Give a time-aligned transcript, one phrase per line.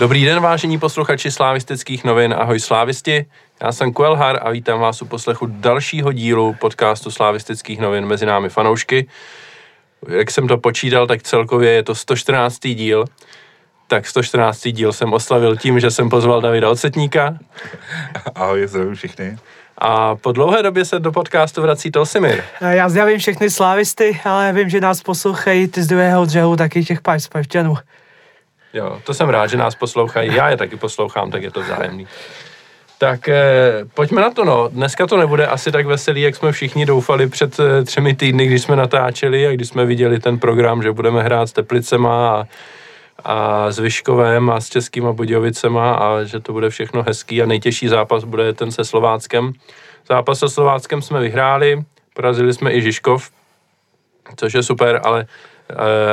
[0.00, 2.34] Dobrý den, vážení posluchači slávistických novin.
[2.38, 3.26] Ahoj slávisti.
[3.62, 8.48] Já jsem Kuelhar a vítám vás u poslechu dalšího dílu podcastu slávistických novin mezi námi
[8.48, 9.06] fanoušky.
[10.08, 12.58] Jak jsem to počítal, tak celkově je to 114.
[12.58, 13.04] díl.
[13.86, 14.68] Tak 114.
[14.68, 17.38] díl jsem oslavil tím, že jsem pozval Davida Ocetníka.
[18.34, 19.38] Ahoj, zdravím všechny.
[19.78, 22.42] A po dlouhé době se do podcastu vrací Tolsimir.
[22.60, 27.00] Já zdravím všechny slávisty, ale vím, že nás poslouchají ty z druhého dřehu, taky těch
[27.00, 27.76] pár spavčanů.
[28.72, 30.34] Jo, to jsem rád, že nás poslouchají.
[30.34, 32.06] Já je taky poslouchám, tak je to vzájemný.
[32.98, 34.68] Tak eh, pojďme na to, no.
[34.68, 38.62] Dneska to nebude asi tak veselý, jak jsme všichni doufali před eh, třemi týdny, když
[38.62, 42.44] jsme natáčeli a když jsme viděli ten program, že budeme hrát s Teplicema a,
[43.24, 47.88] a s Vyškovem a s Českýma Budějovicema a že to bude všechno hezký a nejtěžší
[47.88, 49.52] zápas bude ten se Slováckem.
[50.08, 51.82] Zápas se Slováckem jsme vyhráli,
[52.14, 53.30] porazili jsme i Žižkov,
[54.36, 55.26] což je super, ale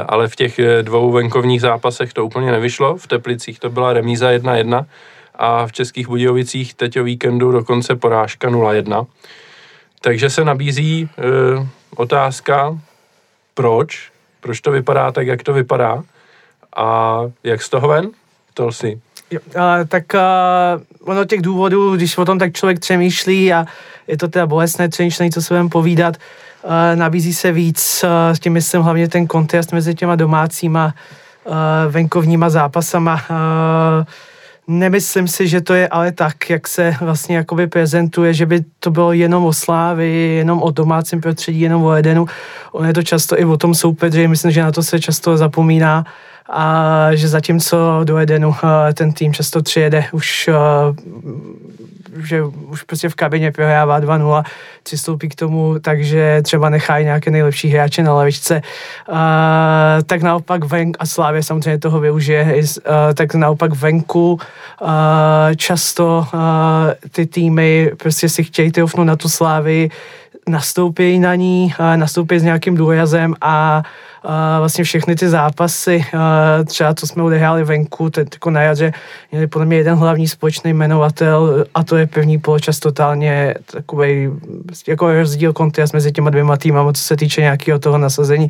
[0.07, 2.97] ale v těch eh, dvou venkovních zápasech to úplně nevyšlo.
[2.97, 4.85] V Teplicích to byla remíza 1-1
[5.35, 9.05] a v Českých Budějovicích teď o víkendu dokonce porážka 0-1.
[10.01, 11.07] Takže se nabízí e,
[11.95, 12.77] otázka,
[13.53, 14.11] proč?
[14.41, 16.03] Proč to vypadá tak, jak to vypadá?
[16.75, 18.09] A jak z toho ven?
[18.53, 19.01] To si.
[19.31, 19.39] Jo,
[19.87, 23.65] tak a, ono těch důvodů, když o tom tak člověk přemýšlí a
[24.07, 26.17] je to teda bolestné přemýšlení, co se budeme povídat,
[26.95, 30.93] nabízí se víc, s tím myslím hlavně ten kontrast mezi těma domácíma
[31.89, 33.21] venkovníma zápasama.
[34.67, 38.91] Nemyslím si, že to je ale tak, jak se vlastně jakoby prezentuje, že by to
[38.91, 42.25] bylo jenom o slávy, jenom o domácím prostředí, jenom o Edenu.
[42.71, 46.05] On je to často i o tom soupeři, myslím, že na to se často zapomíná
[46.49, 48.55] a že zatímco do Edenu
[48.93, 50.49] ten tým často přijede už
[52.23, 54.43] že už prostě v kabině prohrává 2-0,
[54.83, 58.61] přistoupí k tomu, takže třeba nechají nějaké nejlepší hráče na levičce.
[59.09, 59.15] Uh,
[60.05, 64.39] tak naopak ven, a Slávě samozřejmě toho využije, uh, tak naopak venku
[64.81, 64.87] uh,
[65.55, 66.39] často uh,
[67.11, 69.89] ty týmy prostě si chtějí troufnout na tu Slávy,
[70.47, 73.83] nastoupí na ní, nastoupí s nějakým důrazem a
[74.59, 76.05] vlastně všechny ty zápasy,
[76.65, 78.93] třeba co jsme odehráli venku, teď jako na jaře,
[79.31, 84.29] měli podle mě jeden hlavní společný jmenovatel a to je první poločas totálně takový
[84.87, 88.49] jako rozdíl kontrast mezi těma dvěma týmama, co se týče nějakého toho nasazení.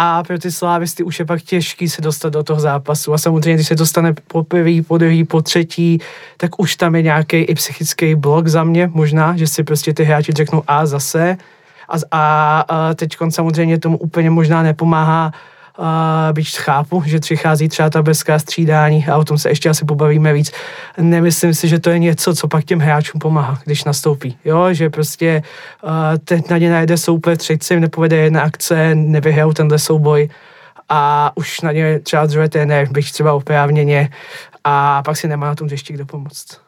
[0.00, 3.14] A pro ty slávisty už je pak těžký se dostat do toho zápasu.
[3.14, 5.98] A samozřejmě, když se dostane po první, po druhý, po třetí,
[6.36, 10.04] tak už tam je nějaký i psychický blok za mě, možná, že si prostě ty
[10.04, 11.36] hráči řeknou a zase,
[11.88, 15.57] a, a, a teď samozřejmě tomu úplně možná nepomáhá Uh,
[16.32, 20.32] byť chápu, že přichází třeba ta bezká střídání a o tom se ještě asi pobavíme
[20.32, 20.52] víc.
[20.98, 24.38] Nemyslím si, že to je něco, co pak těm hráčům pomáhá, když nastoupí.
[24.44, 25.42] Jo, že prostě
[25.82, 25.90] uh,
[26.24, 30.28] teď na ně najde soupeř, se jim nepovede jedna akce, nevyhrajou tenhle souboj
[30.88, 34.10] a už na ně třeba druhé trenér, bych třeba oprávněně
[34.64, 36.60] a pak si nemá na tom ještě kdo pomoct.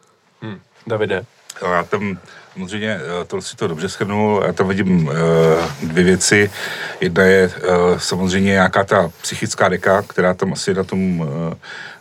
[0.43, 0.59] Hmm.
[0.87, 1.25] Davide.
[1.63, 2.19] Já tam
[2.53, 4.43] Samozřejmě eh, to si to dobře shrnul.
[4.47, 5.15] Já tam vidím uh,
[5.83, 6.51] dvě věci.
[7.01, 11.29] Jedna je uh, samozřejmě nějaká ta psychická deka, která tam asi na tom uh,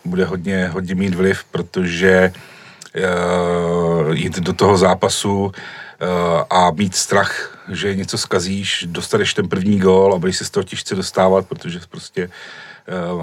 [0.05, 2.33] bude hodně, hodně mít vliv, protože
[4.11, 5.51] jít do toho zápasu
[6.49, 10.63] a mít strach, že něco skazíš, dostaneš ten první gól a budeš se z toho
[10.63, 12.29] těžce dostávat, protože prostě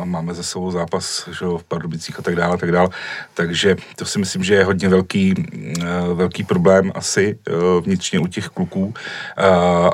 [0.04, 2.88] máme za sebou zápas že, v Pardubicích a tak dále, tak dále.
[3.34, 5.34] Takže to si myslím, že je hodně velký,
[5.80, 5.84] eh,
[6.14, 8.94] velký problém asi eh, vnitřně u těch kluků.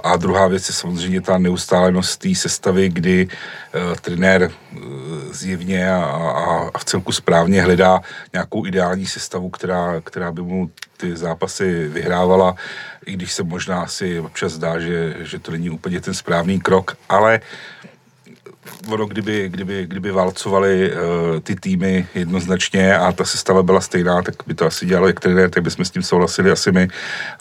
[0.05, 3.29] A druhá věc je samozřejmě ta neustálenost té sestavy, kdy
[4.01, 4.51] trenér
[5.31, 8.01] zjevně a, a, a v celku správně hledá
[8.33, 12.55] nějakou ideální sestavu, která, která by mu ty zápasy vyhrávala,
[13.07, 16.97] i když se možná si občas zdá, že, že to není úplně ten správný krok,
[17.09, 17.41] ale
[18.89, 20.99] ono, kdyby, kdyby, kdyby válcovali uh,
[21.41, 25.51] ty týmy jednoznačně a ta sestava byla stejná, tak by to asi dělalo jak trenér,
[25.51, 26.89] tak bychom s tím souhlasili asi my,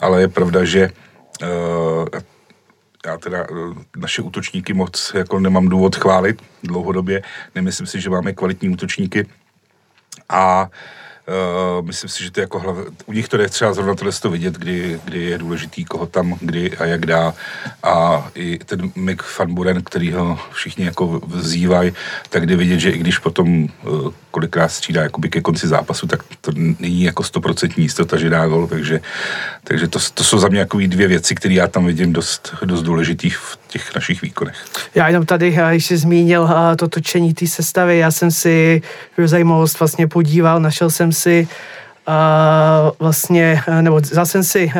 [0.00, 0.90] ale je pravda, že
[1.42, 2.06] uh,
[3.06, 7.22] já teda uh, naše útočníky moc jako nemám důvod chválit dlouhodobě,
[7.54, 9.26] nemyslím si, že máme kvalitní útočníky.
[10.28, 10.68] A uh,
[11.28, 12.76] Uh, myslím si, že to je jako hlav...
[13.06, 16.36] u nich to je třeba zrovna tohle to vidět, kdy, kdy je důležitý, koho tam,
[16.40, 17.34] kdy a jak dá.
[17.82, 21.92] A i ten Mick Van Buren, který ho všichni jako vzývají,
[22.30, 26.22] tak kdy vidět, že i když potom uh, kolikrát střídá jakoby ke konci zápasu, tak
[26.40, 29.00] to není jako stoprocentní jistota, že dá gol, takže,
[29.64, 32.82] takže to, to jsou za mě jako dvě věci, které já tam vidím dost, dost
[32.82, 34.56] důležitých v těch našich výkonech.
[34.94, 38.82] Já jenom tady, když jsi zmínil to točení té sestavy, já jsem si
[39.16, 41.48] pro zajímavost vlastně podíval, našel jsem si
[42.08, 44.72] Uh, vlastně, nebo vzal jsem si uh,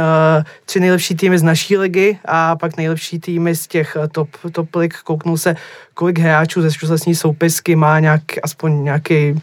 [0.64, 4.94] tři nejlepší týmy z naší ligy a pak nejlepší týmy z těch top, top lig.
[5.04, 5.56] Kouknul se,
[5.94, 9.42] kolik hráčů ze současné soupisky má nějak, aspoň nějaký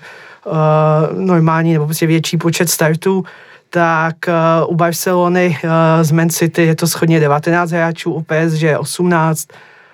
[1.18, 3.24] normální nebo prostě větší počet startů,
[3.70, 5.70] tak uh, u Barcelony uh,
[6.02, 9.48] z Man City je to schodně 19 hráčů, u PSG 18,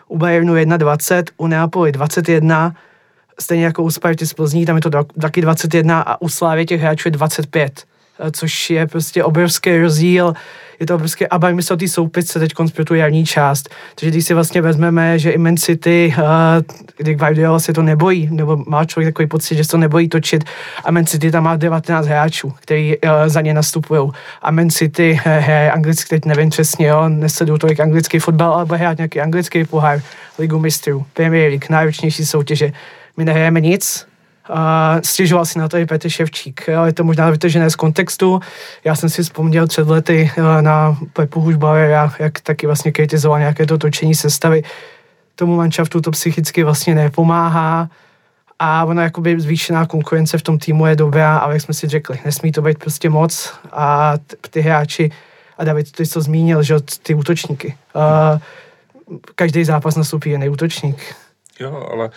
[0.07, 2.75] u Bayernu 21, u Neapoli 21,
[3.39, 4.89] stejně jako u Sparty z Plzní, tam je to
[5.22, 7.94] taky 21 a u Slávy těch hráčů je 25, uh,
[8.32, 10.34] což je prostě obrovský rozdíl
[10.80, 13.70] je to obrovské, a bavíme se o té soupisce teď pro tu jarní část.
[13.96, 18.86] Takže když si vlastně vezmeme, že i City, uh, Guardiola se to nebojí, nebo má
[18.86, 20.44] člověk takový pocit, že se to nebojí točit,
[20.84, 24.12] a Man City tam má 19 hráčů, který uh, za ně nastupují.
[24.42, 28.78] A Man City hraje anglicky, teď nevím přesně, jo, nesleduju tolik anglický fotbal, ale bude
[28.78, 30.02] hrát nějaký anglický pohár,
[30.40, 32.72] Ligu mistrů, Premier League, nejročnější soutěže.
[33.18, 34.08] My nehrajeme nic,
[34.50, 36.68] a stěžoval si na to i Petr Ševčík.
[36.68, 38.39] Jo, je to možná vytržené z kontextu.
[38.83, 43.65] Já jsem si vzpomněl před lety eh, na Pepu Hušbauera, jak taky vlastně kritizoval nějaké
[43.65, 44.63] to točení sestavy.
[45.36, 47.89] Tomu manšaftu to psychicky vlastně nepomáhá
[48.59, 52.19] a ona jakoby zvýšená konkurence v tom týmu je dobrá, ale jak jsme si řekli,
[52.25, 54.13] nesmí to být prostě moc a
[54.50, 55.12] ty hráči,
[55.57, 57.75] a David, ty to zmínil, že ty útočníky.
[57.95, 58.39] Uh,
[59.36, 61.15] každý zápas nastoupí jiný útočník.
[61.59, 62.09] Jo, ale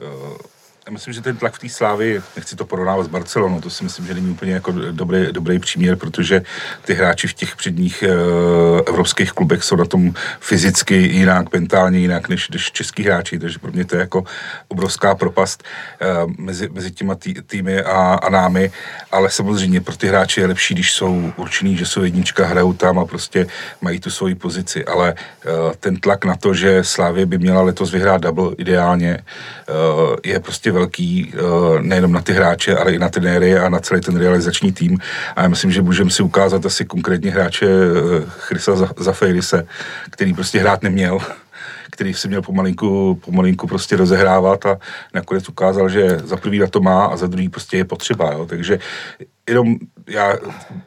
[0.00, 0.36] uh
[0.86, 3.84] já myslím, že ten tlak v té slávy, nechci to porovnávat s Barcelonou, to si
[3.84, 6.42] myslím, že není úplně jako dobrý, dobrý příměr, protože
[6.84, 8.08] ty hráči v těch předních e,
[8.86, 13.72] evropských klubech jsou na tom fyzicky jinak, mentálně jinak než, než český hráči, takže pro
[13.72, 14.24] mě to je jako
[14.68, 15.64] obrovská propast
[16.00, 16.06] e,
[16.38, 18.72] mezi, mezi těma tý, týmy a, a námi,
[19.12, 22.98] ale samozřejmě pro ty hráče je lepší, když jsou určený, že jsou jednička, hrajou tam
[22.98, 23.46] a prostě
[23.80, 25.16] mají tu svoji pozici, ale e,
[25.80, 29.24] ten tlak na to, že Slávě by měla letos vyhrát double ideálně, e,
[30.24, 34.00] je prostě velký uh, nejenom na ty hráče, ale i na trenéry a na celý
[34.00, 34.98] ten realizační tým.
[35.36, 39.66] A já myslím, že můžeme si ukázat asi konkrétně hráče uh, Chrisa Zafeirise,
[40.10, 41.18] který prostě hrát neměl
[41.90, 44.78] který si měl pomalinku, pomalinku prostě rozehrávat a
[45.14, 48.32] nakonec ukázal, že za prvý na to má a za druhý prostě je potřeba.
[48.32, 48.46] Jo.
[48.46, 48.78] Takže
[49.48, 49.76] jenom
[50.08, 50.34] já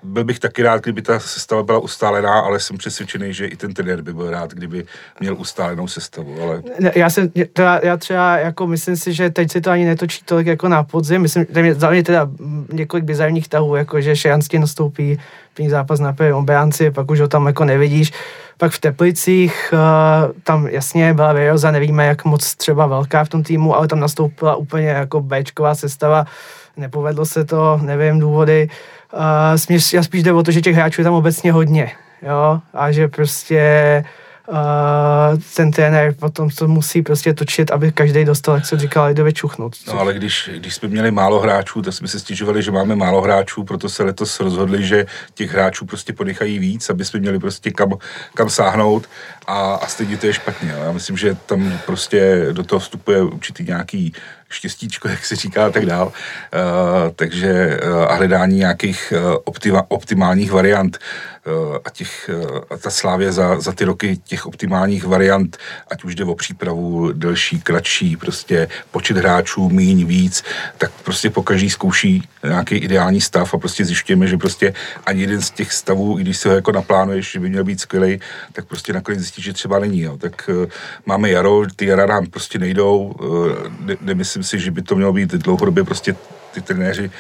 [0.04, 3.74] byl bych taky rád, kdyby ta sestava byla ustálená, ale jsem přesvědčený, že i ten
[3.74, 4.86] trenér by byl rád, kdyby
[5.20, 6.42] měl ustálenou sestavu.
[6.42, 6.62] Ale...
[6.96, 10.48] Já, jsem, to já, třeba jako myslím si, že teď se to ani netočí tolik
[10.48, 11.22] jako na podzim.
[11.22, 12.30] Myslím, že za mě teda
[12.74, 15.20] několik bizarních tahů, jako že Šejanský nastoupí
[15.54, 16.46] první zápas na první
[16.92, 18.14] pak už ho tam jako nevidíš.
[18.60, 23.44] Pak v Teplicích, uh, tam jasně byla Veroza, nevíme, jak moc třeba velká v tom
[23.44, 26.26] týmu, ale tam nastoupila úplně jako Bčková sestava
[26.78, 28.70] nepovedlo se to, nevím důvody.
[29.14, 31.92] Uh, já spíš jde o to, že těch hráčů je tam obecně hodně,
[32.22, 34.04] jo, a že prostě
[35.56, 39.76] ten trenér potom to musí prostě točit, aby každý dostal, jak se říká, lidově čuchnout.
[39.88, 43.22] No ale když, když jsme měli málo hráčů, tak jsme se stěžovali, že máme málo
[43.22, 47.72] hráčů, proto se letos rozhodli, že těch hráčů prostě ponechají víc, aby jsme měli prostě
[47.72, 47.94] kam,
[48.34, 49.08] kam sáhnout
[49.50, 50.76] a, a stejně to je špatně.
[50.86, 54.14] Já myslím, že tam prostě do toho vstupuje určitý nějaký
[54.50, 56.06] štěstíčko, jak se říká a tak dál.
[56.08, 56.12] Uh,
[57.16, 62.90] takže uh, a hledání nějakých uh, optima, optimálních variant uh, a, těch, uh, a ta
[62.90, 65.58] slávě za, za ty roky těch optimálních variant,
[65.92, 70.44] ať už jde o přípravu delší, kratší, prostě počet hráčů, míň, víc,
[70.78, 74.74] tak prostě po každý zkouší nějaký ideální stav a prostě zjišťujeme, že prostě
[75.06, 77.82] ani jeden z těch stavů, i když se ho jako naplánuješ, že by měl být
[77.82, 78.20] skvělý,
[78.54, 80.02] tak prostě nakonec zjistíš, že třeba není.
[80.02, 80.18] Jo.
[80.18, 80.66] Tak uh,
[81.06, 83.48] máme jaro, ty jara nám prostě nejdou, uh,
[83.80, 86.16] ne, nemyslím myslím si, že by to mělo být dlouhodobě prostě
[86.54, 87.12] ty trenéři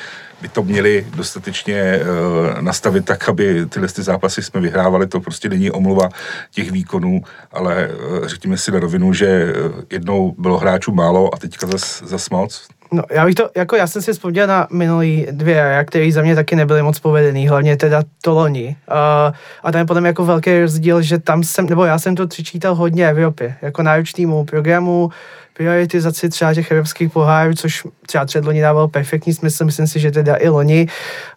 [0.42, 5.08] by to měli dostatečně uh, nastavit tak, aby tyhle ty zápasy jsme vyhrávali.
[5.08, 6.10] To prostě není omluva
[6.52, 7.22] těch výkonů,
[7.52, 9.54] ale uh, řekněme si na rovinu, že
[9.90, 12.68] jednou bylo hráčů málo a teďka zas, zas moc.
[12.92, 16.36] No, já bych to, jako já jsem si vzpomněl na minulý dvě, které za mě
[16.36, 18.76] taky nebyly moc povedený, hlavně teda to loni.
[18.92, 22.28] Uh, a tam je potom jako velký rozdíl, že tam jsem, nebo já jsem to
[22.28, 25.10] přičítal hodně Evropě, jako náročnému programu,
[25.54, 30.36] prioritizaci třeba těch evropských pohárů, což třeba předloni dával perfektní smysl, myslím si, že teda
[30.36, 30.88] i loni.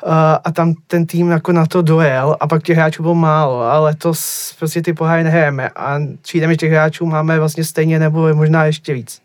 [0.06, 0.12] Uh,
[0.44, 3.94] a tam ten tým jako na to dojel a pak těch hráčů bylo málo, ale
[3.94, 4.12] to
[4.58, 8.94] prostě ty poháry nehrajeme a přijde že těch hráčů máme vlastně stejně nebo možná ještě
[8.94, 9.22] víc.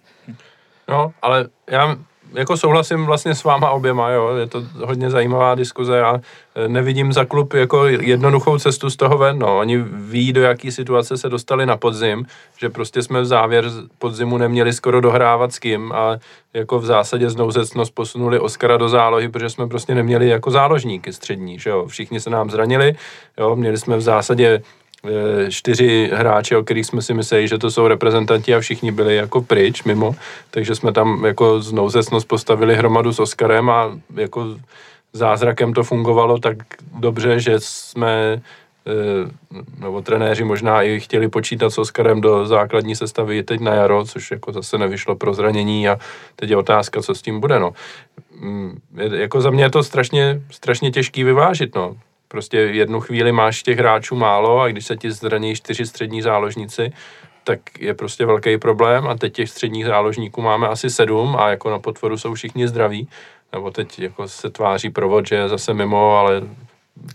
[0.90, 1.96] No, ale já
[2.34, 6.22] jako souhlasím vlastně s váma oběma, jo, je to hodně zajímavá diskuze a
[6.56, 9.58] e, nevidím za klub jako jednoduchou cestu z toho ven, no.
[9.58, 12.26] Oni ví, do jaký situace se dostali na podzim,
[12.58, 13.66] že prostě jsme v závěr
[14.00, 16.18] podzimu neměli skoro dohrávat s kým a
[16.54, 21.60] jako v zásadě znouzecnost posunuli Oscara do zálohy, protože jsme prostě neměli jako záložníky střední,
[21.60, 21.86] že jo.
[21.88, 22.96] Všichni se nám zranili,
[23.38, 24.87] jo, měli jsme v zásadě Eh,
[25.50, 29.42] čtyři hráče, o kterých jsme si mysleli, že to jsou reprezentanti a všichni byli jako
[29.42, 30.16] pryč mimo,
[30.52, 34.56] takže jsme tam jako z nouzecnost postavili hromadu s Oskarem a jako
[35.14, 36.58] zázrakem to fungovalo tak
[37.00, 38.42] dobře, že jsme
[39.80, 44.32] nebo trenéři možná i chtěli počítat s Oskarem do základní sestavy teď na jaro, což
[44.32, 46.00] jako zase nevyšlo pro zranění a
[46.36, 47.74] teď je otázka, co s tím bude, no.
[48.40, 51.96] Mm, jako za mě je to strašně, strašně těžký vyvážit, no.
[52.28, 56.92] Prostě jednu chvíli máš těch hráčů málo a když se ti zraní čtyři střední záložníci,
[57.44, 61.70] tak je prostě velký problém a teď těch středních záložníků máme asi sedm a jako
[61.70, 63.08] na potvoru jsou všichni zdraví.
[63.54, 66.42] Nebo teď jako se tváří provod, že je zase mimo, ale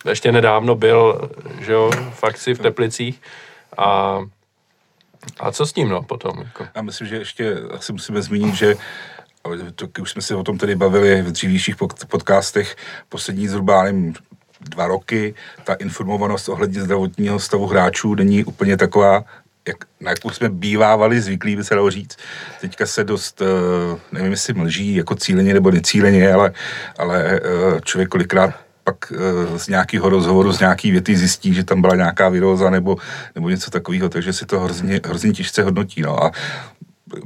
[0.08, 3.22] ještě nedávno byl, že jo, v akci v Teplicích
[3.76, 4.18] a
[5.40, 6.38] a co s tím, no, potom?
[6.38, 6.66] Jako?
[6.74, 8.74] Já myslím, že ještě asi musíme zmínit, že
[9.74, 11.76] to, už jsme se o tom tady bavili v dřívějších
[12.08, 12.76] podcastech,
[13.08, 14.14] poslední zhruba, nevím,
[14.68, 19.24] dva roky, ta informovanost ohledně zdravotního stavu hráčů není úplně taková,
[19.68, 22.16] jak, na jakou jsme bývávali zvyklí, by se dalo říct.
[22.60, 26.52] Teďka se dost, eh, nevím, jestli mlží jako cíleně nebo necíleně, ale,
[26.98, 28.54] ale eh, člověk kolikrát
[28.84, 32.96] pak eh, z nějakého rozhovoru, z nějaký věty zjistí, že tam byla nějaká viróza nebo,
[33.34, 36.02] nebo něco takového, takže si to hrozně, hrozně těžce hodnotí.
[36.02, 36.24] No.
[36.24, 36.30] A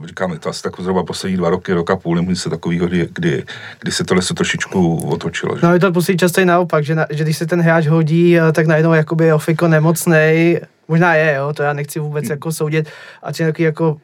[0.07, 3.45] říkám, to asi tak zhruba poslední dva roky, roka půl, nebo se takového, kdy, kdy,
[3.81, 5.57] kdy se tohle se trošičku otočilo.
[5.57, 5.67] Že?
[5.67, 8.37] No je to poslední často i naopak, že, na, že když se ten hráč hodí,
[8.53, 12.31] tak najednou jakoby Ofiko nemocnej, možná je, jo, to já nechci vůbec hmm.
[12.31, 12.89] jako soudit,
[13.23, 13.97] a nějaký jako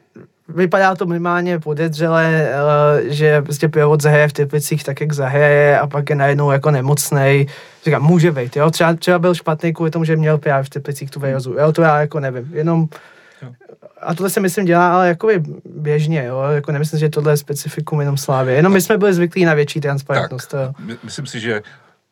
[0.47, 5.87] vypadá to minimálně podezřele, eh, že prostě pivot zahraje v Teplicích tak, jak zahraje a
[5.87, 7.47] pak je najednou jako nemocnej.
[7.85, 11.11] Říkám, může být, jo, třeba, třeba byl špatný kvůli tomu, že měl právě v Teplicích
[11.11, 12.87] tu výrozu, jo, to já jako nevím, jenom
[14.05, 15.29] a tohle se myslím dělá, ale jako
[15.65, 16.41] běžně, jo?
[16.41, 18.53] jako nemyslím, že tohle je specifikum jenom Slávy.
[18.53, 20.47] Jenom my jsme byli zvyklí na větší transparentnost.
[20.47, 21.61] Tak, myslím si, že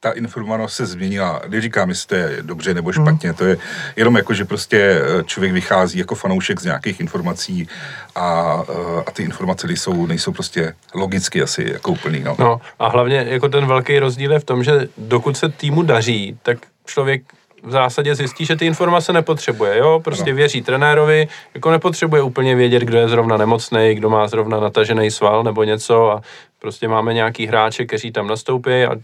[0.03, 1.41] ta informovanost se změnila.
[1.47, 3.05] Neříkám, jestli to je dobře nebo hmm.
[3.05, 3.37] špatně, hmm.
[3.37, 3.57] to je
[3.95, 7.67] jenom jako, že prostě eh, člověk vychází jako fanoušek z nějakých informací
[8.15, 12.19] a, eh, a ty informace nejsou, nejsou prostě logicky asi jako úplný.
[12.19, 12.35] No.
[12.39, 16.37] no a hlavně jako ten velký rozdíl je v tom, že dokud se týmu daří,
[16.43, 17.23] tak člověk
[17.63, 20.35] v zásadě zjistí, že ty informace nepotřebuje, jo, prostě no.
[20.35, 25.43] věří trenérovi, jako nepotřebuje úplně vědět, kdo je zrovna nemocný, kdo má zrovna natažený sval
[25.43, 26.21] nebo něco a
[26.59, 28.95] prostě máme nějaký hráče, kteří tam nastoupí a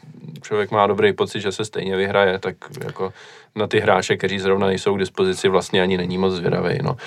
[0.41, 3.13] člověk má dobrý pocit, že se stejně vyhraje, tak jako
[3.55, 6.97] na ty hráče, kteří zrovna nejsou k dispozici, vlastně ani není moc zvědavý, no.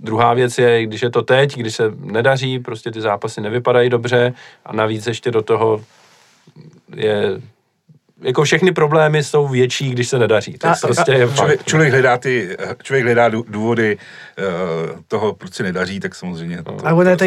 [0.00, 4.34] Druhá věc je, když je to teď, když se nedaří, prostě ty zápasy nevypadají dobře
[4.66, 5.80] a navíc ještě do toho
[6.96, 7.40] je
[8.22, 10.52] jako všechny problémy jsou větší, když se nedaří.
[10.52, 15.54] To a, prostě a, je člověk, člověk, hledá ty, člověk hledá důvody uh, toho, proč
[15.54, 16.62] se nedaří, tak samozřejmě.
[16.62, 17.24] To, a ono je to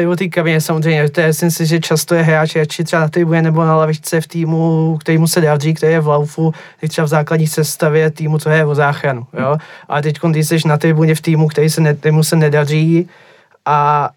[0.00, 1.10] i o té kabině, samozřejmě.
[1.10, 4.20] To je, myslím si, že často je hráč, či třeba na tribuně nebo na lavičce
[4.20, 8.10] v týmu, který mu se daří, který je v laufu, teď třeba v základní sestavě
[8.10, 9.26] týmu, co je o záchranu.
[9.38, 9.56] Jo?
[9.88, 13.08] A teď, když jsi na tribuně v týmu, který se, ne, mu se nedaří
[13.66, 14.10] a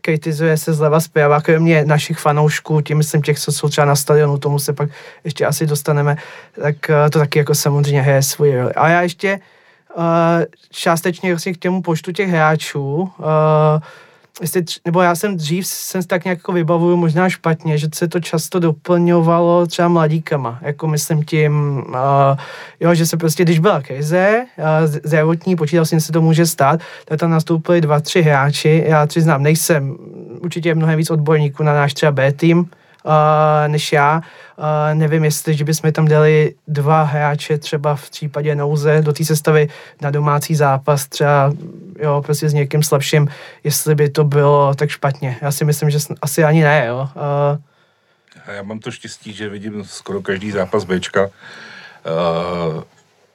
[0.00, 4.38] kritizuje se zleva zprava, kromě našich fanoušků, tím myslím těch, co jsou třeba na stadionu,
[4.38, 4.90] tomu se pak
[5.24, 6.16] ještě asi dostaneme,
[6.62, 8.72] tak eh, to taky jako samozřejmě hraje svůj roli.
[8.74, 9.40] A já ještě
[9.96, 10.04] uh,
[10.70, 13.06] částečně vlastně k těmu počtu těch hráčů, uh,
[14.40, 18.20] jestli, nebo já jsem dřív jsem tak nějak jako vybavuju možná špatně, že se to
[18.20, 21.94] často doplňovalo třeba mladíkama, jako myslím tím, uh,
[22.80, 26.46] jo, že se prostě, když byla krize uh, zdravotní, počítal jsem, že se to může
[26.46, 29.96] stát, tak tam nastoupili dva, tři hráči, já přiznám, nejsem,
[30.40, 32.70] určitě mnohem víc odborníků na náš třeba B tým,
[33.04, 33.12] uh,
[33.66, 34.22] než já.
[34.56, 34.64] Uh,
[34.94, 39.68] nevím, jestli, že bychom tam dali dva hráče třeba v případě nouze do té sestavy
[40.00, 41.52] na domácí zápas, třeba
[41.98, 43.28] jo, prostě s někým slabším,
[43.64, 45.36] jestli by to bylo tak špatně.
[45.42, 47.08] Já si myslím, že asi ani ne, jo.
[47.14, 51.26] Uh, já mám to štěstí, že vidím skoro každý zápas Bčka.
[51.26, 51.30] Uh,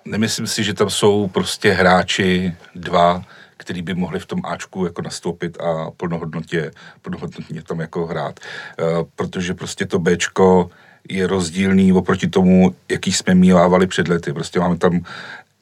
[0.06, 3.22] nemyslím si, že tam jsou prostě hráči dva,
[3.66, 8.40] který by mohli v tom Ačku jako nastoupit a plnohodnotně, plnohodnotně tam jako hrát.
[8.40, 10.70] Uh, protože prostě to Bčko
[11.10, 14.34] je rozdílný oproti tomu, jaký jsme mívávali před lety.
[14.34, 15.02] Prostě máme tam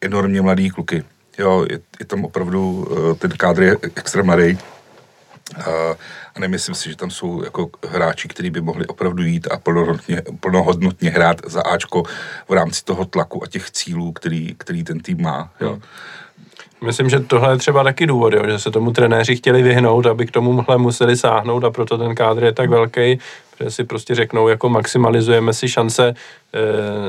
[0.01, 1.03] enormně mladý kluky.
[1.37, 4.57] Jo, je, je tam opravdu, uh, ten kádr je extra mladý.
[5.57, 5.63] Uh,
[6.35, 10.21] a nemyslím si, že tam jsou jako hráči, kteří by mohli opravdu jít a plnohodnotně,
[10.39, 12.03] plnohodnotně hrát za Ačko
[12.49, 15.53] v rámci toho tlaku a těch cílů, který, který ten tým má.
[15.61, 15.79] Jo.
[16.83, 20.25] Myslím, že tohle je třeba taky důvod, jo, že se tomu trenéři chtěli vyhnout, aby
[20.25, 23.19] k tomuhle museli sáhnout a proto ten kádr je tak velký,
[23.63, 26.13] že si prostě řeknou, jako maximalizujeme si šance e,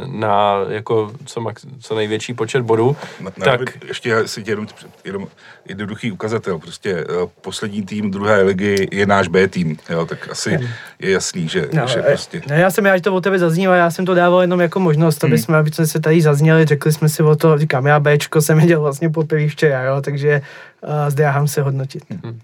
[0.06, 2.96] na jako co, max, co největší počet bodů.
[3.20, 3.60] Na, tak...
[3.88, 4.66] Ještě si jenom,
[5.04, 5.26] jenom
[5.68, 7.04] jednoduchý ukazatel, prostě e,
[7.40, 10.58] poslední tým druhé ligy je náš B tým, jo, tak asi
[10.98, 12.42] je jasný, že, no, že prostě...
[12.46, 15.24] Ne, já jsem, já to o tebe zaznívá, já jsem to dával jenom jako možnost,
[15.24, 15.42] aby hmm.
[15.42, 18.58] jsme, aby jsme se tady zazněli, řekli jsme si o to, říkám, já Bčko jsem
[18.60, 20.42] viděl vlastně poprvé včera, jo, takže
[20.82, 22.02] uh, zdráhám se hodnotit.
[22.10, 22.40] Hmm.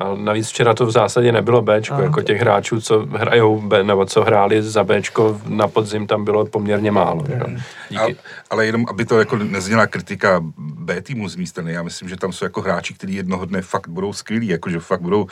[0.00, 2.04] A navíc včera to v zásadě nebylo Bčko, Ano.
[2.04, 6.46] jako těch hráčů, co hrajou B, nebo co hráli za Bčko na podzim, tam bylo
[6.46, 7.24] poměrně málo.
[7.40, 7.56] Ale,
[7.88, 8.20] Díky.
[8.50, 12.16] ale jenom, aby to jako nezněla kritika B týmu z mé strany, já myslím, že
[12.16, 15.26] tam jsou jako hráči, kteří jednoho dne fakt budou skvělí, jakože fakt budou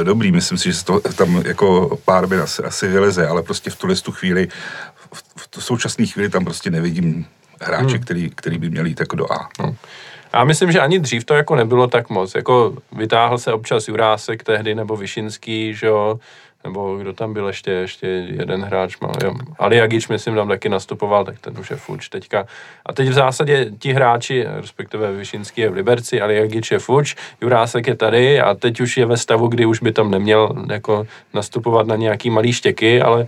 [0.00, 0.32] e, dobrý.
[0.32, 3.96] Myslím si, že to, tam jako pár by asi, asi vyleze, ale prostě v tuhle
[3.96, 4.48] tu chvíli,
[5.12, 5.24] v,
[5.58, 7.26] v současné chvíli tam prostě nevidím
[7.60, 8.04] hráče, hmm.
[8.04, 9.48] který, který by měli jít jako do A.
[9.60, 9.76] Hmm.
[10.34, 12.34] Já myslím, že ani dřív to jako nebylo tak moc.
[12.34, 16.18] Jako vytáhl se občas Jurásek tehdy, nebo Vyšinský, že jo,
[16.64, 19.34] nebo kdo tam byl ještě, ještě jeden hráč, mal, jo.
[19.58, 22.46] Ali Jagič, myslím, tam taky nastupoval, tak ten už je fuč teďka.
[22.86, 27.16] A teď v zásadě ti hráči, respektive Vyšinský je v Liberci, Ali Jagič je fuč,
[27.40, 31.06] Jurásek je tady a teď už je ve stavu, kdy už by tam neměl jako
[31.34, 33.26] nastupovat na nějaký malý štěky, ale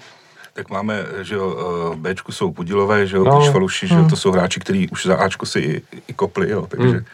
[0.56, 1.56] Tak máme, že jo,
[1.92, 3.34] eh, v Bčku jsou Podilové, že jo, No.
[3.34, 3.44] no.
[3.50, 6.66] Švaluši, že jo, to jsou hráči, kteří už za Ačko si i, i kopli, jo,
[6.70, 6.88] takže...
[6.88, 7.04] Hmm.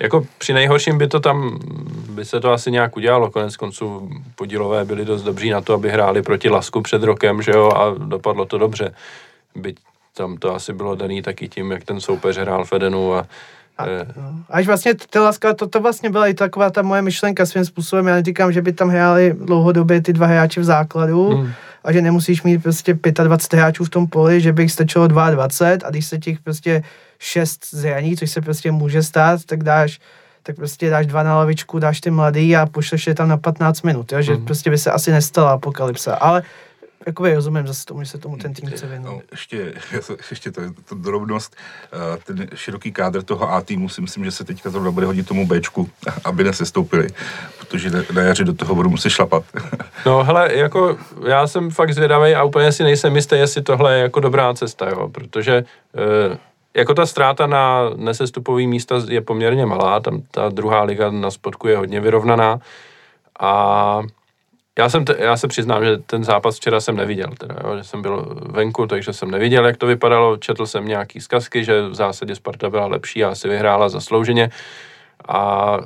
[0.00, 1.58] Jako při nejhorším by to tam,
[2.10, 5.90] by se to asi nějak udělalo, konec konců podílové byli dost dobří na to, aby
[5.90, 8.94] hráli proti Lasku před rokem, že jo, a dopadlo to dobře.
[9.56, 9.76] Byť
[10.16, 13.26] tam to asi bylo daný taky tím, jak ten soupeř hrál Fedenu a,
[13.78, 14.34] A, eh, no.
[14.50, 18.06] Až vlastně ty laska, to, to vlastně byla i taková ta moje myšlenka svým způsobem.
[18.06, 21.52] Já neříkám, že by tam hráli dlouhodobě ty dva hráči v základu Hmm.
[21.84, 25.88] A že nemusíš mít prostě 25 hráčů v tom poli, že by jich stačilo 22
[25.88, 26.82] a když se těch prostě
[27.18, 30.00] 6 zraní, což se prostě může stát, tak dáš
[30.44, 33.82] tak prostě dáš dva na lavičku, dáš ty mladý a pošleš je tam na 15
[33.82, 34.22] minut, jo?
[34.22, 34.44] že Mhm.
[34.44, 36.42] prostě by se asi nestala apokalypsa, ale
[37.06, 39.14] jakoby rozumím zase tomu, že se tomu ten tým chce věnovat.
[39.14, 39.74] No, ještě,
[40.30, 41.56] ještě to, to drobnost,
[41.92, 45.28] eh, ten široký kádr toho A týmu si myslím, že se teďka zrovna bude hodit
[45.28, 45.90] tomu Bčku,
[46.24, 47.08] aby nesestoupili,
[47.58, 49.44] protože na, jaře do toho budou muset šlapat.
[50.06, 54.02] No hele, jako já jsem fakt zvědavý a úplně si nejsem jistý, jestli tohle je
[54.02, 56.38] jako dobrá cesta, jo, protože e,
[56.74, 61.68] jako ta ztráta na nesestupový místa je poměrně malá, tam ta druhá liga na spodku
[61.68, 62.58] je hodně vyrovnaná
[63.40, 64.02] a
[64.78, 67.84] já, jsem te, já se přiznám, že ten zápas včera jsem neviděl, teda, jo, že
[67.84, 71.94] jsem byl venku, takže jsem neviděl, jak to vypadalo, četl jsem nějaký zkazky, že v
[71.94, 74.50] zásadě Sparta byla lepší a asi vyhrála zaslouženě
[75.28, 75.78] a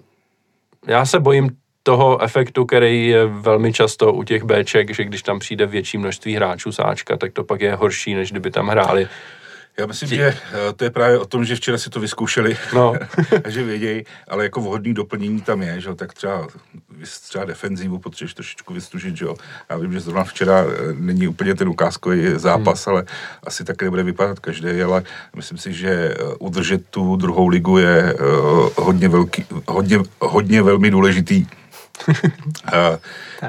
[0.87, 1.51] já se bojím
[1.83, 6.35] toho efektu, který je velmi často u těch Bček, že když tam přijde větší množství
[6.35, 9.09] hráčů z Ačka, tak to pak je horší, než kdyby tam hráli.
[9.79, 12.95] Já myslím, že eh, to je právě o tom, že včera si to vyzkoušeli No.
[13.45, 16.47] a že vědějí, ale jako vhodný doplnění tam je, že jo, tak třeba,
[17.29, 19.37] třeba defenzivu potřebuješ trošičku vystužit, že jo.
[19.71, 23.05] Já vím, že zrovna včera eh, není úplně ten ukázkový zápas, ale
[23.43, 25.03] asi tak nebude vypadat každý, ale
[25.37, 28.17] myslím si, že eh, udržet tu druhou ligu je
[28.77, 31.47] hodně velký, hodně, hodně velmi důležitý.
[32.73, 32.99] A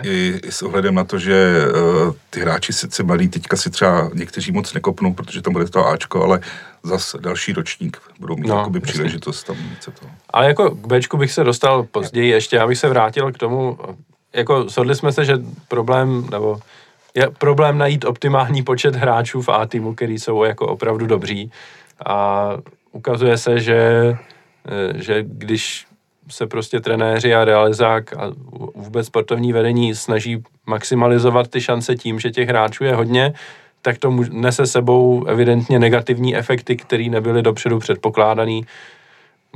[0.04, 1.66] i, i s ohledem na to, že
[2.08, 5.88] uh, ty hráči sice mladí teďka si třeba někteří moc nekopnou, protože tam bude to
[5.88, 6.40] Ačko, ale
[6.84, 10.12] zas další ročník budou mít No, jakoby příležitost tam něco toho.
[10.30, 13.78] Ale jako k Bčku bych se dostal později ještě, já bych se vrátil k tomu,
[14.34, 16.60] jako shodli jsme se, že problém, nebo
[17.16, 21.52] je problém najít optimální počet hráčů v A týmu, který jsou jako opravdu dobří.
[22.06, 22.50] A
[22.92, 23.78] ukazuje se, že,
[24.68, 25.88] eh, že když
[26.30, 28.32] se prostě trenéři a realizák a
[28.76, 33.34] vůbec sportovní vedení snaží maximalizovat ty šance tím, že těch hráčů je hodně,
[33.82, 38.66] tak to nese sebou evidentně negativní efekty, které nebyly dopředu předpokládaný.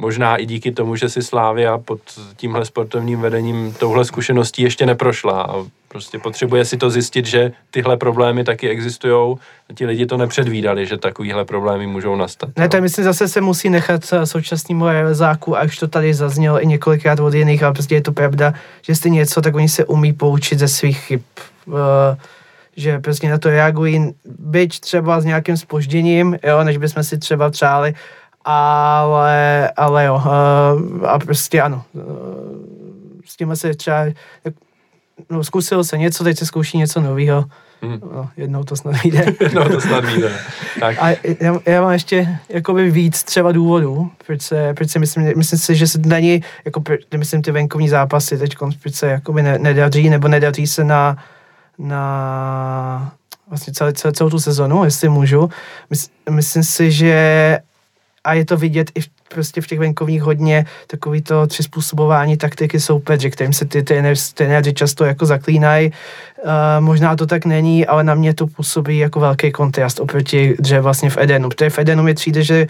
[0.02, 2.00] Možná i díky tomu, že si Slávia pod
[2.36, 5.56] tímhle sportovním vedením touhle zkušeností ještě neprošla a
[5.88, 9.38] prostě potřebuje si to zjistit, že tyhle problémy taky existují
[9.70, 12.50] a ti lidi to nepředvídali, že takovýhle problémy můžou nastat.
[12.58, 12.70] Ne, no.
[12.70, 16.68] to myslím zase se musí nechat eh, současnému realizáku, a už to tady zaznělo i
[16.68, 20.14] několikrát od jiných, ale prostě je to pravda, že jestli něco, tak oni se umí
[20.14, 21.22] poučit ze svých chyb.
[21.68, 22.18] Eh,
[22.78, 27.50] že prostě na to reagují, byť třeba s nějakým spožděním, jo, než bychom si třeba
[27.50, 27.94] přáli,
[28.46, 32.02] ale, ale jo, eh, a prostě ano, eh,
[33.26, 34.06] s tímhle se třeba,
[35.30, 37.46] no, zkusil se něco, teď se zkouší něco nového,
[37.84, 38.00] Hmm.
[38.16, 39.26] no, jednou to snad vyjde.
[39.54, 40.32] no to snad víte.
[40.80, 45.38] Tak, A já, já mám ještě jakoby víc třeba důvodů, proč se, proč se myslím,
[45.38, 46.84] myslím si, že se není, jako
[47.18, 51.18] myslím ty venkovní zápasy teď, proč se jakoby ne, nedaří, nebo nedaří se na,
[51.78, 53.14] na
[53.50, 55.50] vlastně celý, celou, celou tu sezonu, jestli můžu.
[55.90, 57.60] Mys, myslím si, že
[58.24, 62.80] a je to vidět i v, prostě v těch venkovních hodně takový to přizpůsobování taktiky
[62.80, 63.84] soupeře, kterým se ty
[64.34, 65.92] trenéři často jako zaklínají.
[66.44, 70.80] Uh, možná to tak není, ale na mě to působí jako velký kontrast oproti dře
[70.80, 71.50] vlastně v Edenu.
[71.50, 72.68] Protože v Edenu mi přijde, že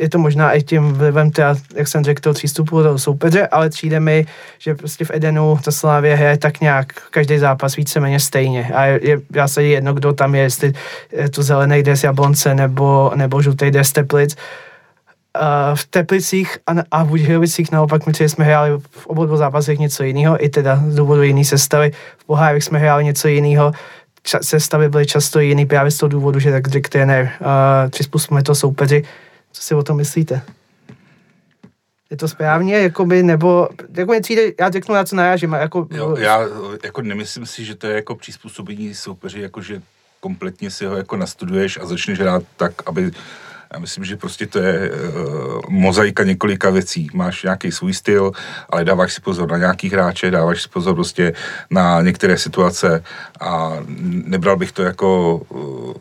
[0.00, 3.70] je to možná i tím vlivem, teda, jak jsem řekl, toho přístupu do soupeře, ale
[3.70, 4.26] přijde mi,
[4.58, 8.70] že prostě v Edenu ta Slávě hraje tak nějak každý zápas víceméně stejně.
[8.74, 10.72] A je, je já se jedno, kdo tam je, jestli
[11.12, 14.36] je to zelený des Jablonce nebo, nebo žlutý des Teplic.
[15.74, 20.02] V Teplicích a, a v Budějovicích naopak my jsme hráli v obou dvou zápasech něco
[20.02, 21.92] jiného, i teda z důvodu jiný sestavy.
[22.18, 23.72] V Pohárech jsme hráli něco jiného,
[24.42, 28.54] sestavy byly často jiný právě z toho důvodu, že tak řekl trenér, uh, přizpůsobíme to
[28.54, 29.04] soupeři.
[29.52, 30.42] Co si o tom myslíte?
[32.10, 35.52] Je to správně, jakoby, nebo, jako mě přijde, já řeknu, na co narážím.
[35.52, 36.40] Jako, jo, já
[36.84, 39.82] jako nemyslím si, že to je jako přizpůsobení soupeři, jako že
[40.20, 43.10] kompletně si ho jako nastuduješ a začneš hrát tak, aby
[43.72, 47.08] já myslím, že prostě to je uh, mozaika několika věcí.
[47.14, 48.32] Máš nějaký svůj styl,
[48.70, 51.32] ale dáváš si pozor na nějaký hráče, dáváš si pozor prostě
[51.70, 53.04] na některé situace
[53.40, 53.72] a
[54.24, 55.94] nebral bych to jako uh,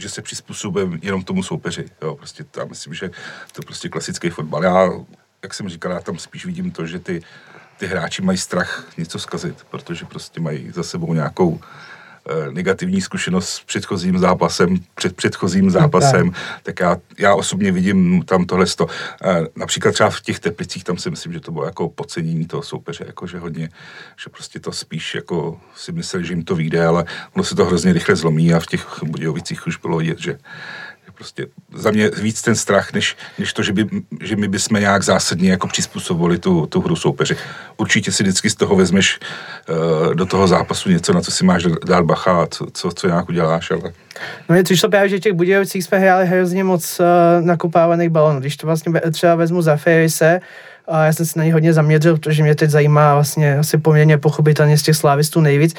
[0.00, 1.84] že se přizpůsobím jenom tomu soupeři.
[2.02, 3.08] Jo, prostě já myslím, že
[3.52, 4.64] to je prostě klasický fotbal.
[4.64, 4.90] Já,
[5.42, 7.22] jak jsem říkal, já tam spíš vidím to, že ty,
[7.78, 11.60] ty hráči mají strach něco zkazit, protože prostě mají za sebou nějakou
[12.50, 18.66] negativní zkušenost s předchozím zápasem, před předchozím zápasem, tak já, já osobně vidím tam tohle.
[19.22, 22.62] Eh, například třeba v těch Teplicích, tam si myslím, že to bylo jako podcenění toho
[22.62, 23.68] soupeře, jako že hodně,
[24.24, 27.64] že prostě to spíš jako si mysleli, že jim to vyjde, ale ono se to
[27.64, 30.38] hrozně rychle zlomí a v těch Budějovicích už bylo vidět, že
[31.20, 33.86] prostě za mě víc ten strach, než, než to, že, by,
[34.22, 37.36] že my bychom nějak zásadně jako přizpůsobili tu, tu hru soupeři.
[37.76, 41.66] Určitě si vždycky z toho vezmeš uh, do toho zápasu něco, na co si máš
[41.84, 43.92] dát bacha a co, co, co nějak uděláš, ale...
[44.48, 48.40] No mě přišlo právě, že těch Budějovicích jsme hráli hrozně moc uh, balonů.
[48.40, 50.40] Když to vlastně třeba vezmu za Ferise,
[50.88, 54.18] a já jsem se na ně hodně zaměřil, protože mě teď zajímá vlastně asi poměrně
[54.18, 55.74] pochopitelně z těch slávistů nejvíc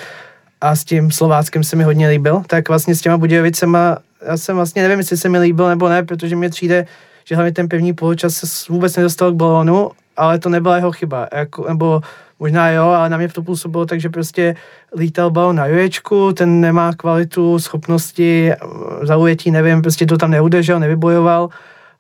[0.62, 3.98] a s tím Slováckem se mi hodně líbil, tak vlastně s těma Budějovicema
[4.28, 6.86] já jsem vlastně nevím, jestli se mi líbil nebo ne, protože mě přijde,
[7.26, 11.28] že hlavně ten pevný poločas se vůbec nedostal k balonu, ale to nebyla jeho chyba,
[11.34, 12.02] jako, nebo
[12.40, 14.56] možná jo, ale na mě to působilo tak, že prostě
[14.98, 18.52] lítal balon na joječku, ten nemá kvalitu, schopnosti,
[19.02, 21.50] zaujetí, nevím, prostě to tam neudržel, nevybojoval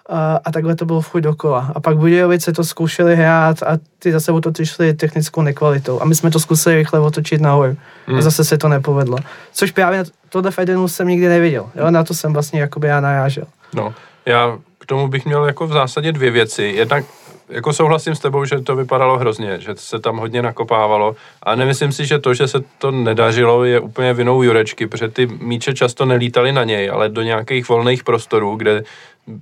[0.10, 1.72] a, a takhle to bylo furt dokola.
[1.76, 4.52] A pak Budějovice to zkoušeli hrát a ty zase o to
[4.96, 6.02] technickou nekvalitou.
[6.02, 7.78] A my jsme to zkusili rychle otočit nahoru.
[8.06, 8.18] Hmm.
[8.18, 9.18] A zase se to nepovedlo.
[9.54, 11.70] Což právě tohle v Edenu jsem nikdy neviděl.
[11.76, 11.92] Jo?
[11.92, 13.46] Na to jsem vlastně jakoby já narážel.
[13.74, 13.94] No,
[14.26, 16.64] já k tomu bych měl jako v zásadě dvě věci.
[16.64, 17.06] Jednak
[17.52, 21.92] jako souhlasím s tebou, že to vypadalo hrozně, že se tam hodně nakopávalo a nemyslím
[21.92, 26.06] si, že to, že se to nedařilo, je úplně vinou Jurečky, protože ty míče často
[26.06, 28.84] nelítaly na něj, ale do nějakých volných prostorů, kde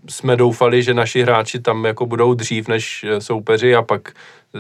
[0.10, 4.14] jsme doufali, že naši hráči tam jako budou dřív než soupeři a pak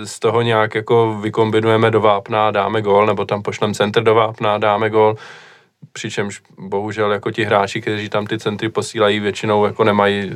[0.03, 4.15] z toho nějak jako vykombinujeme do vápna a dáme gol, nebo tam pošlem centr do
[4.15, 5.15] vápna a dáme gol.
[5.93, 10.31] Přičemž bohužel jako ti hráči, kteří tam ty centry posílají, většinou jako nemají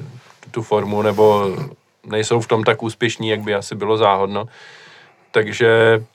[0.52, 1.56] tu formu nebo
[2.06, 4.46] nejsou v tom tak úspěšní, jak by asi bylo záhodno.
[5.32, 6.13] Takže Eh,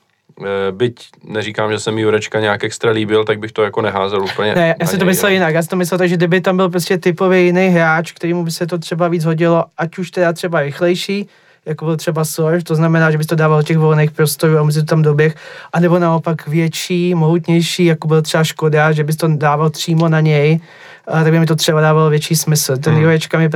[0.71, 4.55] byť neříkám, že se mi Jurečka nějak extra líbil, tak bych to jako neházel úplně.
[4.55, 6.69] Ne, já si to myslel jinak, já si to myslel tak, že kdyby tam byl
[6.69, 10.61] prostě typově jiný hráč, kterýmu by se to třeba víc hodilo, ať už teda třeba
[10.61, 11.27] rychlejší,
[11.65, 14.79] jako byl třeba Sorge, to znamená, že bys to dával těch volných prostorů a mezi
[14.79, 15.35] to tam doběh,
[15.73, 20.59] anebo naopak větší, mohutnější, jako byl třeba Škoda, že bys to dával přímo na něj,
[21.07, 22.77] a tak by mi to třeba dávalo větší smysl.
[22.77, 23.03] Ten hmm.
[23.03, 23.49] Jurečka mi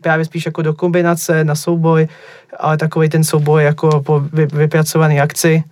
[0.00, 2.08] právě spíš jako do kombinace, na souboj,
[2.58, 4.20] ale takový ten souboj jako po
[4.52, 5.64] vypracované akci,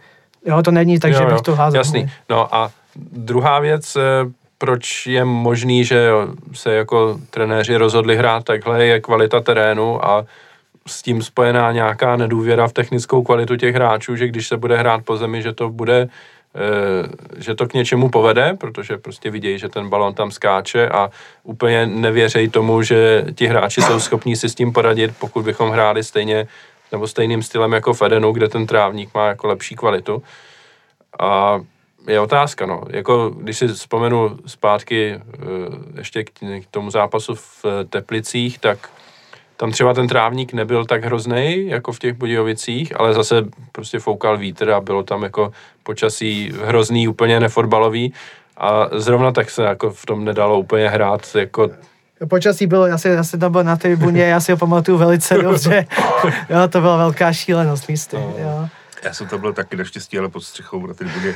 [0.46, 1.80] Jo, to není tak, jo, že bych to házel.
[1.80, 2.10] Jasný.
[2.30, 2.70] No a
[3.12, 4.00] druhá věc, eh,
[4.58, 6.10] proč je možný, že
[6.52, 10.24] se jako trenéři rozhodli hrát takhle, je kvalita terénu a
[10.86, 15.04] s tím spojená nějaká nedůvěra v technickou kvalitu těch hráčů, že když se bude hrát
[15.04, 16.08] po zemi, že to bude
[16.54, 21.10] eh, že to k něčemu povede, protože prostě vidějí, že ten balon tam skáče a
[21.42, 26.04] úplně nevěřejí tomu, že ti hráči jsou schopní si s tím poradit, pokud bychom hráli
[26.04, 26.46] stejně
[26.92, 30.22] nebo stejným stylem jako v Edenu, kde ten trávník má jako lepší kvalitu.
[31.20, 31.60] A
[32.08, 32.82] je otázka, no.
[32.90, 35.20] Jako, když si vzpomenu zpátky eh,
[35.96, 38.90] ještě k tomu zápasu v Teplicích, tak
[39.56, 44.36] tam třeba ten trávník nebyl tak hrozný jako v těch Budějovicích, ale zase prostě foukal
[44.36, 48.12] vítr a bylo tam jako počasí hrozný, úplně nefotbalový
[48.56, 51.70] a zrovna tak se jako v tom nedalo úplně hrát jako
[52.26, 55.38] Počasí bylo, já, si, já jsem tam byl na tribuně, já si ho pamatuju velice
[55.38, 55.86] dobře.
[56.50, 58.16] jo, to byla velká šílenost místy.
[58.16, 58.34] No.
[58.38, 58.68] Jo.
[59.04, 61.34] Já jsem tam byl taky naštěstí, ale pod střechou na tribuně.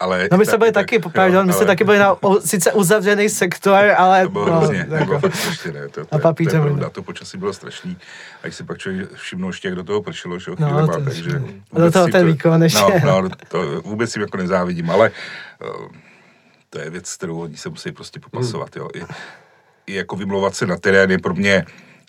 [0.00, 2.72] Ale no my jsme byli taky, taky pardon, my jsme taky byli na o, sice
[2.72, 4.22] uzavřený sektor, ale...
[4.22, 5.88] To bylo no, hrozně, to bylo fakt strašně, ne.
[5.88, 7.96] To, to, a to, to, to, to počasí bylo strašný.
[8.42, 11.04] A když si pak člověk všimnul ještě, jak do toho pršelo, že no, chvíli to,
[11.04, 11.42] takže...
[11.72, 13.00] Do toho ten výkon ještě.
[13.04, 15.10] No, no, to vůbec si jako nezávidím, ale
[15.80, 15.86] uh,
[16.70, 18.88] to je věc, kterou oni se musí prostě popasovat, jo.
[18.94, 19.00] I,
[19.86, 21.64] i jako vymlouvat se na terén je pro mě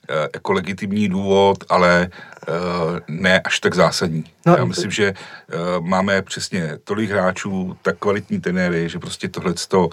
[0.10, 2.10] eh, jako legitimní důvod, ale
[2.48, 4.24] uh, ne až tak zásadní.
[4.46, 9.54] No, Já myslím, že uh, máme přesně tolik hráčů, tak kvalitní tenéry, že prostě tohle
[9.68, 9.90] to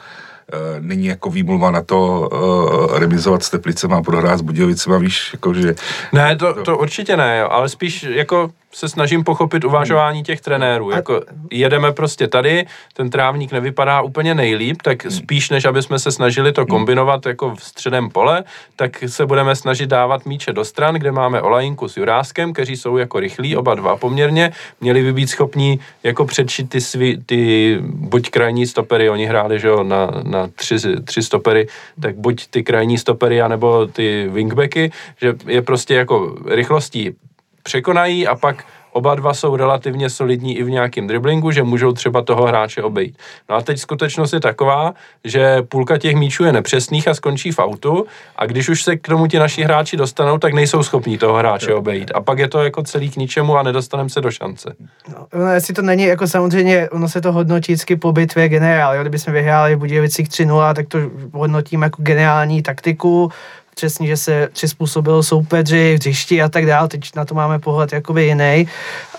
[0.81, 5.55] není jako výmluva na to uh, remizovat s Teplicema a prohrát s Budějovicema, víš, jako
[5.55, 5.75] že...
[6.13, 10.91] Ne, to, to určitě ne, jo, ale spíš jako se snažím pochopit uvažování těch trenérů.
[10.91, 16.13] Jako jedeme prostě tady, ten trávník nevypadá úplně nejlíp, tak spíš než aby jsme se
[16.13, 18.45] snažili to kombinovat jako v středem pole,
[18.77, 22.97] tak se budeme snažit dávat míče do stran, kde máme Olajinku s Juráskem, kteří jsou
[22.97, 28.31] jako rychlí, oba dva poměrně, měli by být schopní jako předšit ty, svý, ty buď
[28.31, 31.69] krajní stopery, oni hráli že jo, na, na tři, tři stopery,
[32.01, 37.15] tak buď ty krajní stopery, anebo ty wingbacky, že je prostě jako rychlostí
[37.63, 42.23] překonají a pak oba dva jsou relativně solidní i v nějakém driblingu, že můžou třeba
[42.23, 43.19] toho hráče obejít.
[43.51, 47.59] No a teď skutečnost je taková, že půlka těch míčů je nepřesných a skončí v
[47.59, 51.35] autu a když už se k tomu ti naši hráči dostanou, tak nejsou schopní toho
[51.35, 52.11] hráče obejít.
[52.15, 54.75] A pak je to jako celý k ničemu a nedostaneme se do šance.
[55.09, 58.95] No, no jestli to není, jako samozřejmě, ono se to hodnotí vždycky po bitvě generál,
[58.95, 59.01] jo?
[59.03, 60.99] kdybychom vyhráli v Budějovicích 3-0, tak to
[61.33, 63.31] hodnotím jako geniální taktiku,
[63.75, 68.25] přesně, že se přizpůsobilo soupeři, hřišti a tak dále, teď na to máme pohled jakoby
[68.25, 68.69] jiný.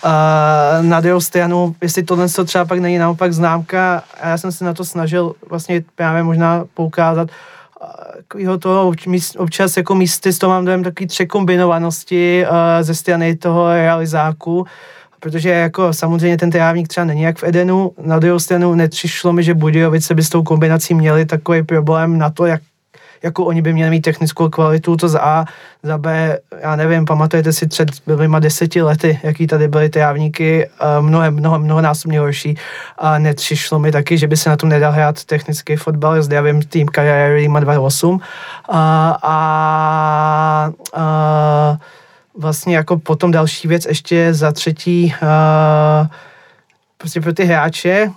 [0.06, 0.12] Uh,
[0.86, 4.66] na druhou stranu, jestli tohle to třeba pak není naopak známka, a já jsem se
[4.66, 7.30] na to snažil vlastně právě možná poukázat,
[8.18, 8.92] takového toho
[9.38, 14.66] občas jako místy, to mám dojem takový překombinovanosti uh, ze strany toho realizáku,
[15.20, 19.44] protože jako samozřejmě ten trávník třeba není jak v Edenu, na druhou stranu nepřišlo mi,
[19.44, 22.62] že Budějovice by s tou kombinací měli takový problém na to, jak
[23.24, 25.46] jako oni by měli mít technickou kvalitu, to za A,
[25.84, 30.70] za B, já nevím, pamatujete si před bylyma deseti lety, jaký tady byly trávníky,
[31.02, 32.58] mnohem, mnoho, mnohonásobně horší.
[32.98, 36.88] A nepřišlo mi taky, že by se na tom nedal hrát technický fotbal, zdravím tým
[36.88, 38.22] kariéry má 28
[38.70, 41.78] a, a, a
[42.38, 46.10] vlastně jako potom další věc ještě za třetí, a,
[46.98, 48.12] prostě pro ty hráče,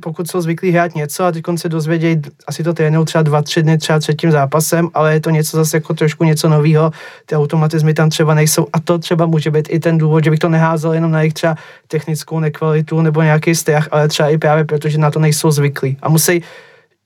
[0.00, 3.62] pokud jsou zvyklí hrát něco a teď se dozvědějí, asi to trénují třeba dva, tři
[3.62, 6.90] dny, třeba třetím zápasem, ale je to něco zase jako trošku něco nového,
[7.26, 10.38] ty automatizmy tam třeba nejsou a to třeba může být i ten důvod, že bych
[10.38, 11.54] to neházel jenom na jejich třeba
[11.88, 15.96] technickou nekvalitu nebo nějaký strach, ale třeba i právě proto, že na to nejsou zvyklí
[16.02, 16.42] a musí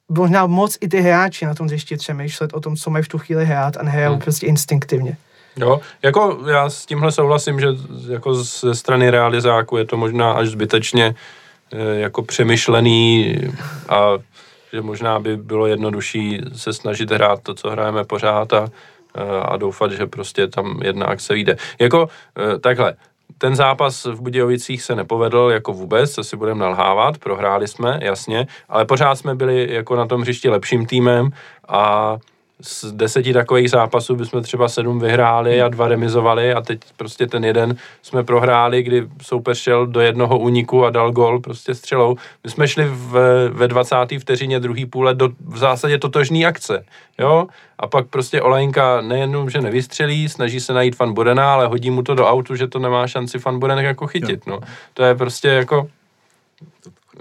[0.09, 3.18] možná moc i ty hráči na tom zjištit přemýšlet o tom, co mají v tu
[3.18, 4.20] chvíli hrát a nehrajou hmm.
[4.20, 5.16] prostě instinktivně.
[5.57, 7.66] Jo, jako já s tímhle souhlasím, že
[8.09, 11.14] jako ze strany realizáku je to možná až zbytečně
[11.96, 13.35] jako přemýšlený
[13.88, 14.18] a
[14.72, 18.68] že možná by bylo jednodušší se snažit hrát to, co hrajeme pořád a,
[19.14, 21.57] eh, a doufat, že prostě tam jedna akce vyjde.
[21.81, 22.94] Jako eh, takhle,
[23.38, 28.46] ten zápas v Budějovicích se nepovedl jako vůbec, co si budeme nalhávat, prohráli jsme, jasně,
[28.68, 31.31] ale pořád jsme byli jako na tom hřišti lepším týmem
[31.68, 32.16] a
[32.61, 37.45] z deseti takových zápasů bychom třeba sedm vyhráli a dva remizovali a teď prostě ten
[37.45, 42.17] jeden jsme prohráli, kdy soupeř šel do jednoho úniku a dal gol prostě střelou.
[42.45, 43.97] My jsme šli v, ve 20.
[44.19, 46.85] vteřině druhý půle do v zásadě totožný akce,
[47.19, 47.47] jo?
[47.79, 52.03] A pak prostě Olejnka nejenom, že nevystřelí, snaží se najít fan Bodena, ale hodí mu
[52.03, 54.61] to do autu, že to nemá šanci fan Boden jako chytit, no.
[54.95, 55.88] To je prostě jako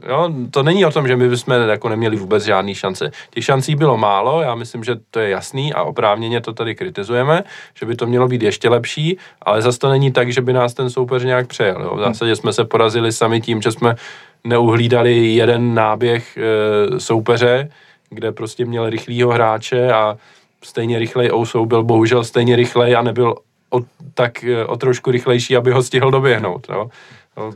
[0.07, 3.11] Jo, to není o tom, že my bychom jako neměli vůbec žádný šance.
[3.29, 7.43] Těch šancí bylo málo, já myslím, že to je jasný a oprávněně to tady kritizujeme,
[7.79, 10.73] že by to mělo být ještě lepší, ale zase to není tak, že by nás
[10.73, 11.81] ten soupeř nějak přejel.
[11.81, 11.95] Jo.
[11.95, 13.95] V zásadě jsme se porazili sami tím, že jsme
[14.43, 17.69] neuhlídali jeden náběh e, soupeře,
[18.09, 20.17] kde prostě měl rychlýho hráče a
[20.63, 23.35] stejně rychlej Ousou byl bohužel stejně rychlej a nebyl
[23.69, 23.79] o,
[24.13, 26.67] tak e, o trošku rychlejší, aby ho stihl doběhnout.
[26.69, 26.89] Jo.
[27.37, 27.51] Jo,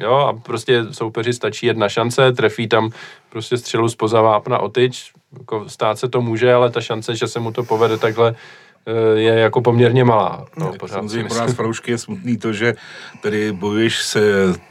[0.00, 2.90] jo, a prostě soupeři stačí jedna šance, trefí tam
[3.28, 7.28] prostě střelu spoza vápna o tyč, jako stát se to může, ale ta šance, že
[7.28, 8.34] se mu to povede takhle
[8.86, 10.46] Eh, je jako poměrně malá.
[10.56, 12.74] No, pořád Samozřejmě pro nás fanoušky je smutný to, že
[13.22, 14.20] tady bojuješ se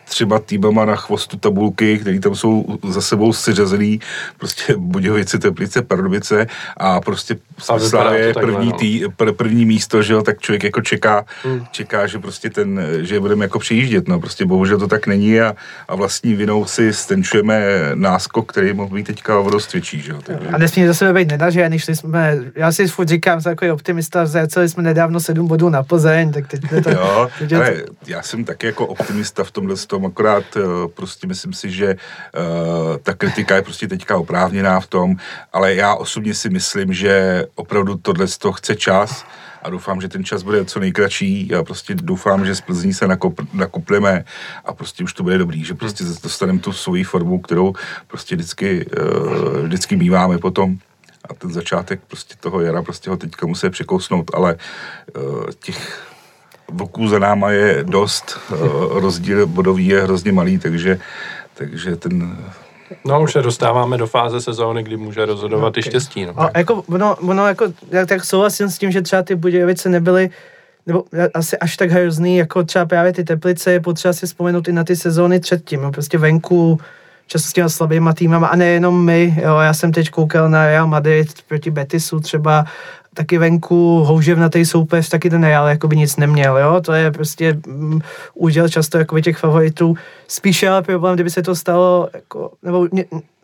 [0.09, 3.99] třeba týmama na chvostu tabulky, který tam jsou za sebou seřazený,
[4.37, 7.37] prostě Budějovice, Teplice, Pardubice a prostě
[7.77, 8.77] Slávě první, no.
[8.77, 11.65] tý, pr, první místo, že jo, tak člověk jako čeká, hmm.
[11.71, 15.55] čeká, že prostě ten, že budeme jako přejíždět, no prostě bohužel to tak není a,
[15.87, 17.61] a vlastní vinou si stenčujeme
[17.93, 20.19] náskok, který mohl být teďka o dost větší, že jo.
[20.23, 20.47] Takže...
[20.47, 24.25] A nesmí za sebe být nedařený, šli jsme, já si furt říkám, jsem takový optimista,
[24.25, 26.89] zjeceli jsme nedávno sedm bodů na Plzeň, tak teď to...
[26.89, 27.93] jo, teď ale to...
[28.07, 32.97] já jsem taky jako optimista v tomhle tom, akorát uh, prostě myslím si, že uh,
[32.97, 35.15] ta kritika je prostě teďka oprávněná v tom,
[35.53, 39.25] ale já osobně si myslím, že opravdu tohle to chce čas
[39.63, 41.47] a doufám, že ten čas bude co nejkratší.
[41.47, 44.25] Já prostě doufám, že z Plzní se nakop, nakopneme
[44.65, 47.73] a prostě už to bude dobrý, že prostě dostaneme tu svoji formu, kterou
[48.07, 50.77] prostě vždycky, uh, vždycky míváme potom
[51.29, 54.55] a ten začátek prostě toho jara prostě ho teďka musí překousnout, ale
[55.59, 56.08] těch
[56.71, 60.99] voků za náma je dost, uh, rozdíl bodový je hrozně malý, takže,
[61.53, 62.37] takže ten
[63.05, 65.79] No, už se dostáváme do fáze sezóny, kdy může rozhodovat okay.
[65.79, 66.25] i štěstí.
[66.25, 66.33] No.
[66.41, 70.29] A jako, ono, ono jako, já tak souhlasím s tím, že třeba ty Budějovice nebyly
[70.89, 71.03] nebo
[71.33, 74.83] asi až tak hrozný, jako třeba právě ty Teplice, je potřeba si vzpomenout i na
[74.83, 76.79] ty sezóny předtím, no, prostě venku,
[77.27, 80.87] často s těma slabýma týmama, a nejenom my, jo, já jsem teď koukal na Real
[80.87, 82.65] Madrid proti Betisu třeba,
[83.13, 87.57] taky venku houževnatý soupeř, taky ten Real jako by nic neměl, jo, to je prostě
[87.67, 88.01] um,
[88.33, 89.95] úděl často jako těch favoritů,
[90.27, 92.87] spíše ale problém, kdyby se to stalo, jako, nebo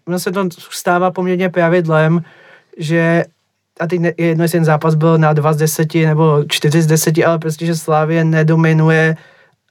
[0.08, 2.24] ono se to stává poměrně pravidlem,
[2.78, 3.26] že
[3.80, 7.18] a teď jedno, jestli ten zápas byl na 2 z 10 nebo 4 z 10,
[7.26, 9.18] ale prostě, že Slávě nedominuje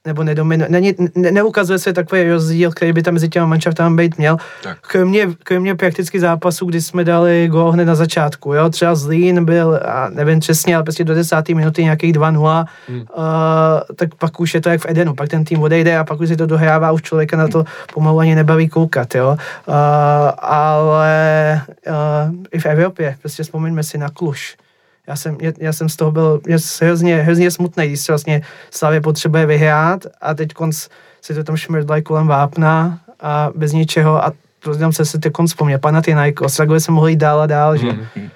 [0.05, 4.17] nebo nedominuje, není, ne, neukazuje se takový rozdíl, který by tam mezi těma manšaftami být
[4.17, 4.37] měl.
[4.63, 4.77] Tak.
[4.81, 9.79] Kromě, kromě prakticky zápasu, kdy jsme dali gól hned na začátku, jo, třeba Zlín byl,
[9.85, 12.99] a nevím přesně, ale prostě do desáté minuty nějakých 2-0, hmm.
[12.99, 13.05] uh,
[13.95, 16.27] tak pak už je to jak v Edenu, pak ten tým odejde a pak už
[16.27, 17.63] si to dohrává, už člověka na to
[17.93, 19.37] pomalu ani nebaví koukat, jo.
[19.67, 19.75] Uh,
[20.39, 24.57] ale uh, i v Evropě, prostě vzpomeňme si na Kluž,
[25.07, 26.41] já jsem, já, jsem z toho byl
[26.81, 28.41] hrozně, hrozně smutný, když se vlastně
[28.71, 30.87] Slavě potřebuje vyhrát a teď konc
[31.21, 35.33] si to tam šmrdlají kolem vápna a bez ničeho a to tam se se teď
[35.33, 35.79] konc vzpomněl.
[35.79, 37.87] Panathinaikos, takhle jsme mohli jít dál a dál, že?
[37.87, 38.29] Mm-hmm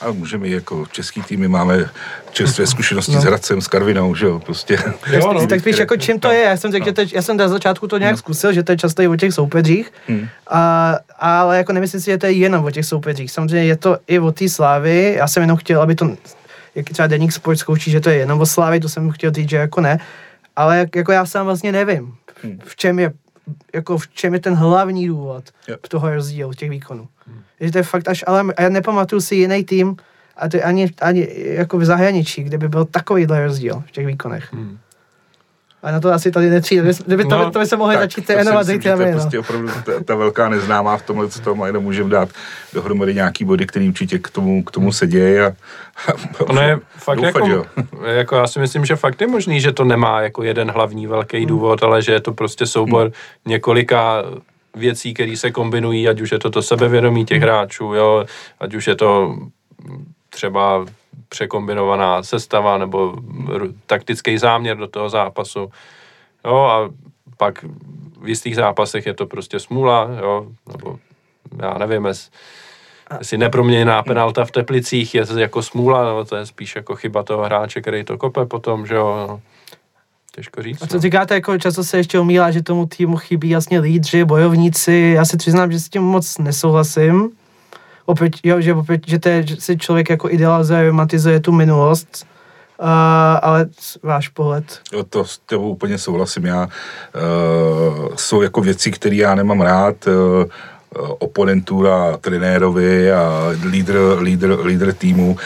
[0.00, 1.90] a můžeme jako český týmy máme
[2.30, 3.20] čerstvé zkušenosti no.
[3.20, 4.78] s Hradcem, s Karvinou, že jo, prostě.
[5.12, 5.46] Jo, no.
[5.46, 6.88] Tak víš, jako čím to je, já jsem řekl, no.
[6.88, 8.18] že teď, já jsem na začátku to nějak no.
[8.18, 10.28] zkusil, že to je často i o těch soupeřích, hmm.
[10.50, 13.98] a, ale jako nemyslím si, že to je jenom o těch soupeřích, samozřejmě je to
[14.06, 16.16] i o té slávy, já jsem jenom chtěl, aby to,
[16.74, 19.50] jak třeba Deník Sport zkouší, že to je jenom o slávy, to jsem chtěl říct,
[19.50, 19.98] že jako ne,
[20.56, 22.58] ale jako já sám vlastně nevím, hmm.
[22.64, 23.12] v čem je
[23.74, 25.88] jako v čem je ten hlavní důvod yep.
[25.88, 27.08] toho rozdílu těch výkonů.
[27.26, 27.42] Hmm.
[27.60, 29.96] Že to je fakt až, ale já nepamatuju si jiný tým,
[30.36, 34.52] a to ani, ani jako v zahraničí, kde by byl takovýhle rozdíl v těch výkonech.
[34.52, 34.78] Hmm.
[35.84, 36.92] A na to asi tady netřijde.
[37.06, 38.96] Kdyby to, no, to by se mohli začít trénovat zítra.
[38.96, 39.20] To je no.
[39.20, 42.28] prostě opravdu ta, ta, velká neznámá v tomhle, co tomu jenom můžeme dát
[42.72, 45.46] dohromady nějaký body, který určitě k tomu, k tomu se děje.
[45.46, 45.52] A,
[46.08, 47.66] a ono je fakt doufat, jako,
[48.06, 51.36] jako, já si myslím, že fakt je možný, že to nemá jako jeden hlavní velký
[51.36, 51.46] hmm.
[51.46, 53.12] důvod, ale že je to prostě soubor hmm.
[53.46, 54.22] několika
[54.76, 57.42] věcí, které se kombinují, ať už je to to sebevědomí těch hmm.
[57.42, 58.24] hráčů, jo,
[58.60, 59.36] ať už je to
[60.30, 60.84] třeba
[61.28, 63.14] překombinovaná sestava nebo
[63.86, 65.70] taktický záměr do toho zápasu.
[66.44, 66.90] Jo, a
[67.36, 67.64] pak
[68.20, 70.98] v jistých zápasech je to prostě smůla, jo, nebo
[71.62, 72.32] já nevím, jest,
[73.18, 77.44] jestli neproměněná penalta v Teplicích je jako smůla, nebo to je spíš jako chyba toho
[77.44, 79.40] hráče, který to kope potom, že jo, no.
[80.34, 80.82] Těžko říct.
[80.82, 81.00] A co no.
[81.00, 85.12] říkáte, jako často se ještě omílá, že tomu týmu chybí jasně lídři, bojovníci.
[85.16, 87.30] Já si přiznám, že s tím moc nesouhlasím
[88.04, 92.26] opět, jo, že, opět, že, to je, že si člověk jako idealizuje, romantizuje tu minulost,
[92.80, 92.88] Uh,
[93.42, 93.66] ale
[94.02, 94.80] váš pohled?
[95.10, 96.46] To s tebou úplně souhlasím.
[96.46, 100.06] Já, uh, jsou jako věci, které já nemám rád.
[100.06, 100.44] Uh,
[101.18, 105.36] oponentura trenérovi a lídr, lídr, lídr týmu.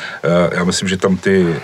[0.53, 1.57] Já myslím, že tam ty,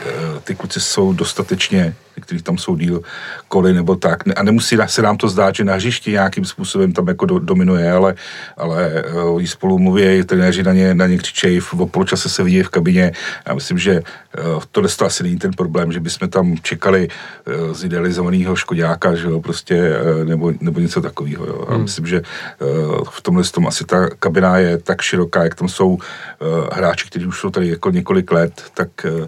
[0.44, 3.02] ty kluci jsou dostatečně kteří tam jsou díl
[3.48, 4.22] koly nebo tak.
[4.36, 7.92] A nemusí se nám to zdát, že na hřišti nějakým způsobem tam jako do, dominuje,
[7.92, 8.14] ale,
[8.56, 12.62] ale uh, oni spolu mluví, trenéři na ně, na ně křičejí, v poločase se vidí
[12.62, 13.12] v kabině.
[13.46, 14.02] Já myslím, že
[14.70, 17.08] tohle to asi není ten problém, že bychom tam čekali
[17.72, 19.92] z idealizovaného škodáka, že jo, prostě,
[20.24, 21.46] nebo, nebo něco takového.
[21.46, 21.66] Jo.
[21.68, 21.82] Hmm.
[21.82, 22.22] myslím, že
[23.10, 25.98] v tomhle tom asi ta kabina je tak široká, jak tam jsou uh,
[26.72, 29.26] hráči, kteří už jsou tady jako několik let, tak uh,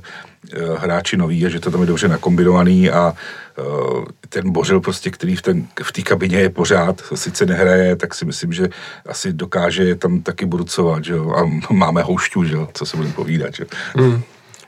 [0.53, 3.15] Eh, hráči noví a že to tam je dobře nakombinovaný a
[3.59, 3.63] eh,
[4.29, 8.53] ten Bořil prostě, který v té v kabině je pořád, sice nehraje, tak si myslím,
[8.53, 8.69] že
[9.07, 11.31] asi dokáže tam taky burcovat, že jo?
[11.31, 12.69] a máme houšťu, že jo?
[12.73, 13.55] co se bude povídat.
[13.55, 13.67] Že?
[13.97, 14.23] Hmm.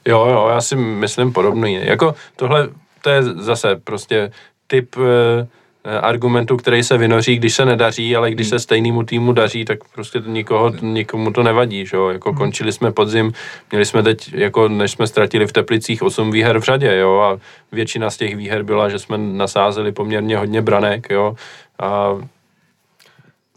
[0.06, 1.74] Jo, jo, já si myslím podobný.
[1.74, 2.68] Jako tohle,
[3.02, 4.30] to je zase prostě
[4.66, 5.46] typ eh, Eh,
[5.84, 10.20] argumentu, který se vynoří, když se nedaří, ale když se stejnému týmu daří, tak prostě
[10.20, 12.08] to nikoho, nikomu to nevadí, že jo?
[12.08, 12.38] Jako hmm.
[12.38, 13.32] končili jsme podzim,
[13.70, 17.20] měli jsme teď, jako než jsme ztratili v Teplicích 8 výher v řadě, jo?
[17.20, 17.38] A
[17.72, 21.36] většina z těch výher byla, že jsme nasázeli poměrně hodně branek, jo?
[21.78, 22.08] A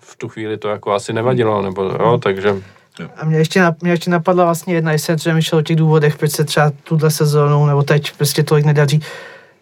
[0.02, 2.56] v tu chvíli to jako asi nevadilo, nebo jo, takže...
[3.18, 6.32] A mě ještě, mě ještě napadla vlastně jedna, jestli jsem přemýšlel o těch důvodech, proč
[6.32, 9.02] se třeba tuhle sezónu nebo teď prostě tolik nedaří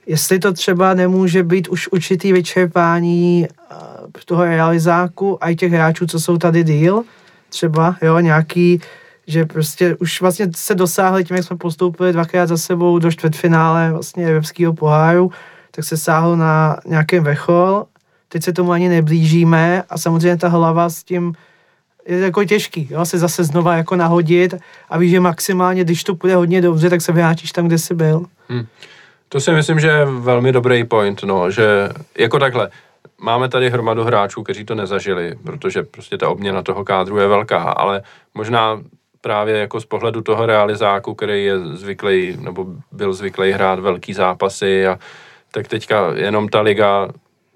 [0.09, 3.75] jestli to třeba nemůže být už určitý vyčerpání eh,
[4.25, 7.03] toho realizáku a i těch hráčů, co jsou tady díl,
[7.49, 8.81] třeba, jo, nějaký,
[9.27, 13.91] že prostě už vlastně se dosáhli tím, jak jsme postoupili dvakrát za sebou do čtvrtfinále
[13.91, 15.31] vlastně Evropského poháru,
[15.71, 17.85] tak se sáhlo na nějaký vrchol,
[18.29, 21.33] teď se tomu ani neblížíme a samozřejmě ta hlava s tím
[22.07, 24.55] je jako těžký, jo, se zase znova jako nahodit
[24.89, 27.95] a víš, že maximálně, když to půjde hodně dobře, tak se vrátíš tam, kde jsi
[27.95, 28.25] byl.
[28.49, 28.65] Hmm.
[29.29, 32.69] To si myslím, že je velmi dobrý point, no, že jako takhle,
[33.21, 37.57] máme tady hromadu hráčů, kteří to nezažili, protože prostě ta obměna toho kádru je velká,
[37.57, 38.01] ale
[38.33, 38.81] možná
[39.21, 44.87] právě jako z pohledu toho realizáku, který je zvyklý, nebo byl zvyklý hrát velký zápasy
[44.87, 44.99] a
[45.51, 47.07] tak teďka jenom ta liga,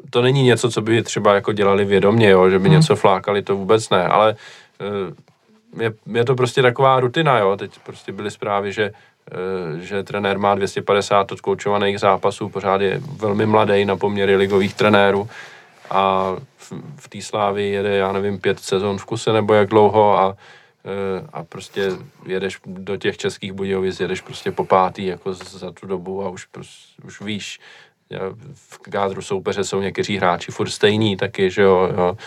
[0.09, 2.77] to není něco, co by třeba jako dělali vědomě, jo, že by hmm.
[2.77, 4.35] něco flákali, to vůbec ne, ale
[4.81, 8.91] eh, je, je to prostě taková rutina, jo, teď prostě byly zprávy, že
[9.79, 15.29] že trenér má 250 odkoučovaných zápasů, pořád je velmi mladý na poměry ligových trenérů
[15.89, 20.19] a v, v té slávě jede, já nevím, pět sezon v kuse nebo jak dlouho
[20.19, 20.35] a
[20.85, 21.91] Eh, a prostě
[22.25, 26.45] jedeš do těch českých Budějovic, jedeš prostě po pátý jako za tu dobu a už,
[26.45, 27.59] prostě, už víš,
[28.53, 32.17] v kádru soupeře jsou někteří hráči furt stejný taky, že jo, jo.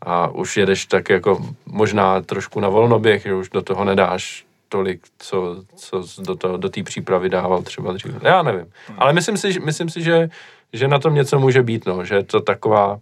[0.00, 5.00] A už jedeš tak jako možná trošku na volnoběh, že už do toho nedáš tolik,
[5.18, 8.22] co, co do, toho, do té přípravy dával třeba dřív.
[8.22, 8.66] Já nevím.
[8.98, 10.28] Ale myslím si, myslím si že,
[10.72, 12.98] že na tom něco může být, no, že je to taková,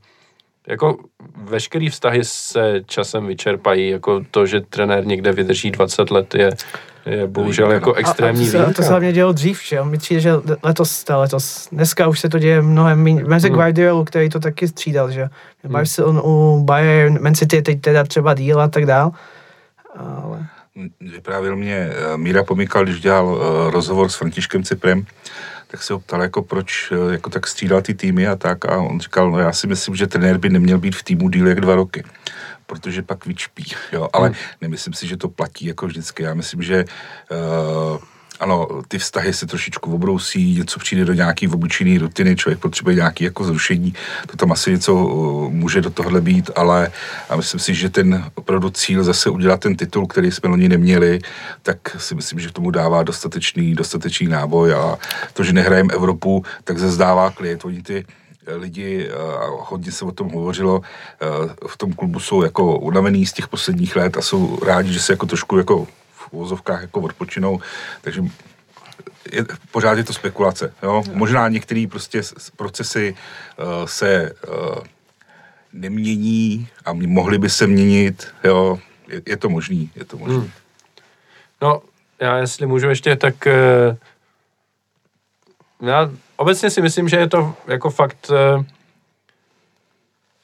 [0.66, 0.96] jako
[1.36, 6.50] veškerý vztahy se časem vyčerpají, jako to, že trenér někde vydrží 20 let je,
[7.06, 9.98] je bohužel jako extrémní a, a to, se, to se hlavně dělo dřív, že Mi
[9.98, 13.24] přijde, že letos, letos, dneska už se to děje mnohem méně.
[13.24, 13.56] Mezi hmm.
[13.56, 15.72] Guardiolu, který to taky střídal, že hmm.
[15.72, 19.10] Barcelona, u Bayern, Man City teď teda třeba díl a tak dál.
[19.96, 20.46] Ale...
[21.00, 25.06] Vyprávěl mě eh, Míra Pomykal, když dělal eh, rozhovor s Františkem Ciprem,
[25.66, 28.78] tak se ho ptal, jako proč eh, jako tak střídal ty týmy a tak a
[28.78, 31.60] on říkal, no já si myslím, že trenér by neměl být v týmu díl jak
[31.60, 32.04] dva roky
[32.66, 34.36] protože pak vyčpí, jo, ale hmm.
[34.60, 36.84] nemyslím si, že to platí jako vždycky, já myslím, že
[37.30, 37.98] uh,
[38.40, 43.24] ano, ty vztahy se trošičku obrousí, něco přijde do nějaký obyčejné rutiny, člověk potřebuje nějaký
[43.24, 43.94] jako zrušení,
[44.26, 46.88] to tam asi něco uh, může do tohle být, ale
[47.28, 51.20] a myslím si, že ten opravdu cíl zase udělat ten titul, který jsme loni neměli,
[51.62, 54.98] tak si myslím, že tomu dává dostatečný, dostatečný náboj a
[55.32, 57.64] to, že nehrajeme Evropu, tak se zdává klid.
[57.64, 58.04] Oni ty
[58.46, 60.80] lidi, a hodně se o tom hovořilo,
[61.68, 65.12] v tom klubu jsou jako unavený z těch posledních let a jsou rádi, že se
[65.12, 65.86] jako trošku jako
[66.32, 67.60] uvozovkách jako odpočinou,
[68.00, 68.22] takže
[69.32, 70.74] je, pořád je to spekulace.
[70.82, 71.02] Jo?
[71.12, 72.22] Možná některé prostě
[72.56, 73.16] procesy
[73.58, 74.78] uh, se uh,
[75.72, 78.28] nemění a mohly by se měnit.
[78.44, 78.78] Jo?
[79.08, 80.36] Je, je to možný, je to možný.
[80.36, 80.50] Hmm.
[81.62, 81.82] No,
[82.20, 83.96] já jestli můžu ještě, tak uh,
[85.88, 88.64] já obecně si myslím, že je to jako fakt uh,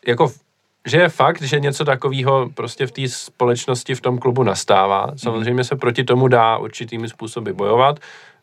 [0.07, 0.33] jako
[0.87, 5.11] že je fakt, že něco takového prostě v té společnosti v tom klubu nastává.
[5.17, 8.01] Samozřejmě se proti tomu dá určitými způsoby bojovat.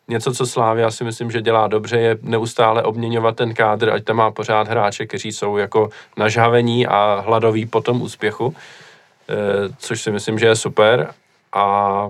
[0.07, 4.15] Něco, co Slávia si myslím, že dělá dobře, je neustále obměňovat ten kádr, ať tam
[4.15, 8.55] má pořád hráče, kteří jsou jako nažhavení a hladoví po tom úspěchu,
[9.29, 9.35] e,
[9.77, 11.13] což si myslím, že je super.
[11.53, 12.09] A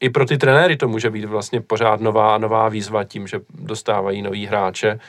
[0.00, 4.22] i pro ty trenéry to může být vlastně pořád nová nová výzva tím, že dostávají
[4.22, 5.00] nový hráče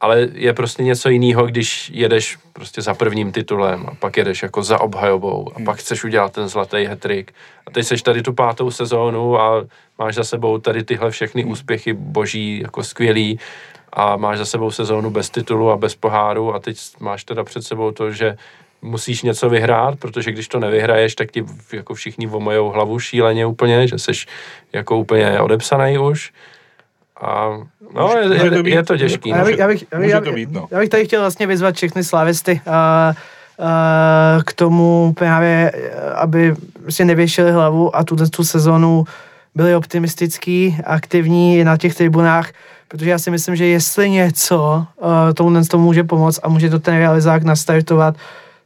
[0.00, 4.62] ale je prostě něco jiného, když jedeš prostě za prvním titulem a pak jedeš jako
[4.62, 5.64] za obhajobou a hmm.
[5.64, 7.34] pak chceš udělat ten zlatý hetrik
[7.66, 9.64] a teď seš tady tu pátou sezónu a
[9.98, 11.50] máš za sebou tady tyhle všechny hmm.
[11.50, 13.38] úspěchy boží, jako skvělý
[13.92, 17.62] a máš za sebou sezónu bez titulu a bez poháru a teď máš teda před
[17.62, 18.36] sebou to, že
[18.82, 23.88] musíš něco vyhrát, protože když to nevyhraješ, tak ti jako všichni vomajou hlavu šíleně úplně,
[23.88, 24.26] že seš
[24.72, 26.32] jako úplně odepsaný už
[27.20, 27.48] a
[27.94, 29.30] no, může, je, může to být, je to těžký.
[29.30, 30.66] Já bych, já, bych, já, bych, já, být, no.
[30.70, 33.12] já bych tady chtěl vlastně vyzvat všechny slavisty a,
[33.58, 35.72] a, k tomu právě,
[36.14, 36.54] aby
[36.88, 39.04] si nevěšili hlavu a tu, tu sezonu
[39.54, 42.50] byli optimistický, aktivní na těch tribunách,
[42.88, 46.78] protože já si myslím, že jestli něco uh, tomu, tomu může pomoct a může to
[46.78, 48.16] ten realizák nastartovat,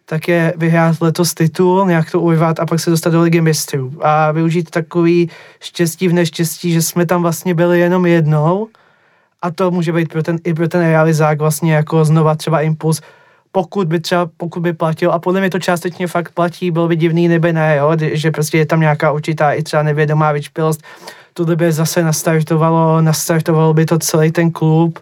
[0.08, 3.92] tak je vyhrát letos titul, nějak to ujvat a pak se dostat do ligy mistrů.
[4.00, 5.30] A využít takový
[5.60, 8.68] štěstí v neštěstí, že jsme tam vlastně byli jenom jednou.
[9.42, 13.00] A to může být pro ten, i pro ten realizák vlastně jako znova třeba impuls,
[13.52, 16.96] pokud by třeba, pokud by platil, a podle mě to částečně fakt platí, bylo by
[16.96, 20.82] divný nebe ne, jo, že prostě je tam nějaká určitá i třeba nevědomá vyčpilost,
[21.34, 24.98] tohle by zase nastartovalo, nastartovalo by to celý ten klub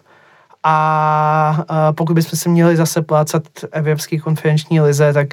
[0.63, 5.27] a, pokud bychom se měli zase plácat Evropské konferenční lize, tak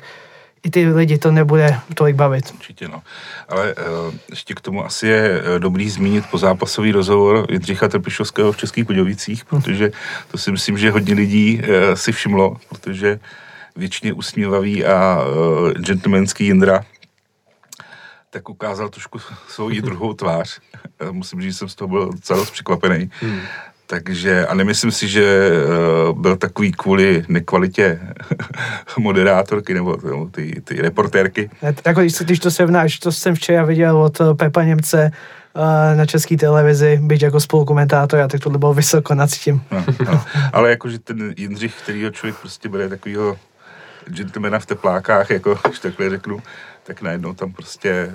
[0.64, 2.53] i ty lidi to nebude tolik bavit.
[2.55, 3.03] Určitě no.
[3.49, 8.57] Ale uh, ještě k tomu asi je uh, dobrý zmínit pozápasový rozhovor Jindřicha Trpišovského v
[8.57, 9.47] Českých Podovicích, hm.
[9.49, 9.91] protože
[10.31, 13.20] to si myslím, že hodně lidí uh, si všimlo, protože
[13.77, 16.85] většině usmívavý a uh, gentlemanský Jindra
[18.31, 19.18] tak ukázal trošku
[19.49, 20.61] svou druhou tvář.
[21.11, 23.11] Musím říct, že jsem z toho byl docela překvapený.
[23.20, 23.41] Hmm
[23.95, 25.51] Takže, a nemyslím si, že
[26.11, 28.01] uh, byl takový kvůli nekvalitě
[28.99, 29.97] moderátorky nebo,
[30.30, 31.51] ty, ty reportérky.
[31.62, 35.11] Ne, jako když, když to srovnáš, to jsem včera viděl od Pepa Němce,
[35.95, 39.62] na české televizi, být jako spolukomentátor, tak tohle bylo vysoko nad tím.
[39.70, 40.24] No, no.
[40.53, 43.36] Ale jakože ten Jindřich, kterýho člověk prostě bude takovýho
[44.07, 46.42] gentlemana v teplákách, jako když takhle řeknu,
[46.82, 48.12] tak najednou tam prostě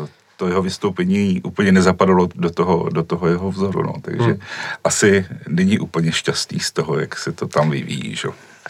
[0.00, 0.08] uh,
[0.40, 3.94] to jeho vystoupení úplně nezapadlo do toho, do toho jeho vzoru, no.
[4.02, 4.40] takže hmm.
[4.84, 8.28] asi není úplně šťastný z toho, jak se to tam vyvíjí, že?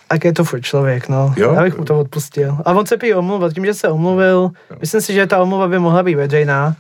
[0.09, 1.35] Tak je to furt člověk, no.
[1.37, 1.55] Jo?
[1.55, 2.59] Já bych mu to odpustil.
[2.65, 4.77] A on se prý omluvil, tím, že se omluvil, jo.
[4.81, 6.77] myslím si, že ta omluva by mohla být veřejná.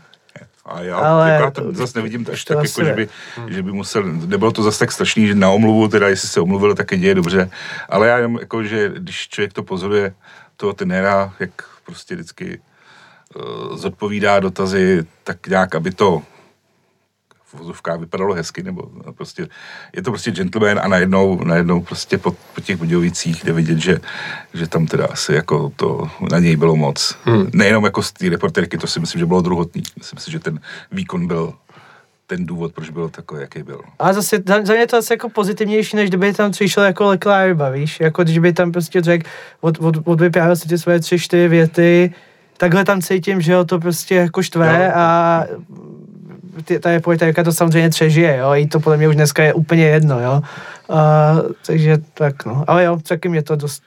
[0.66, 3.52] A já, ale jako já to zase nevidím až tak, jako, že, by, hmm.
[3.52, 6.74] že by musel, nebylo to zase tak strašný, že na omluvu, teda jestli se omluvil,
[6.74, 7.50] tak je děje dobře,
[7.88, 10.14] ale já jenom, jako, že když člověk to pozoruje,
[10.56, 11.50] toho trenéra, jak
[11.86, 12.60] prostě vždycky
[13.74, 16.22] zodpovídá dotazy, tak nějak, aby to
[17.44, 18.82] v vozovkách vypadalo hezky, nebo
[19.16, 19.48] prostě,
[19.96, 23.98] je to prostě gentleman a najednou, najednou prostě po, po těch Budějovicích jde vidět, že,
[24.54, 27.16] že tam teda asi jako to na něj bylo moc.
[27.24, 27.50] Hmm.
[27.54, 29.82] Nejenom jako z té reporterky, to si myslím, že bylo druhotný.
[29.98, 30.60] Myslím si, že ten
[30.92, 31.54] výkon byl
[32.26, 33.80] ten důvod, proč byl takový, jaký byl.
[33.98, 37.58] A zase za, za mě to asi jako pozitivnější, než kdyby tam přišel jako Leclerc,
[37.72, 38.00] víš?
[38.00, 39.26] Jako když by tam prostě řekl,
[39.60, 42.14] od, od, odvyprávěl si ty svoje tři, čtyři věty,
[42.60, 44.92] takhle tam cítím, že ho to prostě jako štve jo.
[44.94, 45.44] a
[46.64, 49.86] ty, ta reportérka to samozřejmě třežije, jo, i to podle mě už dneska je úplně
[49.86, 50.42] jedno, jo.
[50.88, 50.96] Uh,
[51.66, 52.64] takže tak, no.
[52.66, 53.82] Ale jo, taky mě to dost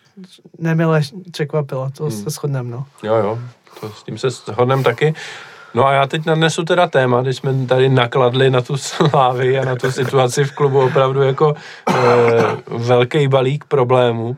[0.60, 1.02] nemile
[1.32, 2.12] překvapilo, to hmm.
[2.12, 2.86] se shodneme, no.
[3.04, 3.40] Jo, jo,
[3.80, 5.14] to s tím se shodneme taky.
[5.74, 9.66] No a já teď nadnesu teda téma, když jsme tady nakladli na tu slávy a
[9.66, 11.54] na tu situaci v klubu opravdu jako
[11.90, 11.96] e,
[12.78, 14.38] velký balík problémů.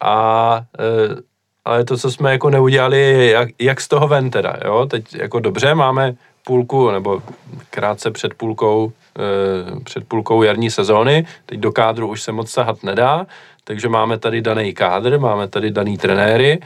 [0.00, 1.29] A e,
[1.70, 4.86] ale to, co jsme jako neudělali, jak, jak z toho ven teda, jo?
[4.86, 6.14] Teď jako dobře, máme
[6.44, 7.22] půlku, nebo
[7.70, 12.82] krátce před půlkou, e, před půlkou jarní sezóny, teď do kádru už se moc sahat
[12.82, 13.26] nedá,
[13.64, 16.58] takže máme tady daný kádr, máme tady daný trenéry,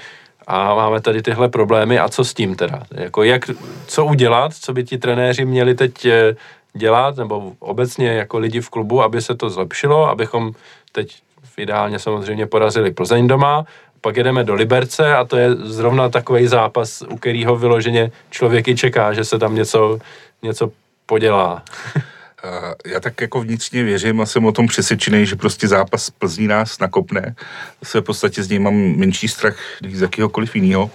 [0.47, 2.83] a máme tady tyhle problémy a co s tím teda?
[2.91, 3.51] Jako jak,
[3.87, 6.37] co udělat, co by ti trenéři měli teď eh,
[6.75, 10.53] dělat, nebo obecně jako lidi v klubu, aby se to zlepšilo, abychom
[10.93, 11.17] teď
[11.57, 13.65] ideálně samozřejmě porazili Plzeň doma,
[14.05, 18.77] pak jedeme do Liberce a to je zrovna takový zápas, u kterého vyloženě člověk i
[18.77, 19.99] čeká, že se tam něco,
[20.43, 20.73] něco
[21.07, 21.63] podělá.
[22.87, 26.79] já tak jako vnitřně věřím a jsem o tom přesvědčený, že prostě zápas Plzní nás
[26.79, 27.35] nakopne.
[27.83, 30.91] Se v podstatě z něj mám menší strach než z jakýhokoliv jiného.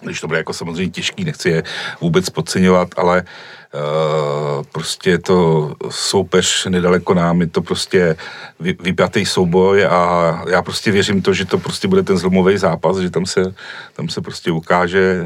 [0.00, 1.62] Když to bude jako samozřejmě těžký, nechci je
[2.00, 8.16] vůbec podceňovat, ale uh, prostě to soupeř nedaleko nám, je to prostě
[8.60, 12.98] vy, vypjatý souboj a já prostě věřím to, že to prostě bude ten zlomový zápas,
[12.98, 13.54] že tam se,
[13.96, 15.24] tam se prostě ukáže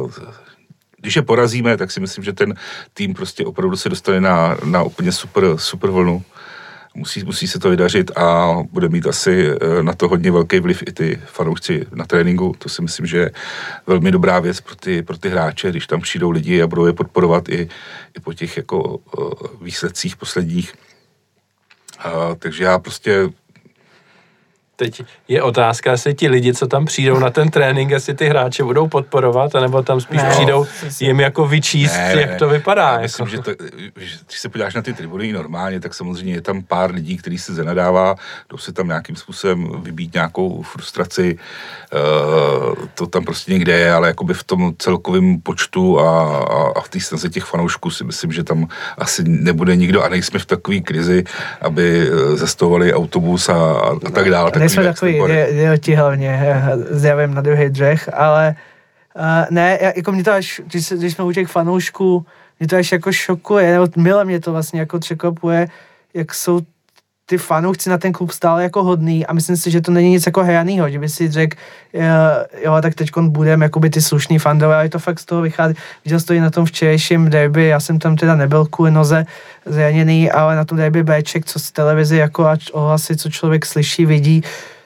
[0.00, 0.10] uh,
[1.02, 2.54] když je porazíme, tak si myslím, že ten
[2.94, 6.22] tým prostě opravdu se dostane na, na úplně super, super vlnu.
[6.94, 10.82] Musí, musí se to vydařit a bude mít asi eh, na to hodně velký vliv
[10.86, 12.54] i ty fanoušci na tréninku.
[12.58, 13.30] To si myslím, že je
[13.86, 16.92] velmi dobrá věc pro ty, pro ty hráče, když tam přijdou lidi a budou je
[16.92, 17.68] podporovat i,
[18.16, 20.74] i po těch jako eh, výsledcích posledních.
[21.98, 23.28] A, takže já prostě
[24.82, 28.64] Teď je otázka, jestli ti lidi, co tam přijdou na ten trénink, jestli ty hráče
[28.64, 30.66] budou podporovat, anebo tam spíš ne, přijdou
[31.00, 32.92] jim jako vyčíst, ne, jak to vypadá.
[32.92, 33.50] Já myslím, jako.
[33.50, 33.64] že to,
[33.94, 37.54] když se podíváš na ty tribuny normálně, tak samozřejmě je tam pár lidí, který se
[37.54, 38.14] zanadává,
[38.50, 41.38] jdou se tam nějakým způsobem vybít nějakou frustraci,
[41.92, 46.80] uh, to tam prostě někde je, ale jakoby v tom celkovém počtu a, a, a
[46.80, 48.68] v té snaze těch fanoušků si myslím, že tam
[48.98, 51.24] asi nebude nikdo a nejsme v takové krizi,
[51.60, 53.54] aby eh, zastavovali autobus a,
[54.06, 54.50] a tak dále.
[54.50, 58.54] Tak jsme takový idioti hlavně, zjavím na druhý dřech, ale
[59.16, 62.26] uh, ne, jako mě to až, když, když jsme u těch fanoušků,
[62.60, 65.68] mě to až jako šokuje, nebo milé mě to vlastně jako překvapuje,
[66.14, 66.60] jak jsou
[67.26, 70.26] ty fanoušci na ten klub stále jako hodný a myslím si, že to není nic
[70.26, 71.56] jako hranýho, že by si řekl,
[72.64, 75.74] jo, tak teď budeme jakoby ty slušný fandové, ale to fakt z toho vychází.
[76.04, 79.26] Viděl jsi to i na tom včerejším derby, já jsem tam teda nebyl kvůli noze
[79.66, 84.06] zraněný, ale na tom derby Bček, co z televize jako ať ohlasy, co člověk slyší,
[84.06, 84.42] vidí,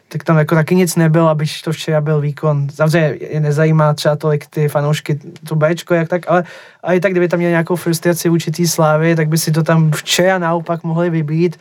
[0.09, 2.68] tak tam jako taky nic nebylo, aby to včera byl výkon.
[2.74, 5.18] Samozřejmě je nezajímá třeba tolik ty fanoušky,
[5.49, 6.45] to Bčko, jak tak, ale,
[6.82, 9.91] ale i tak, kdyby tam měl nějakou frustraci určitý slávy, tak by si to tam
[9.91, 11.57] včera naopak mohli vybít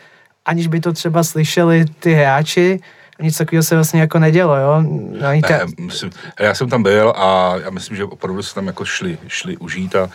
[0.46, 2.80] aniž by to třeba slyšeli ty hráči
[3.22, 4.84] nic takového se vlastně jako nedělo, jo.
[5.22, 5.58] Ta...
[5.58, 9.18] Ne, myslím, já jsem tam byl a já myslím, že opravdu se tam jako šli,
[9.28, 10.10] šli užít a,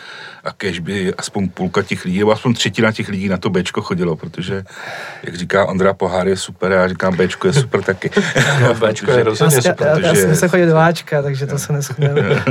[0.45, 3.83] a kež by aspoň půlka těch lidí, nebo aspoň třetina těch lidí na to Bčko
[3.83, 4.65] chodilo, protože,
[5.23, 8.11] jak říká Ondra Pohár je super, já říkám Bčko je super taky.
[8.63, 9.89] No, Bčko je rozhodně super.
[9.89, 12.23] Já, já, já jsem se chodil do Ačka, takže to se neschodneme.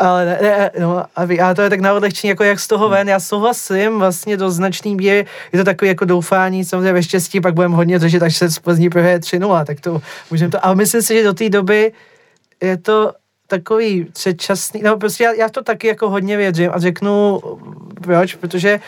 [0.00, 2.88] ale ne, ne, no, aby, ale to je tak na odlehčení, jako jak z toho
[2.88, 7.40] ven, já souhlasím vlastně do značný míry, je to takový jako doufání, samozřejmě ve štěstí,
[7.40, 10.74] pak budeme hodně řešit, až se z Plzní prohraje 3-0, tak to můžeme to, ale
[10.74, 11.92] myslím si, že do té doby
[12.62, 13.12] je to
[13.52, 17.40] takový předčasný, no prostě já, já to taky jako hodně věřím a řeknu
[18.02, 18.80] proč, protože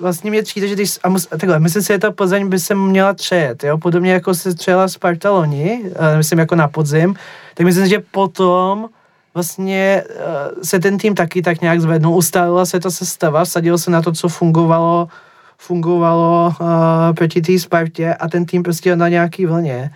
[0.00, 2.74] vlastně mě přijde, že když, a mus, takhle, myslím si, že ta Plzeň by se
[2.74, 5.84] měla třejet, jo, podobně jako se třela Sparta loni,
[6.16, 7.14] myslím jako na podzim,
[7.54, 8.88] tak myslím, že potom
[9.34, 13.90] vlastně uh, se ten tým taky tak nějak zvednul, ustálila se ta sestava, vsadilo se
[13.90, 15.08] na to, co fungovalo,
[15.58, 16.66] fungovalo uh,
[17.14, 19.90] proti té Spartě a ten tým prostě na nějaký vlně.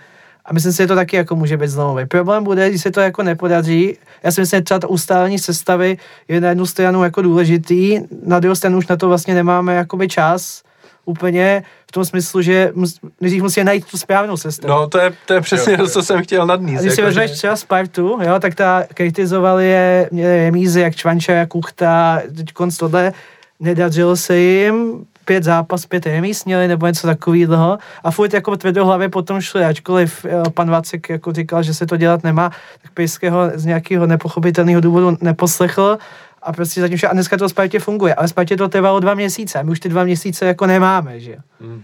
[0.45, 2.07] A myslím si, že to taky jako může být zlomový.
[2.07, 3.97] Problém bude, když se to jako nepodaří.
[4.23, 8.41] Já si myslím, že třeba to ustálení sestavy je na jednu stranu jako důležitý, na
[8.41, 10.63] druhou stranu už na to vlastně nemáme jakoby čas
[11.05, 12.73] úplně v tom smyslu, že
[13.21, 14.75] nejdřív musí najít tu správnou sestavu.
[14.75, 16.79] No to je, to je přesně to, co jsem chtěl nadníst.
[16.79, 17.37] A když si jako, vezmeš že...
[17.37, 22.77] třeba Spartu, jo, tak ta kritizovali je, měli remízy jak Čvanča, jak Kuchta, teď konc
[22.77, 23.13] tohle,
[23.61, 27.79] nedařilo se jim, pět zápas, pět remíz měli, nebo něco takového.
[28.05, 31.97] A furt jako tvrdohlavě potom šli, ačkoliv eh, pan Vacek jako říkal, že se to
[31.97, 32.51] dělat nemá,
[32.83, 35.99] tak Pejského z nějakého nepochopitelného důvodu neposlechl.
[36.43, 39.59] A prostě zatím vše, a dneska to Spartě funguje, ale Spartě to trvalo dva měsíce,
[39.59, 41.83] a my už ty dva měsíce jako nemáme, že hmm.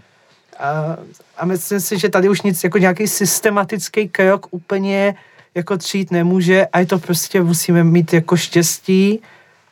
[0.59, 0.97] a,
[1.37, 5.15] a myslím si, že tady už nic, jako nějaký systematický krok úplně
[5.55, 9.21] jako třít nemůže a je to prostě musíme mít jako štěstí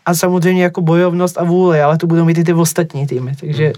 [0.10, 3.66] a samozřejmě jako bojovnost a vůli, ale to budou mít i ty ostatní týmy, takže...
[3.66, 3.74] Hmm.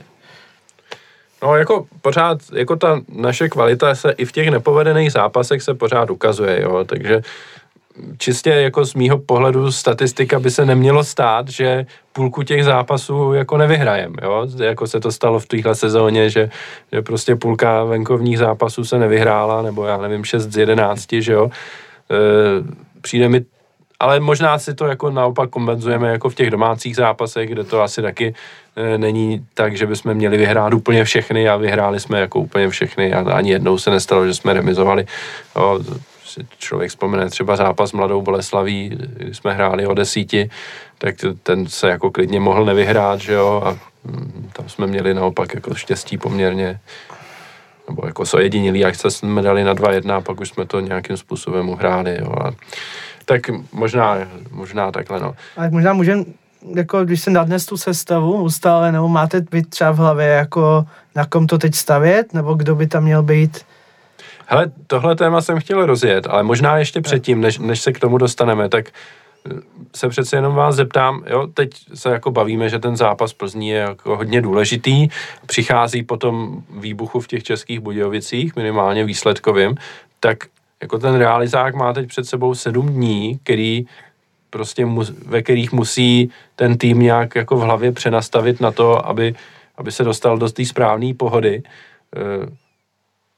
[1.43, 6.09] No jako pořád, jako ta naše kvalita se i v těch nepovedených zápasech se pořád
[6.09, 7.21] ukazuje, jo, takže
[8.17, 13.57] čistě jako z mýho pohledu statistika by se nemělo stát, že půlku těch zápasů jako
[13.57, 14.47] nevyhrajem, jo?
[14.63, 16.49] jako se to stalo v téhle sezóně, že,
[16.91, 21.51] že prostě půlka venkovních zápasů se nevyhrála, nebo já nevím, 6 z 11, že jo.
[22.11, 22.17] E,
[23.01, 23.41] přijde mi
[24.01, 28.01] ale možná si to jako naopak kompenzujeme jako v těch domácích zápasech, kde to asi
[28.01, 28.33] taky
[28.75, 33.13] e, není tak, že bychom měli vyhrát úplně všechny a vyhráli jsme jako úplně všechny
[33.13, 35.05] a ani jednou se nestalo, že jsme remizovali.
[35.55, 35.79] Jo,
[36.25, 40.49] si člověk vzpomene třeba zápas Mladou Boleslaví, kdy jsme hráli o desíti,
[40.97, 45.53] tak ten se jako klidně mohl nevyhrát, že jo, a mm, tam jsme měli naopak
[45.53, 46.79] jako štěstí poměrně,
[47.89, 51.17] nebo jako so jedinělí, jak jsme dali na 2-1 a pak už jsme to nějakým
[51.17, 52.51] způsobem uhráli, jo, a
[53.25, 53.41] tak
[53.73, 54.17] možná,
[54.51, 55.35] možná takhle, no.
[55.57, 56.23] Ale možná můžeme,
[56.75, 61.25] jako když se nadnes tu sestavu ustále, nebo máte být třeba v hlavě, jako na
[61.25, 63.65] kom to teď stavět, nebo kdo by tam měl být
[64.51, 68.17] Hele, tohle téma jsem chtěl rozjet, ale možná ještě předtím, než, než se k tomu
[68.17, 69.49] dostaneme, tak eh,
[69.95, 73.77] se přece jenom vás zeptám, jo, teď se jako bavíme, že ten zápas Plzní je
[73.77, 75.07] jako hodně důležitý,
[75.45, 79.75] přichází potom výbuchu v těch českých Budějovicích, minimálně výsledkovým,
[80.19, 80.37] tak
[80.81, 83.85] jako ten realizák má teď před sebou sedm dní, který
[84.49, 89.35] prostě mu, ve kterých musí ten tým nějak jako v hlavě přenastavit na to, aby,
[89.77, 91.63] aby se dostal do té správné pohody.
[92.15, 92.61] Eh,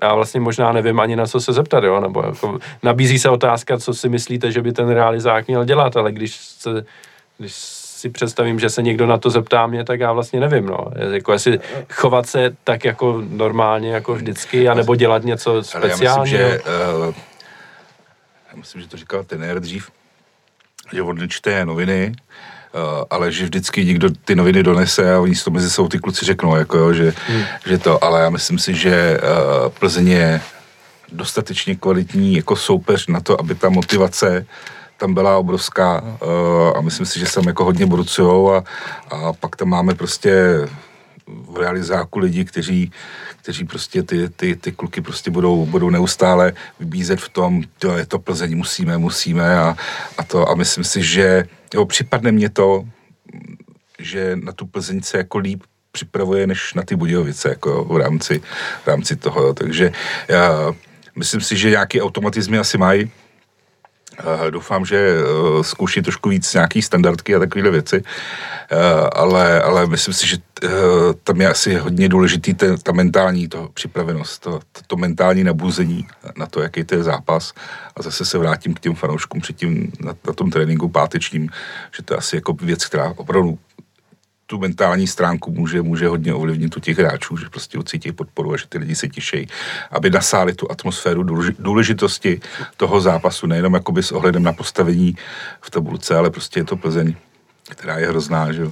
[0.01, 3.77] já vlastně možná nevím ani na co se zeptat, jo, nebo jako nabízí se otázka,
[3.77, 6.85] co si myslíte, že by ten realizák měl dělat, ale když se,
[7.37, 7.53] když
[8.03, 10.77] si představím, že se někdo na to zeptá mě, tak já vlastně nevím, no.
[11.11, 11.59] Jako jestli
[11.93, 16.13] chovat se tak jako normálně, jako vždycky, anebo dělat něco speciálního.
[16.13, 16.59] Ale já myslím, že,
[17.07, 17.13] uh,
[18.53, 19.91] já myslím, že to říkal ten dřív,
[20.93, 22.15] že on čte noviny,
[22.75, 25.99] Uh, ale že vždycky někdo ty noviny donese a oni si to mezi sebou ty
[25.99, 27.43] kluci řeknou, jako jo, že, hmm.
[27.65, 30.41] že to, ale já myslím si, že uh, Plzeň je
[31.11, 34.45] dostatečně kvalitní jako soupeř na to, aby ta motivace
[34.97, 38.63] tam byla obrovská uh, a myslím si, že se tam jako hodně brucujou a,
[39.11, 40.33] a pak tam máme prostě
[41.27, 42.91] v realizáku lidi, kteří,
[43.41, 48.05] kteří prostě ty, ty, ty kluky prostě budou, budou neustále vybízet v tom, to je
[48.05, 49.57] to Plzeň, musíme, musíme.
[49.57, 49.75] A,
[50.17, 52.83] a to a myslím si, že jo, připadne mně to,
[53.99, 58.41] že na tu Plzeň se jako líp připravuje, než na ty Budějovice, jako v rámci,
[58.83, 59.91] v rámci toho, takže
[60.27, 60.73] já,
[61.15, 63.11] myslím si, že nějaký automatizmy asi mají,
[64.49, 68.77] doufám, že uh, zkouší trošku víc nějaký standardky a takovéhle věci, uh,
[69.13, 70.37] ale, ale myslím si, že
[71.23, 76.07] tam je asi hodně důležitý ten, ta mentální to, připravenost, to, to, to mentální nabuzení
[76.37, 77.53] na to, jaký to je zápas.
[77.95, 81.49] A zase se vrátím k těm fanouškům předtím na, na tom tréninku pátečním,
[81.97, 83.57] že to je asi jako věc, která opravdu
[84.53, 88.57] tu mentální stránku může, může hodně ovlivnit u těch hráčů, že prostě ucítí podporu a
[88.57, 89.47] že ty lidi se těší,
[89.91, 91.23] aby nasáli tu atmosféru
[91.59, 92.41] důležitosti
[92.77, 95.15] toho zápasu, nejenom jakoby s ohledem na postavení
[95.61, 97.15] v tabulce, ale prostě je to Plzeň
[97.69, 98.71] která je hrozná, že jo.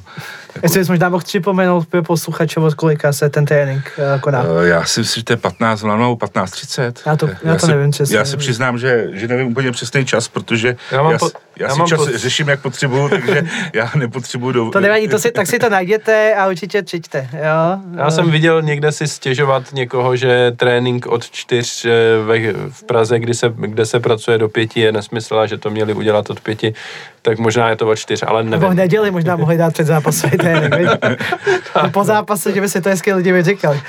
[0.56, 0.66] Jako...
[0.66, 4.44] Jestli bys možná mohl připomenout pro posluchače, od kolika se ten trénink uh, koná?
[4.44, 6.94] Uh, já si myslím, že to je 15 nebo 15.30.
[7.06, 8.18] Já to, já, já to si, nevím přesně.
[8.18, 11.30] Já se přiznám, že, že nevím úplně přesný čas, protože já, mám já, po,
[11.60, 12.18] já, já si čas po...
[12.18, 13.44] řeším, jak potřebuju, takže
[13.74, 14.70] já nepotřebuji do...
[14.70, 17.80] To nevadí, to si, tak si to najděte a určitě přijďte, jo.
[17.98, 21.90] Já jsem viděl někde si stěžovat někoho, že trénink od čtyř eh,
[22.26, 25.70] ve, v Praze, kdy se, kde se pracuje do pěti, je nesmysl a že to
[25.70, 26.74] měli udělat od pěti
[27.22, 28.52] tak možná je to o čtyř, ale nevím.
[28.52, 30.90] Nebo v neděli možná mohli dát před zápasový trénink,
[31.92, 33.82] po zápase, že by si to hezky lidi vyříkali.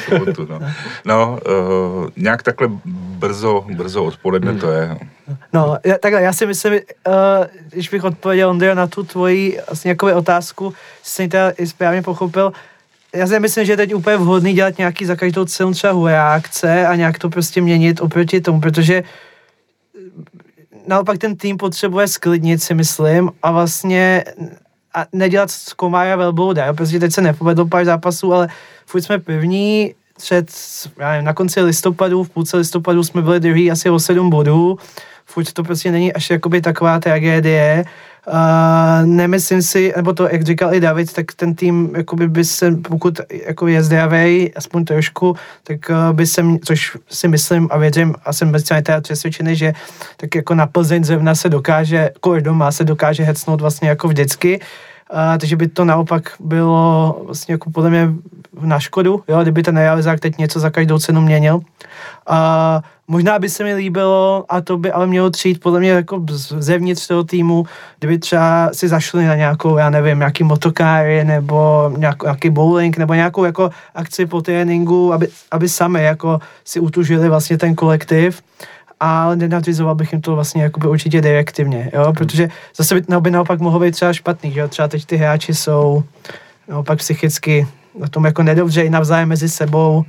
[0.48, 0.60] no,
[1.04, 2.68] no uh, nějak takhle
[3.18, 4.60] brzo, brzo odpoledne hmm.
[4.60, 4.96] to je.
[5.52, 6.80] No, já, takhle, já si myslím, uh,
[7.70, 12.52] když bych odpověděl, Ondrio, na tu tvoji vlastně otázku, jsem teda i správně pochopil,
[13.14, 16.86] já si myslím, že je teď úplně vhodný dělat nějaký za každou cenu třeba reakce
[16.86, 19.02] a nějak to prostě měnit oproti tomu, protože
[20.86, 24.24] naopak ten tým potřebuje sklidnit, si myslím, a vlastně
[24.94, 28.48] a nedělat z Komára velblouda, protože teď se nepovedlo pár zápasů, ale
[28.86, 30.50] furt jsme první, před,
[30.98, 34.78] já nevím, na konci listopadu, v půlce listopadu jsme byli druhý asi o sedm bodů,
[35.26, 37.84] furt to prostě není až jakoby taková tragédie,
[38.26, 42.70] Uh, nemyslím si, nebo to, jak říkal i David, tak ten tým, jakoby by se,
[42.70, 48.14] pokud jako je zdravý, aspoň trošku, tak uh, by se, což si myslím a věřím
[48.24, 49.72] a jsem bezcálně teda přesvědčený, že
[50.16, 54.60] tak jako na Plzeň zrovna se dokáže, kor doma se dokáže hecnout vlastně jako vždycky.
[55.12, 58.08] Uh, takže by to naopak bylo vlastně jako podle mě
[58.60, 61.54] na škodu, jo, kdyby ten realizák teď něco za každou cenu měnil.
[61.54, 62.34] Uh,
[63.12, 66.24] Možná by se mi líbilo, a to by ale mělo přijít podle mě jako
[66.58, 67.66] zevnitř toho týmu,
[67.98, 73.14] kdyby třeba si zašli na nějakou, já nevím, nějaký motokáry nebo nějaký, nějaký bowling nebo
[73.14, 78.42] nějakou jako akci po tréninku, aby, aby sami jako si utužili vlastně ten kolektiv.
[79.00, 83.30] Ale nenadřizoval bych jim to vlastně jakoby určitě direktivně, jo, protože zase by, no, by
[83.30, 86.02] naopak mohlo být třeba špatný, že jo, třeba teď ty hráči jsou
[86.68, 87.66] naopak psychicky
[87.98, 90.04] na tom jako nedobře i navzájem mezi sebou,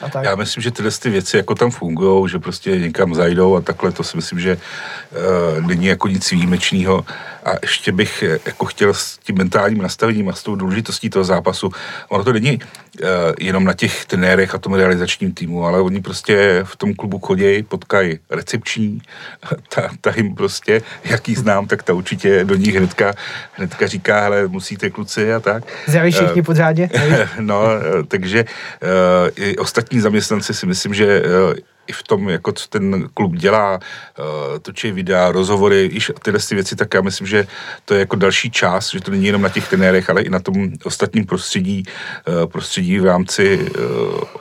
[0.00, 0.24] a tak.
[0.24, 3.92] Já myslím, že tyhle ty věci jako tam fungují, že prostě někam zajdou a takhle,
[3.92, 7.04] to si myslím, že uh, není jako nic výjimečného.
[7.46, 11.24] A ještě bych eh, jako chtěl s tím mentálním nastavením a s tou důležitostí toho
[11.24, 11.70] zápasu,
[12.08, 16.60] ono to není uh, jenom na těch trenérech a tom realizačním týmu, ale oni prostě
[16.64, 19.02] v tom klubu chodí, potkají recepční,
[19.74, 23.14] ta, ta jim prostě, jaký znám, tak ta určitě do nich hnedka,
[23.52, 25.64] hnedka říká, hele, musíte kluci a tak.
[25.86, 26.90] Zdraví všichni uh, pořádně.
[27.40, 27.62] no,
[28.08, 29.56] takže uh, i
[29.86, 31.54] ostatní zaměstnanci si myslím, že uh,
[31.86, 36.54] i v tom, jako co ten klub dělá, uh, točí videa, rozhovory, iž tyhle ty
[36.54, 37.46] věci, tak já myslím, že
[37.84, 40.40] to je jako další část, že to není jenom na těch trenérech, ale i na
[40.40, 43.70] tom ostatním prostředí, uh, prostředí v rámci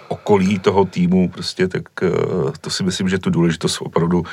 [0.07, 1.83] okolí toho týmu, prostě, tak
[2.61, 4.25] to si myslím, že tu důležitost opravdu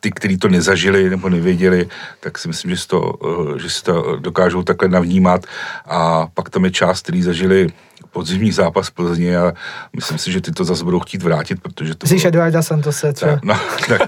[0.00, 1.88] ty, kteří to nezažili nebo nevěděli,
[2.20, 3.14] tak si myslím, že si to,
[3.56, 5.46] že si to dokážou takhle navnímat.
[5.86, 7.68] A pak tam je část, který zažili
[8.12, 9.52] podzimní zápas Plzně a
[9.96, 12.04] myslím si, že ty to zase budou chtít vrátit, protože to...
[12.04, 13.40] Myslíš Eduarda Santose třeba?
[13.42, 13.54] No,
[13.88, 14.00] tak,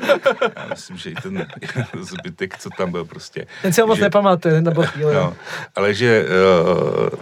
[0.56, 1.46] já myslím, že i ten
[2.00, 3.46] zbytek, co tam byl prostě.
[3.62, 5.14] Ten si ho moc že, nepamatuje, nebo chvíli.
[5.14, 5.34] No,
[5.76, 7.18] ale že uh,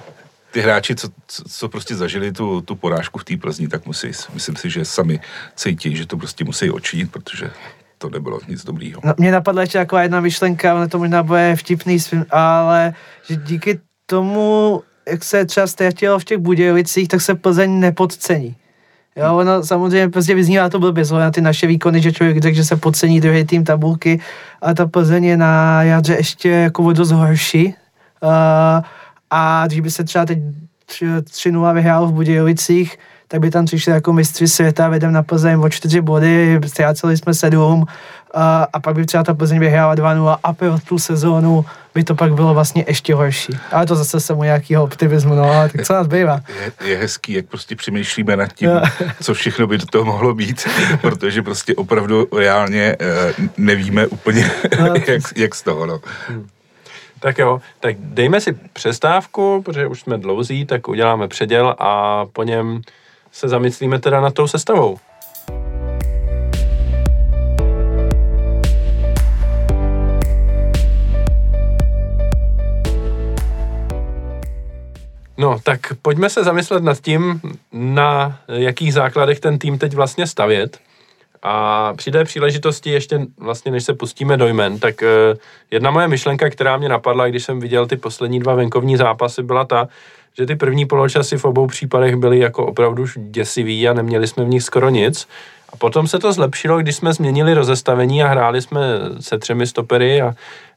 [0.50, 1.08] ty hráči, co,
[1.48, 5.20] co, prostě zažili tu, tu porážku v té Plzni, tak musí, myslím si, že sami
[5.54, 7.50] cítí, že to prostě musí odčinit, protože
[7.98, 9.00] to nebylo nic dobrýho.
[9.04, 11.98] No, mě napadla ještě taková jedna myšlenka, ale to možná bude vtipný,
[12.30, 12.94] ale
[13.28, 18.56] že díky tomu jak se třeba ztratilo v těch Budějovicích, tak se Plzeň nepodcení.
[19.16, 22.64] Jo, ono samozřejmě prostě vyznívá to blbě, na ty naše výkony, že člověk řekl, že
[22.64, 24.20] se podcení druhý tým tabulky,
[24.62, 27.74] a ta Plzeň je na jadře ještě jako dost horší.
[28.22, 28.30] Uh,
[29.30, 30.38] a když by se třeba teď
[30.88, 32.98] 3-0 vyhrál v Budějovicích,
[33.28, 37.34] tak by tam přišli jako mistři světa, vedem na Plzeň o čtyři body, ztráceli jsme
[37.34, 37.84] sedm
[38.34, 41.64] a, a pak by třeba ta Plzeň vyhrála 2-0 a pro tu sezónu
[41.94, 43.52] by to pak bylo vlastně ještě horší.
[43.72, 46.40] Ale to zase se mu nějakýho optimismu, no, tak co nás bývá.
[46.60, 48.70] Je, je hezký, jak prostě přemýšlíme nad tím,
[49.22, 50.68] co všechno by do toho mohlo být,
[51.00, 52.96] protože prostě opravdu reálně
[53.38, 54.50] uh, nevíme úplně,
[54.80, 56.00] no, jak, jak z toho, no.
[56.28, 56.48] Hmm.
[57.20, 62.42] Tak jo, tak dejme si přestávku, protože už jsme dlouzí, tak uděláme předěl a po
[62.42, 62.80] něm
[63.32, 64.98] se zamyslíme teda nad tou sestavou.
[75.38, 77.40] No, tak pojďme se zamyslet nad tím,
[77.72, 80.78] na jakých základech ten tým teď vlastně stavět.
[81.42, 85.36] A při té příležitosti ještě vlastně, než se pustíme do jmen, tak eh,
[85.70, 89.64] jedna moje myšlenka, která mě napadla, když jsem viděl ty poslední dva venkovní zápasy, byla
[89.64, 89.88] ta,
[90.38, 94.48] že ty první poločasy v obou případech byly jako opravdu děsivý a neměli jsme v
[94.48, 95.28] nich skoro nic.
[95.68, 98.80] A potom se to zlepšilo, když jsme změnili rozestavení a hráli jsme
[99.20, 100.34] se třemi stopery a,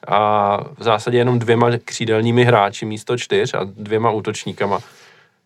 [0.08, 4.80] a v zásadě jenom dvěma křídelními hráči místo čtyř a dvěma útočníkama.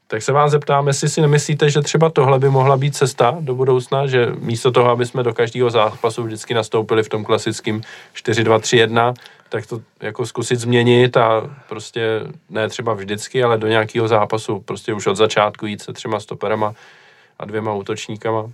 [0.07, 3.55] Tak se vás zeptám, jestli si nemyslíte, že třeba tohle by mohla být cesta do
[3.55, 7.81] budoucna, že místo toho, aby jsme do každého zápasu vždycky nastoupili v tom klasickém
[8.15, 9.13] 4-2-3-1,
[9.49, 14.93] tak to jako zkusit změnit a prostě ne třeba vždycky, ale do nějakého zápasu prostě
[14.93, 16.73] už od začátku jít se třema stoperama
[17.39, 18.49] a dvěma útočníkama.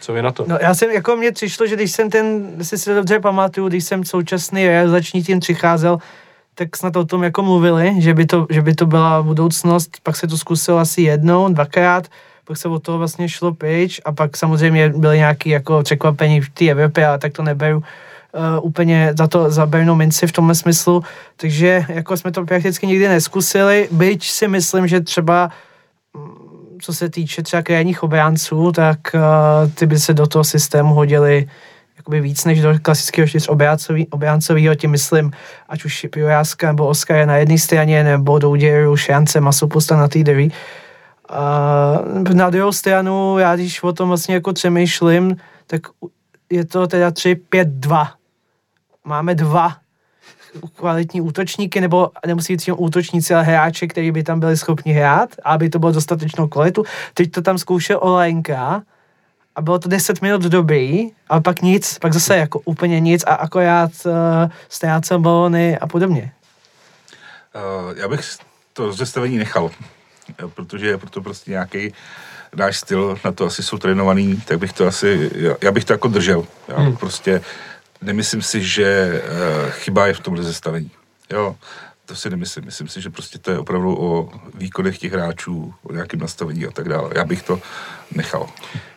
[0.00, 0.44] Co je na to?
[0.48, 3.84] No já jsem, jako mně přišlo, že když jsem ten, si to dobře pamatuju, když
[3.84, 5.98] jsem současný realizační tým přicházel,
[6.54, 10.16] tak snad o tom jako mluvili, že by to, že by to byla budoucnost, pak
[10.16, 12.08] se to zkusil asi jednou, dvakrát,
[12.44, 16.50] pak se od toho vlastně šlo pryč a pak samozřejmě byly nějaké jako překvapení v
[16.50, 17.84] té Evropě, ale tak to neberu uh,
[18.62, 21.02] úplně za to za bernou minci v tomhle smyslu,
[21.36, 25.50] takže jako jsme to prakticky nikdy neskusili, byť si myslím, že třeba
[26.14, 26.45] mm,
[26.80, 31.48] co se týče třeba krajních obránců, tak uh, ty by se do toho systému hodili
[31.96, 33.48] jakoby víc než do klasického čtyř
[34.10, 35.32] obráncového, tím myslím,
[35.68, 40.08] ať už Pivojáska nebo Oskar je na jedné straně, nebo do úděru šance Masopusta na
[40.08, 40.48] té druhé.
[41.28, 41.98] A
[42.32, 45.80] na druhou stranu, já když o tom vlastně jako přemýšlím, tak
[46.50, 48.08] je to teda 3-5-2.
[49.04, 49.76] Máme dva
[50.74, 55.68] kvalitní útočníky, nebo nemusí být útočníci, ale hráči, kteří by tam byli schopni hrát, aby
[55.68, 56.84] to bylo dostatečnou kvalitu.
[57.14, 58.82] Teď to tam zkoušel Olenka,
[59.56, 63.34] a bylo to 10 minut dobrý, ale pak nic, pak zase jako úplně nic a
[63.34, 64.12] akorát uh,
[64.68, 66.32] ztrácel balony a podobně.
[67.54, 68.20] Uh, já bych
[68.72, 69.70] to rozestavení nechal,
[70.54, 71.92] protože je proto prostě nějaký
[72.56, 75.92] náš styl, na to asi jsou trénovaný, tak bych to asi, já, já bych to
[75.92, 76.44] jako držel.
[76.68, 76.96] Já hmm.
[76.96, 77.40] prostě
[78.02, 80.90] nemyslím si, že uh, chyba je v tom rozestavení.
[81.30, 81.56] Jo,
[82.06, 82.64] to si nemyslím.
[82.64, 86.70] Myslím si, že prostě to je opravdu o výkonech těch hráčů, o nějakém nastavení a
[86.70, 87.10] tak dále.
[87.14, 87.60] Já bych to
[88.14, 88.46] nechal.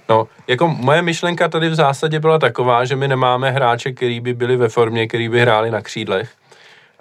[0.10, 4.34] No, jako moje myšlenka tady v zásadě byla taková, že my nemáme hráče, který by
[4.34, 6.39] byli ve formě, který by hráli na křídlech.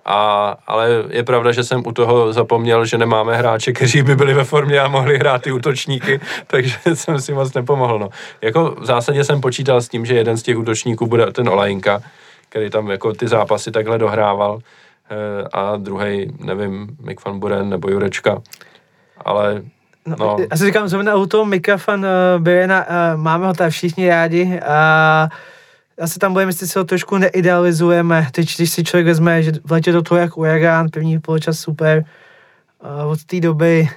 [0.05, 4.35] A, ale je pravda, že jsem u toho zapomněl, že nemáme hráče, kteří by byli
[4.35, 7.99] ve formě a mohli hrát ty útočníky, takže jsem si moc nepomohl.
[7.99, 8.09] No.
[8.43, 12.01] Jako v zásadě jsem počítal s tím, že jeden z těch útočníků bude ten Olajinka,
[12.49, 14.59] který tam jako ty zápasy takhle dohrával
[15.11, 18.43] eh, a druhý, nevím, Mick van Buren nebo Jurečka.
[19.25, 19.63] Ale
[20.09, 20.37] No, no.
[20.51, 24.61] Já si říkám, zrovna u toho mikrofon uh, Birena, uh, máme ho tam všichni rádi
[24.67, 25.29] a
[26.01, 28.29] asi tam budeme, jestli si ho trošku neidealizujeme.
[28.33, 32.05] Teď, když si člověk vezme, že v letě to to jak uragán, první poločas super,
[33.05, 33.89] uh, od té doby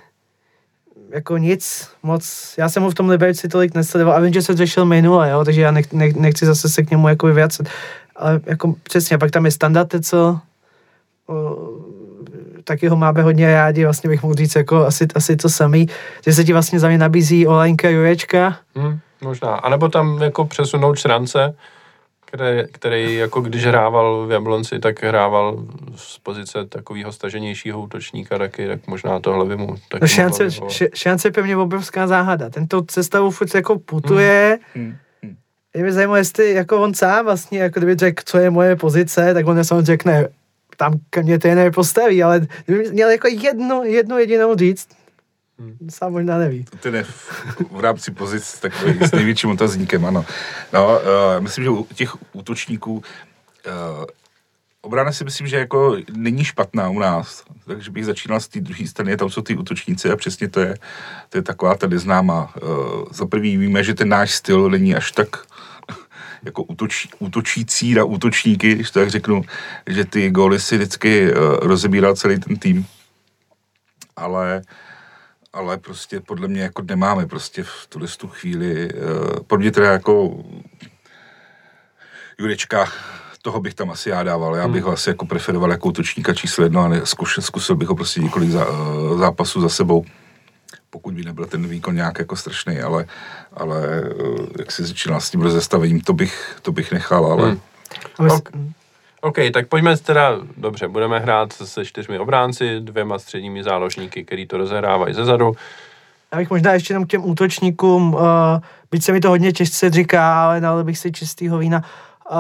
[1.10, 4.56] jako nic moc, já jsem ho v tom Liberci tolik nesledoval a vím, že se
[4.56, 7.70] řešil minule, jo, takže já nech, nech, nechci zase se k němu jako vyvracet,
[8.16, 10.39] ale jako přesně, pak tam je standard, co
[12.64, 15.88] taky ho máme hodně rádi, vlastně bych mohl říct jako asi, asi to samý,
[16.26, 18.58] že se ti vlastně za mě nabízí Olajnka Jurečka.
[18.76, 21.56] Hmm, možná, a nebo tam jako přesunout šrance,
[22.32, 25.65] který, který jako když hrával v Jablonci, tak hrával
[25.95, 30.84] z pozice takového staženějšího útočníka taky, tak možná tohle by mu taky no šance, š,
[30.93, 32.49] šance je pevně obrovská záhada.
[32.49, 34.86] Tento cestavu furt jako putuje, hmm.
[34.86, 34.95] Hmm.
[35.23, 35.36] hmm.
[35.75, 39.34] Je mi zajímavé, jestli jako on sám vlastně, jako kdyby řekl, co je moje pozice,
[39.34, 40.27] tak on samozřejmě řekne,
[40.77, 44.88] tam ke mně trenér postaví, ale kdyby měl jako jednu, jednu jedinou říct.
[45.89, 46.66] Sám možná neví.
[46.82, 47.03] To je
[47.72, 50.26] v rámci pozic takový s největším otazníkem, ano.
[50.74, 53.01] No, uh, myslím, že u těch útočníků uh,
[54.82, 58.88] obrana si myslím, že jako není špatná u nás, takže bych začínal z té druhé
[58.88, 60.78] strany, tam jsou ty útočníci a přesně to je,
[61.30, 62.55] to je taková ta neznámá.
[62.62, 65.45] Uh, za prvý víme, že ten náš styl není až tak
[66.43, 69.43] jako útočí, útočící na útočníky, když to tak řeknu,
[69.88, 72.86] že ty góly si vždycky uh, rozebíral celý ten tým.
[74.16, 74.62] Ale
[75.54, 79.91] ale prostě podle mě jako nemáme prostě v tuhle tu chvíli, uh, podle mě teda
[79.91, 80.43] jako
[82.38, 82.88] Jurečka,
[83.41, 84.56] toho bych tam asi já dával.
[84.56, 84.89] Já bych hmm.
[84.89, 88.49] ho asi jako preferoval jako útočníka číslo jedno, ale zkusil, zkusil bych ho prostě několik
[88.49, 90.06] zá, uh, zápasů za sebou
[90.91, 93.06] pokud by nebyl ten výkon nějak jako strašný, ale,
[93.54, 97.49] ale eh, jak si začínal s tím rozestavením, to bych, to bych nechal, ale...
[97.49, 98.32] Hmm.
[98.32, 98.62] Okay.
[99.22, 104.57] OK, tak pojďme teda, dobře, budeme hrát se čtyřmi obránci, dvěma středními záložníky, který to
[104.57, 105.55] rozehrávají ze zadu.
[106.32, 108.22] Já bych možná ještě jenom k těm útočníkům, uh,
[108.91, 111.84] byť se mi to hodně těžce říká, ale dal bych si čistýho vína.
[112.32, 112.38] Uh,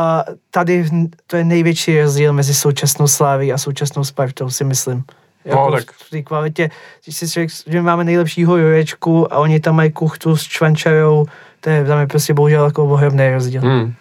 [0.51, 0.85] tady
[1.27, 5.03] to je největší rozdíl mezi současnou Sláví a současnou Spartou, si myslím.
[5.45, 5.91] Jako no, tak.
[5.91, 6.69] v té kvalitě,
[7.03, 11.25] když si člověk, že máme nejlepšího Jurečku a oni tam mají kuchtu s Čvančarou,
[11.59, 13.61] To je za mě prostě bohužel jako ohromný rozdíl.
[13.61, 13.93] Hmm.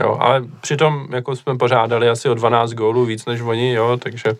[0.00, 4.30] Jo, ale přitom jako jsme pořádali asi o 12 gólů víc než oni, jo, takže
[4.30, 4.36] e,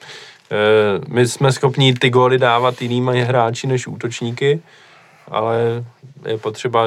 [1.09, 4.63] my jsme schopni ty góly dávat jinými hráči než útočníky,
[5.29, 5.85] ale
[6.27, 6.87] je potřeba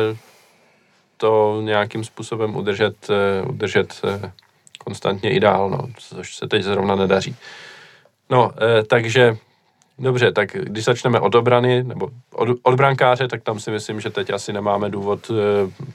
[1.18, 4.32] to nějakým způsobem udržet, e, udržet e,
[4.84, 7.36] konstantně i dál, no, což se teď zrovna nedaří.
[8.30, 9.38] No, e, takže
[10.00, 14.10] Dobře, tak když začneme od obrany, nebo od, od brankáře, tak tam si myslím, že
[14.10, 15.34] teď asi nemáme důvod e,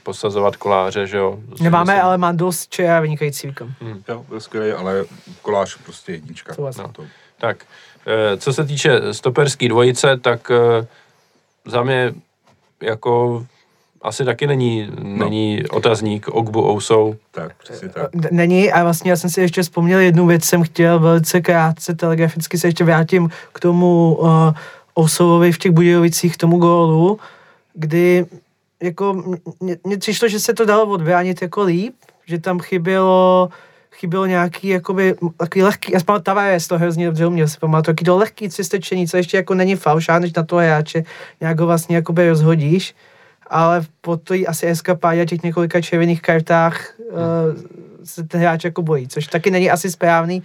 [0.03, 1.39] posazovat koláře, že jo?
[1.61, 3.73] Nemáme, myslím, ale Mandos, či je vynikající výkon.
[3.81, 4.03] Hmm.
[4.09, 5.05] Jo, byl skvělý, ale
[5.41, 6.53] kolář prostě jednička.
[6.53, 6.83] Souhlasím.
[6.83, 7.03] No, to.
[7.37, 7.65] Tak,
[8.07, 10.87] e, co se týče stoperský dvojice, tak e,
[11.65, 12.13] za mě
[12.81, 13.45] jako
[14.01, 15.25] asi taky není, no.
[15.25, 17.15] není otazník Ogbu Ousou.
[17.31, 18.31] Tak, přesně tak.
[18.31, 22.57] Není a vlastně já jsem si ještě vzpomněl jednu věc, jsem chtěl velice krátce telegraficky
[22.57, 24.29] se ještě vrátím k tomu uh,
[24.99, 27.19] Ousovovi v těch Budějovicích, k tomu gólu,
[27.73, 28.25] kdy
[28.83, 29.23] jako
[29.59, 31.93] mně- přišlo, že se to dalo odbránit jako líp,
[32.25, 33.49] že tam chybělo
[34.01, 38.17] chybělo nějaký, jakoby, takový lehký, aspoň Tavares to hrozně dobře uměl, si pamatuju, taky to
[38.17, 41.03] lehký přistečení, co ještě jako není faul, šáneš na toho hráče,
[41.41, 42.95] nějak ho vlastně jakoby rozhodíš,
[43.51, 47.17] ale po té asi eskapádě a těch několika červených kartách uh,
[48.03, 50.43] se ten hráč jako bojí, což taky není asi správný.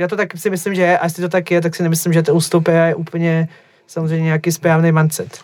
[0.00, 2.12] Já to tak si myslím, že je, a jestli to tak je, tak si nemyslím,
[2.12, 3.48] že to ústupy je úplně
[3.86, 5.42] samozřejmě nějaký správný mindset.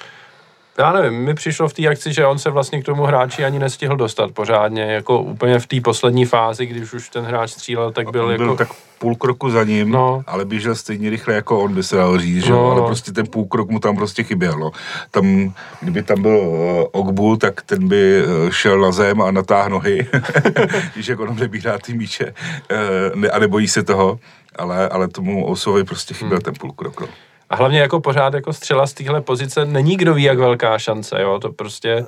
[0.78, 3.58] Já nevím, mi přišlo v té akci, že on se vlastně k tomu hráči ani
[3.58, 8.10] nestihl dostat pořádně, jako úplně v té poslední fázi, když už ten hráč střílel, tak
[8.10, 8.44] byl On jako...
[8.44, 8.68] byl tak
[8.98, 10.22] půl kroku za ním, No.
[10.26, 12.52] ale běžel stejně rychle jako on by se dal říct, že?
[12.52, 12.86] No, ale no.
[12.86, 14.58] prostě ten půl krok mu tam prostě chyběl.
[14.58, 14.70] No.
[15.10, 19.70] Tam, kdyby tam byl uh, Ogbu, tak ten by uh, šel na zem a natáhl
[19.70, 20.06] nohy,
[20.94, 22.34] když jako on nebírá ty míče
[22.72, 24.18] uh, ne, a nebojí se toho,
[24.56, 26.42] ale, ale tomu Ousovi prostě chyběl hmm.
[26.42, 27.00] ten půl krok.
[27.00, 27.08] No.
[27.50, 31.20] A hlavně jako pořád jako střela z téhle pozice není kdo ví, jak velká šance,
[31.22, 32.06] jo, to prostě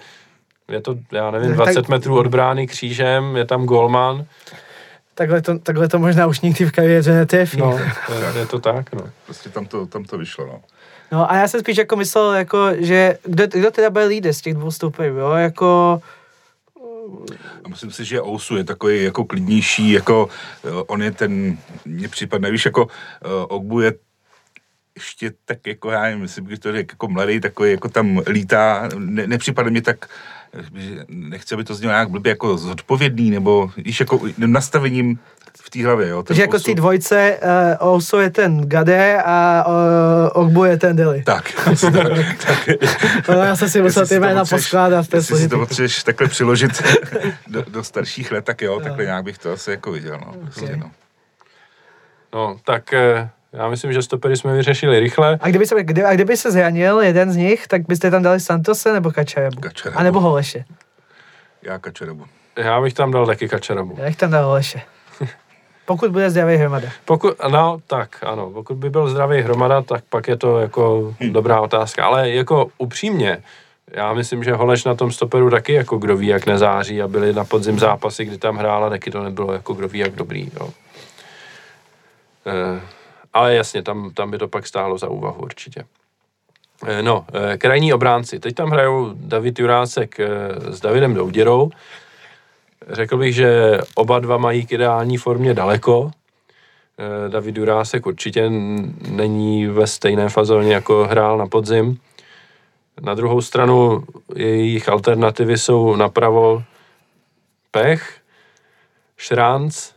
[0.68, 4.24] je to, já nevím, Tak- 20 metrů od brány křížem, je tam golman,
[5.14, 7.57] Takhle to, takhle to možná už nikdy v kariéře netrefí.
[7.57, 7.78] no,
[8.34, 9.01] je, je to tak, no.
[9.24, 10.47] Prostě tam to, tam to vyšlo.
[10.47, 10.61] No.
[11.12, 14.41] No a já jsem spíš jako myslel, jako, že kdo, kdo teda bude lídr z
[14.41, 16.01] těch dvou stouperů, jo, jako
[17.64, 20.28] A myslím si, že Ousu je takový jako klidnější, jako
[20.64, 22.91] eh, on je ten, mně připadne, víš, jako uh,
[23.49, 23.93] Ogbu je
[24.97, 28.88] ještě tak jako, já nevím, myslím, když to řekl, jako mladý, takový, jako tam lítá,
[28.99, 30.09] ne, nepřipadne mi tak,
[30.53, 35.18] eh, že nechci, aby to znělo nějak blbě jako zodpovědný, nebo víš, jako nastavením
[35.62, 36.24] v té hlavě, jo.
[36.30, 37.38] že jako Ousu- ty dvojce,
[37.80, 41.22] uh, Ouso je ten Gade a uh, Ogbu je ten Deli.
[41.22, 42.68] Tak, tak, tak.
[43.28, 46.28] No, já jsem si musel ty jména poskládat, to je Jestli si to potřebuješ takhle
[46.28, 46.82] přiložit
[47.47, 50.32] do, do starších let, tak jo, takhle nějak bych to asi jako viděl, no.
[50.32, 50.91] Prostě, no.
[52.32, 55.39] No, tak eh, já myslím, že stopery jsme vyřešili rychle.
[55.41, 58.41] A kdyby, se, kdy, a kdyby se zranil jeden z nich, tak byste tam dali
[58.41, 59.61] Santose nebo Kačarebu?
[59.61, 59.99] Kačarebu.
[59.99, 60.65] A nebo Holeše.
[61.63, 62.25] Já Kačerebu.
[62.57, 63.95] Já bych tam dal taky Kačerabu.
[63.99, 64.81] Já bych tam dal Holeše.
[65.85, 66.89] Pokud bude zdravý hromada.
[67.05, 71.61] Pokud, no, tak ano, pokud by byl zdravý hromada, tak pak je to jako dobrá
[71.61, 72.05] otázka.
[72.05, 73.43] Ale jako upřímně,
[73.93, 77.33] já myslím, že Holeš na tom stoperu taky jako kdo ví, jak nezáří a byly
[77.33, 80.51] na podzim zápasy, kdy tam hrála, taky to nebylo jako kdo ví, jak dobrý.
[80.61, 80.71] Jo.
[82.47, 82.81] E,
[83.33, 85.85] ale jasně, tam, tam by to pak stálo za úvahu určitě.
[86.87, 88.41] E, no, e, krajní obránci.
[88.41, 90.28] Teď tam hrajou David Jurásek e,
[90.72, 91.70] s Davidem Douděrou.
[92.89, 96.11] Řekl bych, že oba dva mají k ideální formě daleko.
[97.01, 98.51] Eh, David Jurásek určitě
[99.09, 102.01] není ve stejné fazóně, jako hrál na podzim.
[103.01, 104.05] Na druhou stranu
[104.37, 106.62] jejich alternativy jsou napravo
[107.70, 108.20] Pech,
[109.16, 109.91] Šránc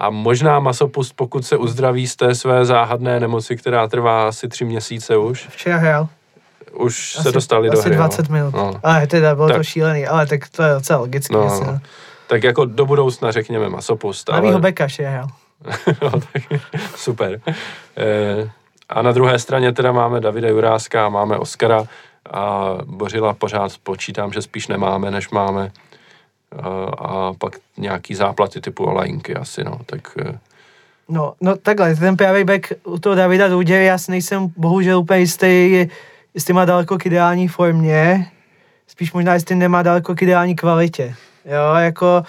[0.00, 4.64] a možná Masopust, pokud se uzdraví z té své záhadné nemoci, která trvá asi tři
[4.64, 5.48] měsíce už.
[5.48, 6.08] Včera hrál.
[6.72, 7.96] Už se dostali do asi hry.
[7.96, 8.34] 20 no.
[8.34, 8.54] minut.
[8.54, 8.80] No.
[8.82, 9.56] Ale teda bylo Tak.
[9.56, 11.34] to šílený, ale tak to je docela logicky.
[11.34, 11.78] No, asi, no.
[12.26, 14.30] Tak jako do budoucna řekněme Masopust.
[14.32, 15.28] Novýho beka včera hrál.
[16.02, 16.42] no, tak,
[16.96, 17.40] super.
[17.96, 18.50] E,
[18.88, 21.84] a na druhé straně teda máme Davida Juráska, máme Oskara
[22.30, 25.70] a Bořila pořád počítám, že spíš nemáme, než máme.
[26.98, 29.80] A, pak nějaký záplaty typu olajinky asi, no.
[29.86, 30.38] Tak e,
[31.10, 35.20] No, no takhle, ten pravý back u toho Davida Douděry, já si nejsem bohužel úplně
[35.20, 35.86] jistý,
[36.34, 38.30] jestli má daleko k ideální formě,
[38.86, 41.14] spíš možná, jestli nemá daleko k ideální kvalitě.
[41.44, 42.22] Jo, jako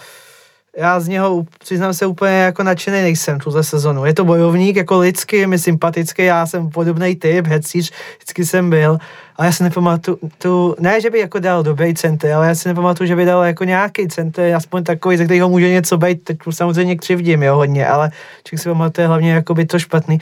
[0.78, 4.06] já z něho, přiznám se, úplně jako nadšený nejsem tuhle sezonu.
[4.06, 8.70] Je to bojovník, jako lidsky, je mi sympatický, já jsem podobný typ, hecíř, vždycky jsem
[8.70, 8.98] byl,
[9.36, 12.68] ale já si nepamatuju, tu, ne, že by jako dal dobrý center, ale já si
[12.68, 16.38] nepamatuju, že by dal jako nějaký center, aspoň takový, ze kterého může něco být, teď
[16.46, 18.12] už samozřejmě křivdím, jo, hodně, ale
[18.44, 20.20] člověk si pamatuje hlavně jako by to špatný.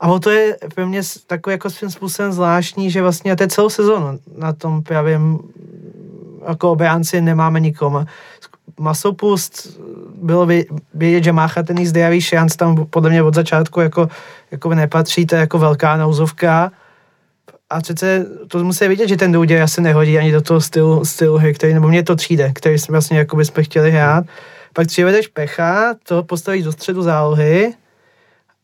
[0.00, 3.70] A to je pro mě takový jako svým způsobem zvláštní, že vlastně to je celou
[3.70, 5.38] sezonu na tom pravém
[6.48, 8.04] jako obránci nemáme nikomu.
[8.80, 9.80] Masopust
[10.14, 10.46] bylo
[10.94, 14.08] vědět, že Mácha ten zdravý šanc tam podle mě od začátku jako,
[14.50, 16.72] jako nepatří, to je jako velká nouzovka.
[17.70, 21.38] A přece to musí vidět, že ten Doudě asi nehodí ani do toho stylu, stylu
[21.38, 24.24] hry, který, nebo mě to tříde, který jsme vlastně jako bychom chtěli hrát.
[24.72, 27.74] Pak přivedeš Pecha, to postavíš do středu zálohy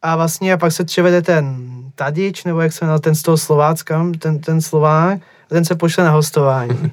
[0.03, 3.37] a vlastně a pak se přivede ten Tadič, nebo jak se jmenuje ten z toho
[3.37, 6.93] Slovácka, ten, ten Slovák, a ten se pošle na hostování.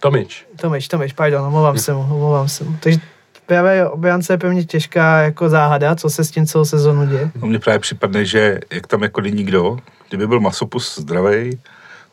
[0.00, 0.46] Tomič.
[0.60, 2.76] Tomič, Tomič, pardon, omlouvám se mu, omlouvám se mu.
[2.80, 2.98] Takže
[3.46, 7.30] právě obránce je pro mě těžká jako záhada, co se s tím celou sezonu děje.
[7.40, 9.78] No mně právě připadne, že jak tam jako není nikdo,
[10.08, 11.58] kdyby byl Masopus zdravý,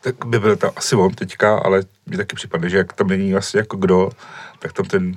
[0.00, 3.32] tak by byl tam asi on teďka, ale mi taky připadne, že jak tam není
[3.32, 4.10] vlastně jako kdo,
[4.58, 5.14] tak tam ten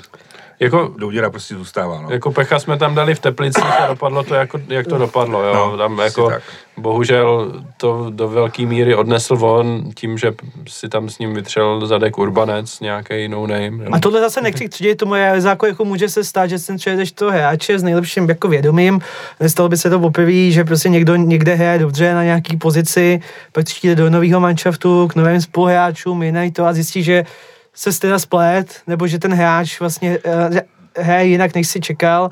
[0.62, 2.02] jako, Douděra prostě zůstává.
[2.02, 2.12] No.
[2.12, 5.44] Jako pecha jsme tam dali v Teplicích a dopadlo to, jako, jak to dopadlo.
[5.44, 5.54] Jo.
[5.54, 6.44] No, tam jako, tak.
[6.78, 10.34] bohužel to do velké míry odnesl on tím, že
[10.68, 13.66] si tam s ním vytřel zadek Urbanec, nějaký no name.
[13.66, 13.90] Jo.
[13.92, 17.32] A tohle zase nechci křičet tomu zákon, jako může se stát, že ten člověk to
[17.32, 19.02] hráče s nejlepším jako vědomím,
[19.40, 23.66] nestalo by se to poprvé, že prostě někdo někde hraje dobře na nějaký pozici, pak
[23.66, 27.26] přijde do nového manšaftu k novým spoluhráčům, jinak to a zjistí, že
[27.74, 30.58] se teda splet, nebo že ten hráč vlastně uh,
[30.98, 32.30] hraje jinak, než si čekal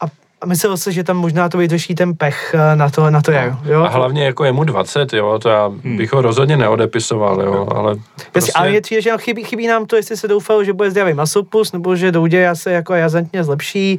[0.00, 0.04] a,
[0.40, 3.30] a myslel se, že tam možná to vyřeší ten pech uh, na to, na to
[3.30, 3.56] jaro.
[3.64, 3.82] Jo?
[3.82, 5.96] A hlavně jako je mu 20, jo, to já hmm.
[5.96, 7.96] bych ho rozhodně neodepisoval, jo, ale
[8.32, 8.52] prostě...
[8.54, 11.72] ale je přijde, že chybí, chybí nám to, jestli se doufalo, že bude zdravý masopus,
[11.72, 13.98] nebo že Doudě se jako jazantně zlepší,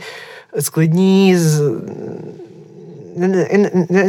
[0.60, 1.62] sklidní, z,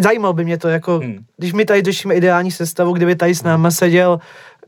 [0.03, 1.25] zajímalo by mě to, jako, hmm.
[1.37, 4.21] když my tady řešíme ideální sestavu, kdyby tady s náma seděl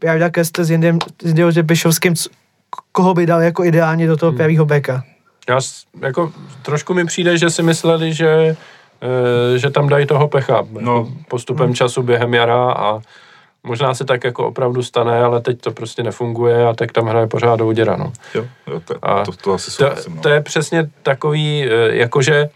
[0.03, 2.15] Jarda Kester s Jindem, s Bešovským,
[2.93, 4.37] koho by dal jako ideálně do toho hmm.
[4.37, 5.05] pravýho beka?
[5.49, 5.61] Já
[6.01, 6.33] jako
[6.63, 8.57] trošku mi přijde, že si mysleli, že,
[9.55, 10.97] e, že tam dají toho pecha no.
[10.97, 11.75] Jako postupem hmm.
[11.75, 13.01] času během jara a
[13.63, 17.27] možná se tak jako opravdu stane, ale teď to prostě nefunguje a tak tam hraje
[17.27, 18.13] pořád Douděra, no.
[18.35, 20.23] Jo, jo to, a to, to asi souhlasím, no.
[20.23, 22.49] to je přesně takový, e, jakože e,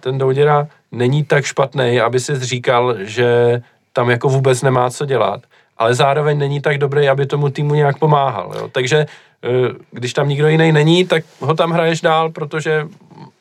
[0.00, 5.42] ten Douděra není tak špatný, aby si říkal, že tam jako vůbec nemá co dělat
[5.82, 8.52] ale zároveň není tak dobrý, aby tomu týmu nějak pomáhal.
[8.54, 8.68] Jo.
[8.72, 9.06] Takže
[9.42, 9.48] eh,
[9.90, 12.86] když tam nikdo jiný není, tak ho tam hraješ dál, protože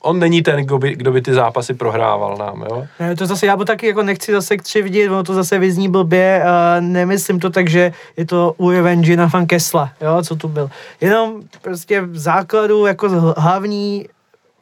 [0.01, 2.85] on není ten, kdo by, kdo by ty zápasy prohrával nám, jo?
[2.99, 6.41] Ne, to zase, já to taky jako nechci zase křivdit, ono to zase vyzní blbě,
[6.43, 10.69] uh, nemyslím to tak, že je to úroveň Gina van Kessla, jo, co tu byl.
[11.01, 14.07] Jenom prostě v základu jako hlavní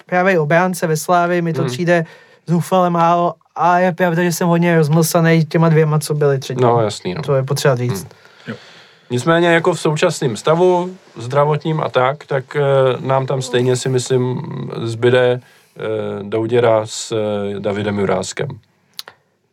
[0.06, 1.72] právě obránce ve Slávě mi to hmm.
[1.72, 2.06] přijde
[2.50, 6.62] zoufale málo a je pravda, že jsem hodně rozmlsaný těma dvěma, co byli třetí.
[6.62, 7.22] No jasný, no.
[7.22, 8.08] To je potřeba říct.
[8.46, 8.56] Hmm.
[9.10, 12.62] Nicméně jako v současném stavu, zdravotním a tak, tak e,
[13.00, 14.42] nám tam stejně si myslím
[14.84, 15.40] zbyde e,
[16.24, 18.48] Douděra s e, Davidem Juráskem.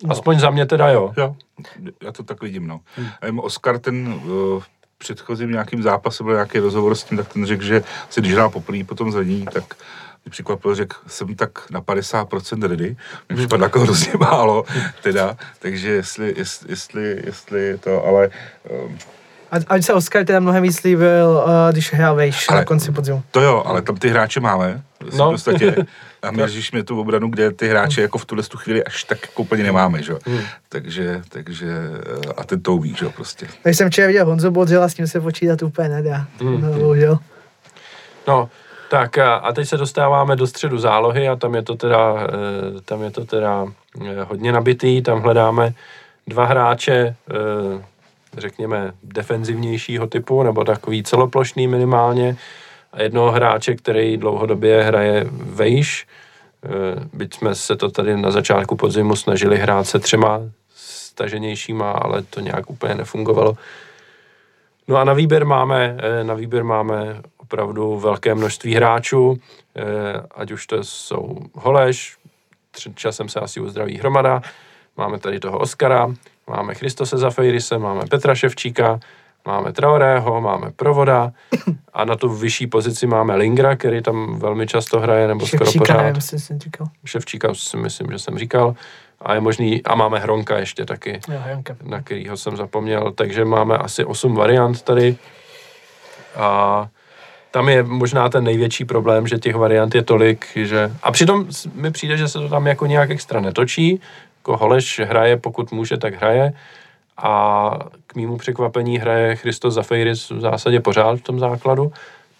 [0.04, 0.12] No.
[0.12, 1.12] Aspoň za mě teda jo.
[1.16, 1.36] Jo,
[2.02, 2.80] já to tak vidím, no.
[2.96, 3.38] Hmm.
[3.38, 4.62] Oskar ten uh,
[4.98, 8.50] předchozím nějakým zápasem byl nějaký rozhovor s tím, tak ten řekl, že si když hrál
[8.50, 9.74] poprvé po tom zranění, tak
[10.26, 12.84] mě překvapilo, že jsem tak na 50% ready.
[12.84, 12.96] Mě
[13.28, 13.38] mhm.
[13.38, 14.64] připadá jako hrozně málo,
[15.02, 18.30] teda, takže jestli, jestli, jestli, jestli to, ale...
[18.84, 18.98] Um,
[19.50, 23.22] a, a se Oscar teda mnohem víc líbil, uh, když hrál vejš na konci podzimu.
[23.30, 24.82] To jo, ale tam ty hráče máme,
[25.16, 25.28] no.
[25.28, 25.76] v podstatě.
[26.22, 29.18] A my jsme tu obranu, kde ty hráče jako v tuhle tu chvíli až tak
[29.22, 30.12] jako úplně nemáme, že?
[30.26, 30.40] Hmm.
[30.68, 33.46] Takže, takže, eh, a ten to ví, že prostě.
[33.62, 36.26] Když jsem včera viděl Honzo Bodřela, s tím se počítat úplně nedá.
[36.40, 36.60] Hmm.
[36.60, 37.18] No, bohužel.
[38.28, 38.48] No,
[38.90, 43.02] tak a teď se dostáváme do středu zálohy a tam je to teda, eh, tam
[43.02, 43.66] je to teda
[44.00, 45.74] eh, hodně nabitý, tam hledáme
[46.26, 47.84] dva hráče, eh,
[48.36, 52.36] řekněme, defenzivnějšího typu, nebo takový celoplošný minimálně,
[52.92, 56.06] a jednoho hráče, který dlouhodobě hraje vejš,
[57.12, 60.40] byť jsme se to tady na začátku podzimu snažili hrát se třema
[60.74, 63.56] staženějšíma, ale to nějak úplně nefungovalo.
[64.88, 69.36] No a na výběr máme, na výběr máme opravdu velké množství hráčů,
[69.76, 69.82] eh,
[70.34, 72.16] ať už to jsou Holeš,
[72.94, 74.42] časem se asi uzdraví hromada,
[74.96, 76.14] máme tady toho Oskara,
[76.46, 79.00] máme Christose Zafeirise, máme Petra Ševčíka,
[79.46, 81.32] máme Traorého, máme Provoda
[81.92, 85.78] a na tu vyšší pozici máme Lingra, který tam velmi často hraje, nebo Ševčíka, skoro
[85.78, 86.02] pořád.
[86.02, 86.86] Nevím, jsem říkal.
[87.04, 88.74] Ševčíka si myslím, že jsem říkal.
[89.20, 91.76] A je možný, a máme Hronka ještě taky, jo, Hronka.
[91.82, 95.16] na kterýho jsem zapomněl, takže máme asi 8 variant tady.
[96.36, 96.88] A
[97.56, 100.92] tam je možná ten největší problém, že těch variant je tolik, že...
[101.02, 104.00] A přitom mi přijde, že se to tam jako nějak extra netočí,
[104.38, 106.52] jako Holeš hraje, pokud může, tak hraje
[107.16, 107.70] a
[108.06, 111.92] k mýmu překvapení hraje Christos Zafeiris v zásadě pořád v tom základu.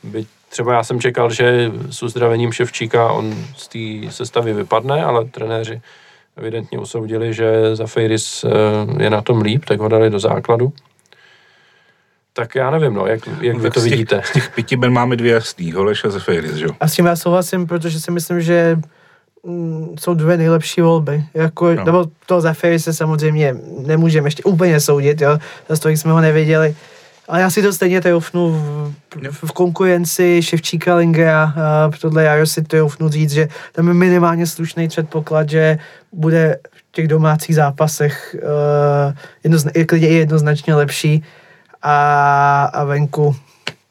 [0.03, 5.25] Byť třeba já jsem čekal, že s uzdravením Ševčíka on z té sestavy vypadne, ale
[5.25, 5.81] trenéři
[6.37, 10.73] evidentně usoudili, že Zafeiris eh, je na tom líp, tak ho dali do základu.
[12.37, 14.23] Tak já nevím, no, jak, jak vy to z těch, vidíte.
[14.25, 16.71] Z těch pěti ben máme dvě jasný, Holeš a Zefiris, že jo?
[16.81, 18.79] A s tím já souhlasím, protože si myslím, že
[19.45, 21.25] mm, jsou dvě nejlepší volby.
[21.35, 21.85] Jako, no.
[21.85, 23.57] Nebo to za se samozřejmě
[23.87, 25.39] nemůžeme ještě úplně soudit, jo.
[25.69, 26.77] Zase to, jsme ho nevěděli.
[27.29, 28.95] Ale já si to stejně troufnu v,
[29.31, 31.55] v, v konkurenci Ševčíka Lingera,
[31.89, 35.79] uh, tohle já si troufnu říct, že tam je minimálně slušný předpoklad, že
[36.13, 39.15] bude v těch domácích zápasech uh,
[39.45, 41.25] jednozna, klidně jednoznačně lepší
[41.87, 43.37] a, a venku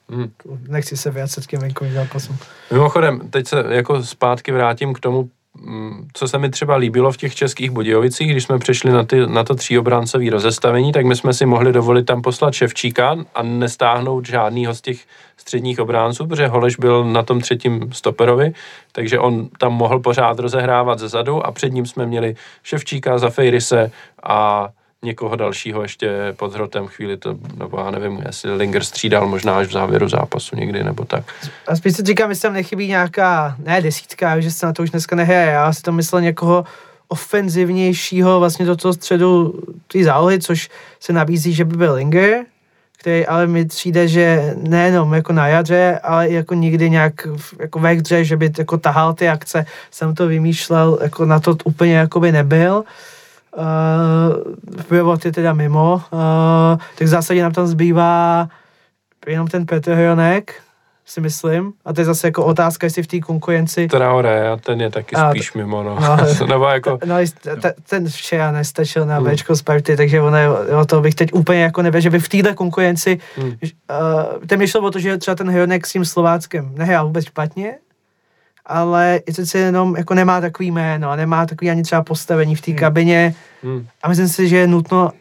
[0.09, 0.31] Hmm.
[0.67, 2.37] Nechci se vyjádřit k těm venkovým zápasům.
[2.71, 7.17] Mimochodem, teď se jako zpátky vrátím k tomu, mm, co se mi třeba líbilo v
[7.17, 11.33] těch českých Budějovicích, když jsme přešli na, ty, na to tříobráncové rozestavení, tak my jsme
[11.33, 14.97] si mohli dovolit tam poslat Ševčíka a nestáhnout žádnýho z těch
[15.37, 18.53] středních obránců, protože Holeš byl na tom třetím stoperovi,
[18.91, 23.91] takže on tam mohl pořád rozehrávat ze zadu a před ním jsme měli Ševčíka, Zafejrise
[24.23, 24.69] a
[25.05, 29.67] někoho dalšího ještě pod hrotem chvíli, to, nebo já nevím, jestli Linger střídal možná až
[29.67, 31.23] v závěru zápasu někdy, nebo tak.
[31.67, 34.89] A spíš si říkám, jestli tam nechybí nějaká, ne desítka, že se na to už
[34.89, 36.65] dneska nehraje, já si tam myslel někoho
[37.07, 40.69] ofenzivnějšího vlastně do toho středu té zálohy, což
[40.99, 42.45] se nabízí, že by byl Linger,
[42.99, 47.13] který ale mi přijde, že nejenom jako na jadře, ale jako nikdy nějak
[47.59, 51.57] jako ve hře, že by jako tahal ty akce, jsem to vymýšlel, jako na to
[51.63, 52.83] úplně jako by nebyl.
[55.25, 56.19] Je teda mimo, uh,
[56.97, 58.47] tak v zásadě nám tam zbývá
[59.27, 60.53] jenom ten Petr Hronek,
[61.05, 61.73] si myslím.
[61.85, 63.87] A to je zase jako otázka, jestli v té konkurenci...
[63.87, 65.99] Traore, a ten je taky a, spíš mimo, no.
[65.99, 66.99] no Nebo jako...
[67.05, 67.15] No,
[67.61, 69.25] t- ten včera nestačil na hmm.
[69.25, 72.19] Bčko z party, takže ono je, o to bych teď úplně jako nevěděl, že by
[72.19, 73.19] v této konkurenci...
[73.37, 73.47] Hmm.
[73.47, 73.55] Uh,
[74.47, 77.73] ten mi šlo o to, že třeba ten Hronek s tím Slováckem nehrál vůbec špatně,
[78.65, 82.61] ale je to jenom jako nemá takový jméno a nemá takový ani třeba postavení v
[82.61, 82.79] té hmm.
[82.79, 83.87] kabině hmm.
[84.03, 85.11] a myslím si, že je nutno,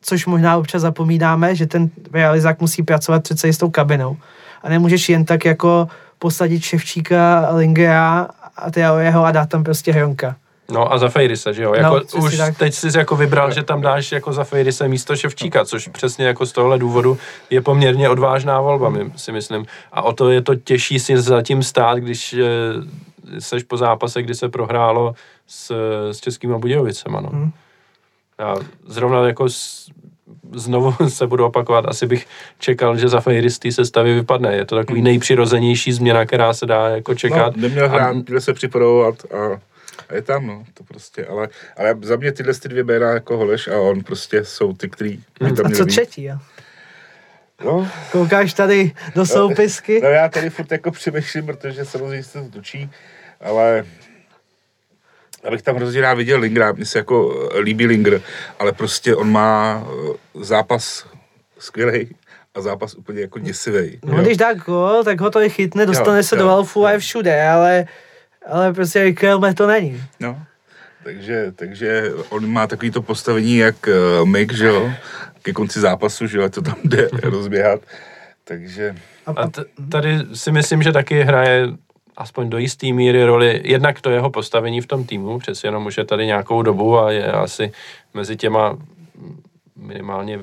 [0.00, 4.16] což možná občas zapomínáme, že ten realizák musí pracovat přece i s tou kabinou
[4.62, 5.88] a nemůžeš jen tak jako
[6.18, 10.36] posadit Ševčíka, Lingera a jeho a dát tam prostě Hronka.
[10.72, 11.74] No a za Fejrise, že jo?
[11.74, 12.58] Jako no, už tak.
[12.58, 16.46] teď jsi jako vybral, že tam dáš jako za Fejrise místo Ševčíka, což přesně jako
[16.46, 17.18] z tohohle důvodu
[17.50, 19.66] je poměrně odvážná volba, my si myslím.
[19.92, 24.34] A o to je to těžší si zatím stát, když eh, seš po zápase, kdy
[24.34, 25.14] se prohrálo
[25.46, 25.70] s,
[26.12, 27.28] s Českýma Budějovicema, no.
[27.28, 27.52] Hmm.
[28.38, 29.90] Já zrovna jako s,
[30.52, 32.26] znovu se budu opakovat, asi bych
[32.58, 34.56] čekal, že za Fejristy se stavy vypadne.
[34.56, 35.04] Je to takový hmm.
[35.04, 37.56] nejpřirozenější změna, která se dá jako čekat.
[37.56, 39.67] No, neměl hrát, a, se připravovat a
[40.08, 43.36] a je tam, no, to prostě, ale, ale za mě tyhle ty dvě jména jako
[43.36, 46.38] Holeš a on prostě jsou ty, který by tam A co třetí, jo?
[47.64, 47.90] No.
[48.12, 50.00] Koukáš tady do soupisky?
[50.00, 52.90] No, no já tady furt jako přemýšlím, protože samozřejmě se to točí,
[53.40, 53.84] ale
[55.44, 58.20] abych tam hrozně rád viděl Lingra, mně se jako líbí Linger,
[58.58, 61.06] ale prostě on má eh, zápas
[61.58, 62.16] skvělý
[62.54, 63.98] a zápas úplně jako děsivý.
[64.04, 64.22] No, jo.
[64.22, 66.92] když dá gol, tak ho to i chytne, dostane jo, se jo, do Alfu a
[66.92, 67.86] je všude, ale
[68.48, 70.02] ale prostě Kelme to není.
[70.20, 70.42] No,
[71.04, 74.92] takže, takže on má takový to postavení jak uh, Mick, že jo,
[75.42, 77.80] ke konci zápasu, že jo, to tam jde rozběhat,
[78.44, 78.96] takže...
[79.26, 81.68] A t- tady si myslím, že taky hraje
[82.16, 85.98] aspoň do jisté míry roli, jednak to jeho postavení v tom týmu, přeci jenom už
[85.98, 87.72] je tady nějakou dobu a je asi
[88.14, 88.78] mezi těma
[89.76, 90.40] minimálně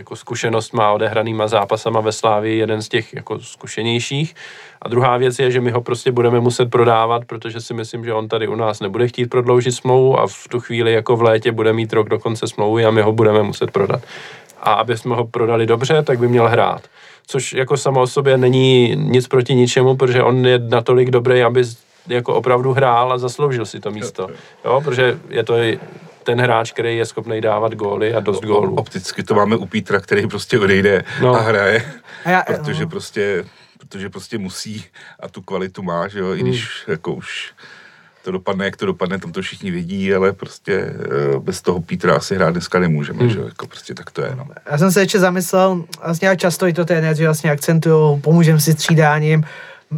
[0.00, 4.34] jako zkušenost má odehranýma zápasama ve Slávii jeden z těch jako zkušenějších.
[4.82, 8.14] A druhá věc je, že my ho prostě budeme muset prodávat, protože si myslím, že
[8.14, 11.52] on tady u nás nebude chtít prodloužit smlouvu a v tu chvíli jako v létě
[11.52, 14.02] bude mít rok do konce smlouvy a my ho budeme muset prodat.
[14.60, 16.82] A aby jsme ho prodali dobře, tak by měl hrát.
[17.26, 21.64] Což jako samo o sobě není nic proti ničemu, protože on je natolik dobrý, aby
[22.08, 24.28] jako opravdu hrál a zasloužil si to místo.
[24.64, 25.54] Jo, protože je to
[26.22, 28.74] ten hráč, který je schopný dávat góly a dost gólů.
[28.74, 31.34] Opticky to máme u Pítra, který prostě odejde no.
[31.34, 31.92] a hraje,
[32.24, 32.90] a já, protože no.
[32.90, 33.44] prostě
[33.80, 34.84] protože prostě musí
[35.20, 36.92] a tu kvalitu má, že jo, i když hmm.
[36.92, 37.52] jako už
[38.24, 42.16] to dopadne, jak to dopadne, tam to všichni vidí, ale prostě eh, bez toho Pítra
[42.16, 43.30] asi hrát dneska nemůžeme, hmm.
[43.30, 44.46] že jo, jako prostě tak to je, no.
[44.70, 48.72] Já jsem se ještě zamyslel, vlastně já často i to trenéři vlastně akcentují, pomůžeme si
[48.72, 49.44] střídáním,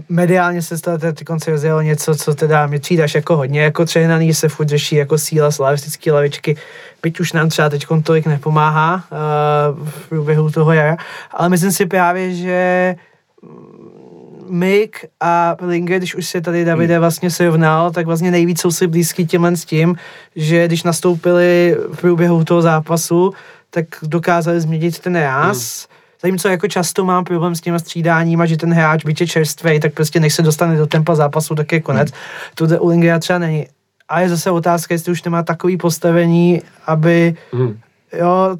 [0.09, 4.35] mediálně se stalo teď konce rozjelo něco, co teda mi třídáš jako hodně jako trénaný,
[4.35, 6.57] se furt řeší jako síla slavistické lavičky,
[7.03, 10.97] byť už nám třeba teď tolik nepomáhá uh, v průběhu toho jara,
[11.31, 12.95] ale myslím si právě, že
[14.49, 18.87] Mick a Linger, když už se tady Davide vlastně srovnal, tak vlastně nejvíc jsou si
[18.87, 19.97] blízký těmhle s tím,
[20.37, 23.33] že když nastoupili v průběhu toho zápasu,
[23.71, 25.87] tak dokázali změnit ten ráz.
[25.89, 26.02] Hmm.
[26.23, 29.95] Zatímco jako často mám problém s těma střídáníma, že ten hráč, byť je čerstvý, tak
[29.95, 32.11] prostě než se dostane do tempa zápasu, tak je konec.
[32.11, 32.69] Hmm.
[32.69, 33.67] To u Lingera třeba není.
[34.09, 37.79] A je zase otázka, jestli už nemá takový postavení, aby hmm
[38.19, 38.57] jo,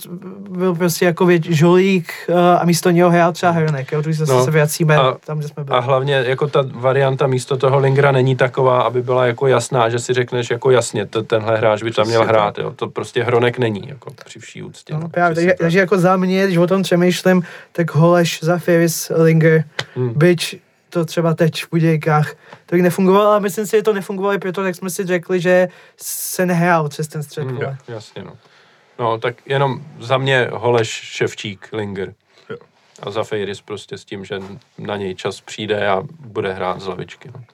[0.51, 4.25] byl prostě jako vět, žolík uh, a místo něho hrál třeba Hronek, jo, když se,
[4.29, 5.79] No, se vracíme a- tam, kde jsme byli.
[5.79, 9.99] A hlavně jako ta varianta místo toho Lingra není taková, aby byla jako jasná, že
[9.99, 12.71] si řekneš jako jasně, to, tenhle hráč by tam měl hrát, jo.
[12.77, 14.95] To prostě Hronek není, jako při vší úctě.
[14.95, 15.65] No, právě, Přesně takže, tak.
[15.65, 17.43] takže jako za mě, když o tom přemýšlím,
[17.73, 19.65] tak Holeš za Ferris Linger,
[19.95, 20.13] Hmm.
[20.17, 20.61] byť
[20.91, 22.31] to třeba teď v Budějkách,
[22.67, 25.41] to by nefungovalo, ale myslím si, že to nefungovalo i proto, jak jsme si řekli,
[25.41, 27.45] že se nehrál přes ten střed.
[27.45, 27.59] Hmm,
[27.89, 28.33] jasně, no.
[28.99, 32.15] No, tak jenom za mě Holeš, Ševčík, Linger.
[32.51, 32.57] Jo.
[33.03, 34.41] A za Fejris prostě s tím, že
[34.79, 37.31] na něj čas přijde a bude hrát z lavičky.
[37.35, 37.45] No,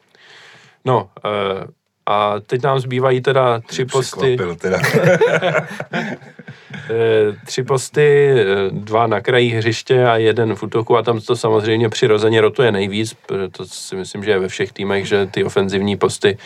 [0.85, 1.67] no eh,
[2.09, 4.37] a teď nám zbývají teda tři posty.
[4.59, 4.79] Teda.
[6.91, 11.37] Eh, tři posty, eh, dva na kraji hřiště a jeden v útoku a tam to
[11.37, 13.17] samozřejmě přirozeně rotuje nejvíc,
[13.53, 16.39] to si myslím, že je ve všech týmech, že ty ofenzivní posty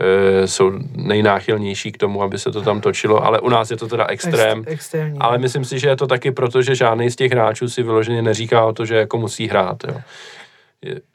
[0.00, 3.88] eh, jsou nejnáchylnější k tomu, aby se to tam točilo, ale u nás je to
[3.88, 4.58] teda extrém.
[4.58, 5.18] Ex, extrémní.
[5.18, 8.22] Ale myslím si, že je to taky proto, že žádný z těch hráčů si vyloženě
[8.22, 9.84] neříká o to, že jako musí hrát.
[9.88, 9.94] Jo.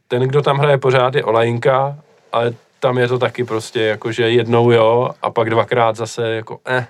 [0.07, 1.97] Ten, kdo tam hraje pořád, je Olajinka,
[2.31, 2.53] ale
[2.84, 6.88] tam je to taky prostě jako, že jednou jo a pak dvakrát zase jako eh,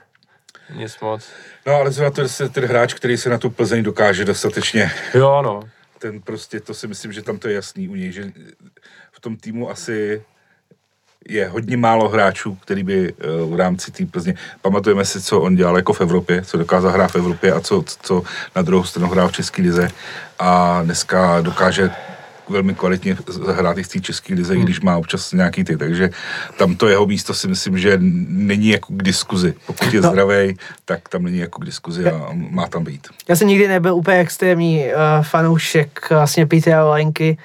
[0.75, 1.29] nic moc.
[1.65, 5.41] No ale zrovna to je ten hráč, který se na tu Plzeň dokáže dostatečně Jo,
[5.41, 5.59] no.
[5.99, 8.31] ten prostě, to si myslím, že tam to je jasný u něj, že
[9.11, 10.21] v tom týmu asi
[11.29, 15.55] je hodně málo hráčů, který by eh, v rámci té Plzně, pamatujeme si, co on
[15.55, 18.23] dělal jako v Evropě, co dokázal hrát v Evropě a co, co
[18.55, 19.87] na druhou stranu hrál v České lize
[20.39, 21.91] a dneska dokáže
[22.53, 24.61] velmi kvalitně zahrát i v té české lize, hmm.
[24.61, 26.09] i když má občas nějaký ty, takže
[26.57, 29.53] tam to jeho místo si myslím, že není jako k diskuzi.
[29.65, 30.09] Pokud je No.
[30.09, 33.07] zdravý, tak tam není jako k diskuzi a má tam být.
[33.29, 37.37] Já jsem nikdy nebyl úplně extrémní uh, fanoušek vlastně Petra Olenky.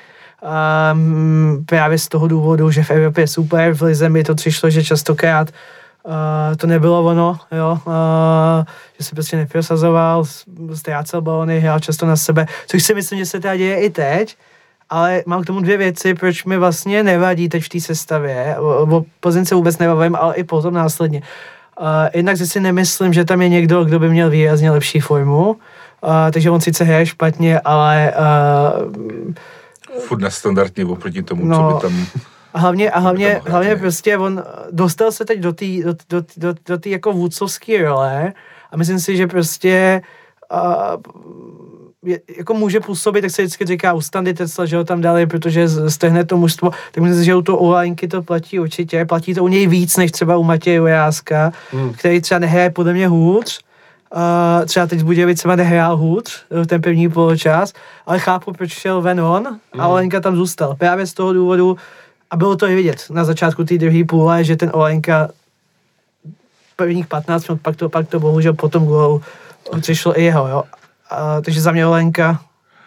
[0.92, 4.70] Um, právě z toho důvodu, že v Evropě je super, v Lize mi to přišlo,
[4.70, 5.50] že častokrát
[6.02, 6.12] uh,
[6.56, 7.92] to nebylo ono, jo, uh,
[8.98, 10.24] že se prostě neprosazoval,
[10.74, 14.36] ztrácel balony, hrál často na sebe, což si myslím, že se teda děje i teď,
[14.90, 18.96] ale mám k tomu dvě věci, proč mi vlastně nevadí teď v té sestavě, o,
[18.96, 21.22] o Plzeň se vůbec nebavím, ale i potom následně.
[21.80, 25.56] Uh, jednak si nemyslím, že tam je někdo, kdo by měl výrazně lepší formu, uh,
[26.32, 28.14] takže on sice hraje špatně, ale
[29.96, 32.06] uh, Furt nestandardně oproti tomu, No, co by tam...
[32.54, 36.54] a hlavně, a hlavně, hlavně prostě on dostal se teď do té do, do, do,
[36.66, 38.32] do tý jako vůdcovské role
[38.72, 40.02] a myslím si, že prostě
[40.52, 41.02] uh,
[42.04, 45.26] je, jako může působit, tak se vždycky říká u Standy Tesla, že ho tam dali,
[45.26, 49.44] protože stehne to mužstvo, tak myslím že u toho Olajnky to platí určitě, platí to
[49.44, 51.92] u něj víc, než třeba u Matěje Vojáska, hmm.
[51.92, 53.60] který třeba nehraje podle mě hůř,
[54.14, 57.72] Uh, třeba teď Budějovic třeba nehrál hůř eh, ten první poločas,
[58.06, 60.74] ale chápu, proč šel ven on a Olenka tam zůstal.
[60.74, 61.76] Právě z toho důvodu,
[62.30, 65.28] a bylo to i vidět na začátku té druhé půle, že ten Olenka
[66.76, 68.88] prvních 15 minut, pak to, pak to bohužel po tom
[69.80, 70.62] přišlo i jeho, jo.
[71.10, 72.40] A, takže za mě Olenka,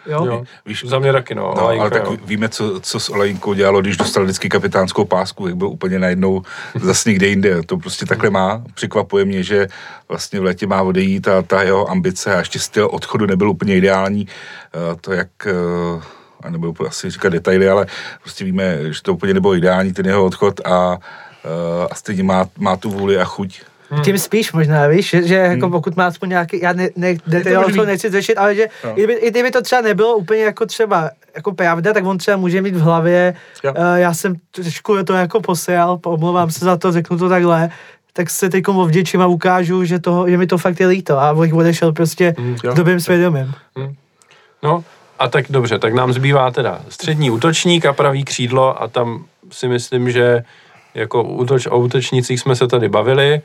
[0.06, 0.24] jo.
[0.24, 0.44] jo.
[0.66, 1.42] Víš, Za mě taky, no.
[1.42, 2.16] No, Olajinka, ale tak jo.
[2.24, 6.42] víme, co, co s Olejnkou dělalo, když dostal vždycky kapitánskou pásku, jak byl úplně najednou
[6.80, 7.62] zase někde jinde.
[7.62, 8.62] To prostě takhle má.
[8.74, 9.68] Překvapuje mě, že
[10.08, 13.76] vlastně v létě má odejít a ta jeho ambice a ještě styl odchodu nebyl úplně
[13.76, 14.28] ideální.
[14.74, 16.02] Eh, To jak eh,
[16.42, 17.86] a nebudu asi říkat detaily, ale
[18.22, 20.98] prostě víme, že to úplně nebylo ideální, ten jeho odchod a,
[21.44, 23.62] eh, a stejně má, má tu vůli a chuť.
[24.04, 27.56] Tím spíš možná, víš, že, že jako pokud má aspoň nějaký, já ne, ne, ne
[27.58, 27.76] možný.
[27.76, 28.90] to nechci řešit, ale že No.
[28.90, 28.94] no.
[28.94, 32.62] kdyby, i kdyby to třeba nebylo úplně jako třeba jako pravda, tak on třeba může
[32.62, 33.72] mít v hlavě, Jo.
[33.78, 37.70] uh, já jsem trošku to jako posejal, omlouvám se za to, řeknu to takhle,
[38.12, 41.34] tak se teď ovděčím a ukážu, že, toho, že mi to fakt je líto a
[41.34, 43.54] bych odešel prostě Mm, s dobrým svědomím.
[44.62, 44.84] No
[45.18, 49.68] a tak dobře, tak nám zbývá teda střední útočník a pravý křídlo a tam si
[49.68, 50.42] myslím, že
[50.94, 53.40] jako útoč, o útočnících jsme se tady bavili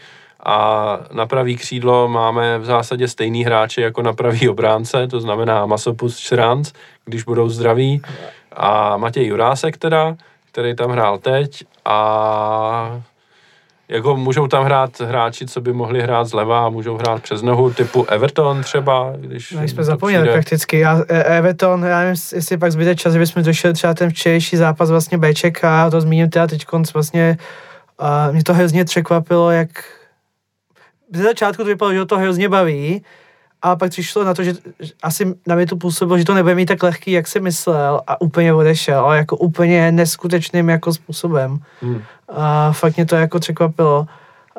[0.45, 5.65] a na pravý křídlo máme v zásadě stejný hráče jako na pravý obránce, to znamená
[5.65, 6.71] Masopus Šranc,
[7.05, 8.01] když budou zdraví
[8.55, 10.15] a Matěj Jurásek teda,
[10.51, 13.01] který tam hrál teď a
[13.89, 17.73] jako můžou tam hrát hráči, co by mohli hrát zleva a můžou hrát přes nohu,
[17.73, 20.33] typu Everton třeba, když No, jsme zapomněli přijde.
[20.33, 20.79] prakticky.
[20.79, 24.89] Já, e- Everton, já nevím, jestli pak zbyde čas, kdybychom došli třeba ten včerejší zápas
[24.89, 27.37] vlastně Bček a to zmíním teda teď vlastně
[27.99, 29.69] a mě to hrozně překvapilo, jak
[31.13, 33.01] ze začátku to vypadalo, že to hrozně baví,
[33.61, 34.53] a pak přišlo na to, že
[35.03, 38.21] asi na mě to působilo, že to nebude mít tak lehký, jak si myslel a
[38.21, 41.59] úplně odešel, ale jako úplně neskutečným jako způsobem.
[41.81, 42.01] Hmm.
[42.29, 44.05] A fakt mě to jako překvapilo.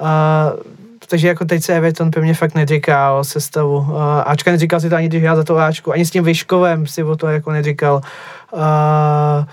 [0.01, 0.53] A,
[1.09, 3.87] takže jako teď se Everton mě fakt neříká o sestavu.
[3.97, 5.93] A, Ačka neříkal si to ani, když hrál za to Ačku.
[5.93, 8.01] Ani s tím Vyškovem si o to jako neříkal.
[8.57, 9.47] A,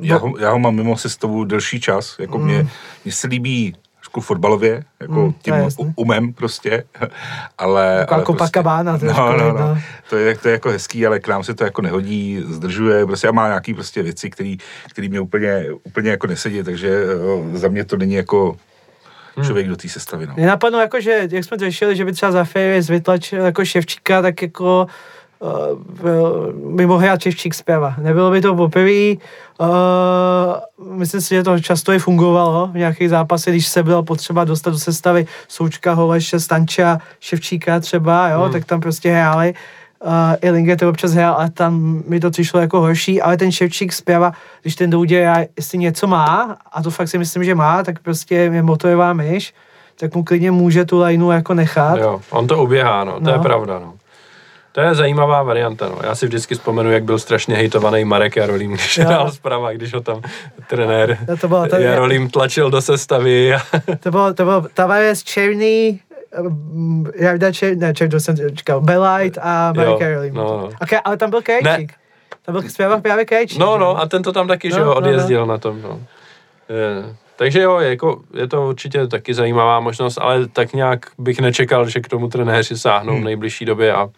[0.00, 2.66] Já ho, já ho mám mimo sestavu delší čas, jako mě,
[3.04, 3.74] mně se líbí
[4.12, 5.92] trošku fotbalově, jako Mm, tím jasný.
[5.96, 6.84] umem prostě,
[7.58, 7.96] ale...
[8.00, 9.58] Jako ale Copacabana trošku, no, no, no.
[9.58, 9.78] no,
[10.10, 13.28] to je, to je jako hezký, ale k nám se to jako nehodí, zdržuje, prostě
[13.28, 14.56] a má nějaký prostě věci, který,
[14.90, 16.90] který mě úplně, úplně jako nesedí, takže
[17.54, 18.56] eh, za mě to není jako
[19.36, 19.44] Hmm.
[19.46, 20.34] člověk do té sestavy, no.
[20.36, 23.64] Mě napadlo, jako, že jak jsme to řešili, že by třeba za Ferry vytlačil jako
[23.64, 24.86] Ševčíka, tak jako
[26.74, 27.94] by mohl hrát Ševčík zpěva.
[27.98, 29.14] Nebylo by to poprvé.
[29.60, 29.68] Uh,
[30.96, 34.70] myslím si, že to často i fungovalo v nějakých zápasech, když se bylo potřeba dostat
[34.70, 38.52] do sestavy Součka, Holeše, Stanča, Ševčíka třeba, jo, hmm.
[38.52, 39.54] tak tam prostě hráli.
[40.04, 40.10] Uh,
[40.40, 43.92] I Linger to občas hrál, ale tam mi to přišlo jako horší, ale ten Ševčík
[43.92, 44.32] zpěva,
[44.62, 48.34] když ten Doudě, jestli něco má, a to fakt si myslím, že má, tak prostě
[48.34, 49.54] je motorová myš,
[50.00, 51.98] tak mu klidně může tu lineu jako nechat.
[51.98, 53.32] Jo, on to uběhá, no, to No.
[53.32, 53.92] je pravda, no.
[54.72, 55.98] To je zajímavá varianta, no.
[56.02, 59.04] Já si vždycky vzpomenu, jak byl strašně hejtovaný Marek Jarolím, když Jo.
[59.06, 60.22] hrál zprava, když ho tam
[60.68, 63.54] trenér No to bylo- to- Jarolím tlačil do sestavy.
[63.54, 63.60] A,
[64.00, 66.00] To bylo, to bylo Tavares, Černý,
[66.40, 70.34] um, Jarda Černý, ne, Černý, to jsem říkal, Belajt a Marek Jarolím.
[70.34, 70.68] no, no.
[70.82, 71.92] Okay, ale tam byl Krejčík.
[72.46, 73.58] Tam byl zpěvák právě Krejčík.
[73.58, 74.96] no, no, a ten to tam taky, No, že jo, no, no.
[74.96, 76.00] odjezdil na tom, no.
[76.68, 81.40] Je, takže jo, je, jako, je to určitě taky zajímavá možnost, ale tak nějak bych
[81.40, 83.22] nečekal, že k tomu trenéři sáhnou Hmm.
[83.22, 84.08] v nejbližší době a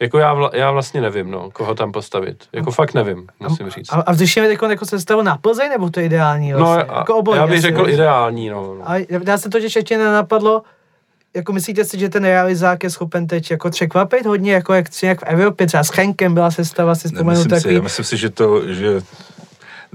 [0.00, 2.44] jako já, vla, já vlastně nevím, no, koho tam postavit.
[2.52, 3.92] Jako fakt nevím, musím říct.
[3.92, 6.50] A, a vzdušíme teď jako sestavu na Plzeň, nebo to je ideální?
[6.52, 6.84] No, Vlastně?
[6.84, 7.88] a, jako obojí, já bych řekl jo?
[7.88, 8.74] ideální, no.
[8.78, 8.90] no.
[8.90, 8.94] A
[9.26, 10.62] já jsem to ještě nenapadlo,
[11.34, 15.20] jako myslíte si, že ten realizák je schopen teď jako překvapit hodně, jako jak, jak
[15.20, 17.74] v Evropě, třeba s Chenkem byla sestava, si vzpomenu Nemyslím si, takový.
[17.74, 19.00] já myslím si, že to, že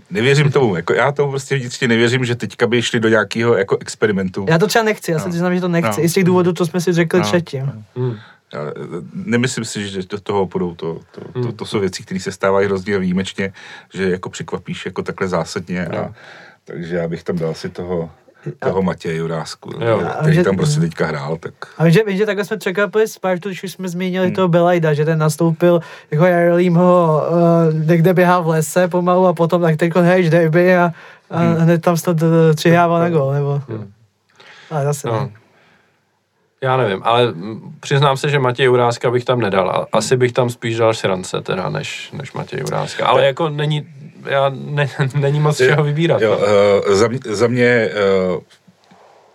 [0.10, 3.77] nevěřím tomu, jako já tomu prostě vnitřně nevěřím, že teďka by šli do nějakého jako
[3.82, 4.45] experimentu.
[4.49, 5.30] Já to třeba nechci, já se No.
[5.32, 5.99] přiznám, že to nechci.
[6.02, 6.06] No.
[6.06, 7.26] I z těch důvodů, to jsme si řekli No.
[7.26, 7.84] předtím.
[7.95, 8.15] Hmm.
[8.53, 8.72] Já eh,
[9.13, 10.76] nemyslím si, že do toho půjdou.
[10.76, 13.53] To, to, to, to jsou věci, které se stávají hrozně výjimečně,
[13.93, 15.85] že jako překvapíš jako takhle zásadně.
[15.88, 16.13] A, Jo.
[16.65, 18.09] takže já bych tam dal si toho,
[18.59, 19.97] toho Matěje Jurásku, Jo.
[20.22, 21.38] který A že- tam prostě teďka hrál.
[21.38, 24.35] Tak A vím, že, že takhle jsme překvapili Spartu, když už jsme zmínili Hmm.
[24.35, 25.80] toho Belajda, že ten nastoupil,
[26.11, 30.77] jako Jarlím ho uh, někde běhal v lese pomalu a potom tak teď hraješ derby
[30.77, 30.91] a,
[31.30, 31.55] a Hmm.
[31.55, 33.61] hned tam snad uh, přihrával na gol, nebo...
[34.72, 35.13] Ale zase No.
[35.13, 35.30] no.
[36.66, 37.34] Já nevím, ale
[37.80, 39.88] přiznám se, že Matěj Uráska bych tam nedal.
[39.92, 43.06] Asi bych tam spíš dal Šrance teda, než, než Matěj Uráska.
[43.06, 43.88] Ale jako není,
[44.26, 46.22] já ne, není moc čeho vybírat.
[46.22, 46.48] Jo, no.
[46.90, 47.90] uh, za, mě- za mě
[48.36, 48.42] uh,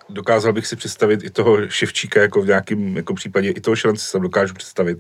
[0.09, 4.05] dokázal bych si představit i toho Ševčíka jako v nějakém jako případě, i toho Šrance
[4.05, 4.99] si tam dokážu představit.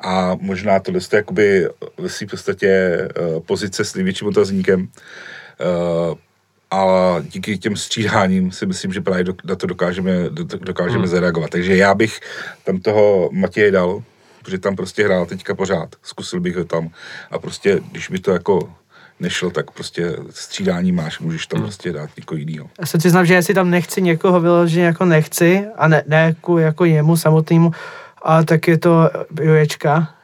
[0.00, 1.68] A možná tohle je jakoby
[1.98, 2.98] ve své podstatě
[3.34, 4.80] uh, pozice s největším otazníkem.
[4.80, 6.14] Uh,
[6.72, 11.06] a díky těm střídáním si myslím, že právě na to dokážeme, do- dokážeme hmm.
[11.06, 11.50] zareagovat.
[11.50, 12.20] Takže já bych
[12.64, 14.02] tam toho Matěje dal,
[14.42, 15.88] protože tam prostě hrál teďka pořád.
[16.02, 16.90] Zkusil bych ho tam
[17.30, 18.72] a prostě, když by to jako
[19.20, 22.70] nešlo, tak prostě střídání máš, můžeš tam prostě dát někoho jiného.
[22.80, 26.58] Já se přiznám, že jestli tam nechci někoho vyloženě jako nechci, a ne, ne jako,
[26.58, 27.72] jako jemu samotnému,
[28.22, 30.21] a tak je to Jurečka, uh,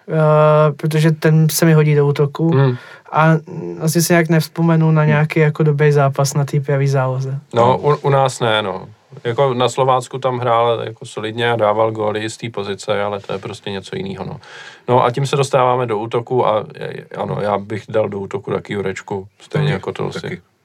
[0.77, 2.51] protože ten se mi hodí do útoku.
[2.51, 2.77] Hmm.
[3.13, 3.37] A
[3.81, 7.39] asi si nějak nevzpomenu na nějaký jako dobrý zápas na té pravý záloze.
[7.55, 8.89] No, u, u nás ne, no.
[9.25, 13.33] Jako na Slovácku tam hrál jako solidně a dával góly z té pozice, ale to
[13.33, 14.41] je prostě něco jiného, no.
[14.89, 18.51] No a tím se dostáváme do útoku a je- ano, já bych dal do útoku
[18.51, 20.11] taky Jurečku, stejně Taky, jako to.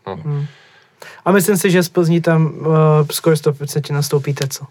[0.07, 0.19] No.
[1.25, 2.65] A myslím si, že z Plzní tam uh,
[3.11, 4.65] skoro 100% nastoupíte co?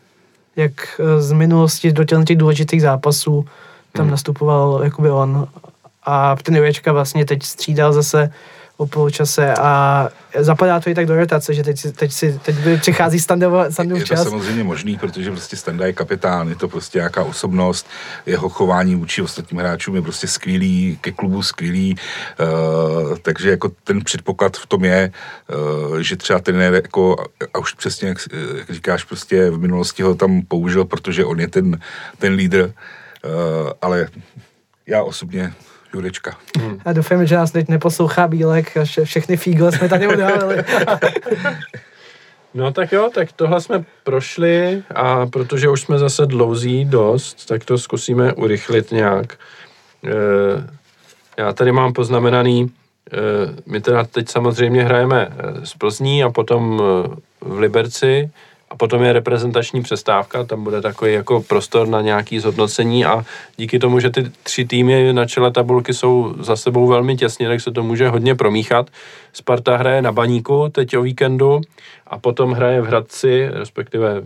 [0.57, 3.47] Jak uh, z minulosti do těch těch důležitých zápasů
[3.93, 4.11] tam Hmm.
[4.11, 5.49] nastupoval jakoby on.
[6.05, 8.33] A ten Jurečka vlastně teď střídal zase
[8.77, 10.09] o poločase a
[10.39, 14.09] zapadá to i tak do rotace, že teď, teď, si, teď přichází standardov, Je standardov
[14.09, 14.23] to čas.
[14.25, 17.87] samozřejmě možný, protože prostě Standa je kapitán, je to prostě nějaká osobnost,
[18.27, 21.97] jeho chování vůči ostatním hráčům je prostě skvělý, ke klubu skvělý,
[22.41, 25.13] uh, takže jako ten předpoklad v tom je,
[25.91, 27.17] uh, že třeba trenér jako,
[27.55, 28.19] a už přesně jak,
[28.59, 31.79] jak říkáš, prostě v minulosti ho tam použil, protože on je ten,
[32.19, 32.73] ten lídr,
[33.83, 34.09] ale
[34.87, 35.53] já osobně
[35.95, 36.37] Jurečka.
[36.85, 40.65] A doufám, že nás teď neposlouchá Bílek, a vše, všechny fígle jsme tady udávali.
[42.55, 47.65] No tak jo, tak tohle jsme prošli a protože už jsme zase dlouzí dost, tak
[47.65, 49.39] to zkusíme urychlit nějak.
[50.05, 50.13] E,
[51.39, 52.71] já tady mám poznamenaný,
[53.13, 53.19] e,
[53.67, 58.31] my teda teď samozřejmě hrajeme eh, z Plzní a potom eh, v Liberci
[58.73, 63.25] a potom je reprezentační přestávka, tam bude takový jako prostor na nějaký zhodnocení a
[63.57, 67.61] díky tomu, že ty tři týmy na čele tabulky jsou za sebou velmi těsně, tak
[67.61, 68.91] se to může hodně promíchat.
[69.33, 71.61] Sparta hraje na Baníku teď o víkendu
[72.07, 74.23] a potom hraje v Hradci, respektive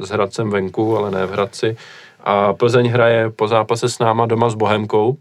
[0.00, 1.76] s Hradcem venku, ale ne v Hradci.
[2.20, 5.16] A Plzeň hraje po zápase s náma doma s Bohemkou.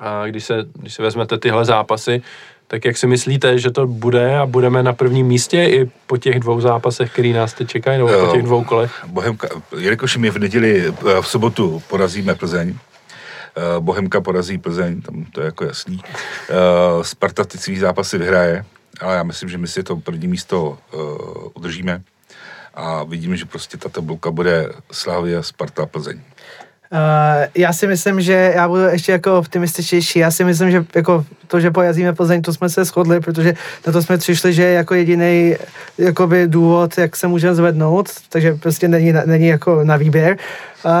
[0.00, 2.22] A když se, když se vezmete tyhle zápasy,
[2.70, 6.40] Tak jak si myslíte, že to bude a budeme na prvním místě i po těch
[6.40, 9.04] dvou zápasech, který nás teď čekají, nebo po těch dvou kolech?
[9.06, 9.48] Bohemka,
[9.78, 15.40] jelikož my v neděli, eh, v sobotu porazíme Plzeň, eh, Bohemka porazí Plzeň, tam to
[15.40, 16.00] je jako jasný.
[16.04, 16.54] Eh,
[17.02, 18.64] Sparta ty svý zápasy vyhraje,
[19.00, 20.78] ale já myslím, že my si to první místo
[21.54, 22.02] udržíme
[22.74, 26.20] a vidíme, že prostě ta tabulka bude Slávia, Sparta, Plzeň.
[26.92, 30.18] Uh, já si myslím, že já budu ještě jako optimističtější.
[30.18, 33.54] Já si myslím, že jako to, že pojazíme Plzeň, to jsme se shodli, protože
[33.86, 35.56] na to jsme přišli, že je jako jediný
[35.98, 40.36] jakoby důvod, jak se můžeme zvednout, takže prostě není, není jako na výběr.
[40.84, 40.92] Uh,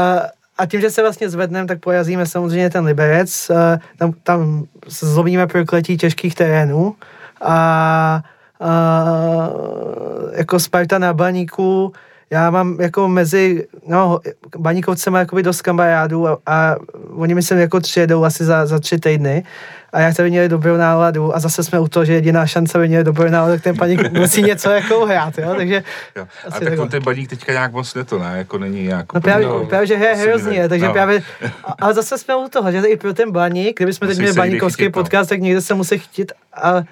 [0.58, 3.50] a tím, že se vlastně zvedneme, tak pojazíme samozřejmě ten Liberec.
[3.50, 3.56] Uh,
[3.98, 6.94] tam, tam zlomíme prokletí těžkých terénů
[7.40, 8.22] a
[8.58, 11.92] uh, jako Sparta na baníku
[12.32, 14.20] já mám jako mezi, no,
[14.58, 16.76] baníkovcema jakoby dost kamarádů a, a
[17.10, 19.44] oni mi sem jako přijedou asi za, za tři týdny
[19.92, 22.88] a jak tady měli dobrou náladu a zase jsme u toho, že jediná šance by
[22.88, 25.82] měli dobrou náladu, tak ten baník musí něco jako hrát, jo, takže...
[26.16, 26.26] Jo.
[26.50, 29.12] A tak on ten baník teďka nějak moc ne to, ne, jako není nějak...
[29.12, 30.92] No právě, no, právě že hraje hrozně, takže no.
[30.92, 31.22] právě...
[31.78, 34.96] Ale zase jsme u toho, že i pro ten baník, kdybychom teď měli baníkovský chytit,
[34.96, 35.02] no.
[35.02, 35.34] podcast, no.
[35.34, 36.32] tak někde se musí chytit
[36.62, 36.82] a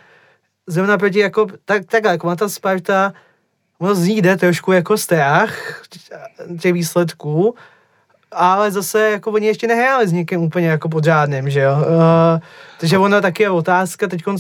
[0.67, 3.13] zrovna proti jako, tak, takhle, jako ta Sparta,
[3.79, 5.83] ono z ní jde trošku jako strach
[6.61, 7.55] těch výsledků,
[8.33, 11.77] ale zase jako oni ještě nehráli s někým úplně jako podřádným, že jo.
[11.77, 12.41] Uh,
[12.81, 14.35] takže ono taky je otázka, teď uh,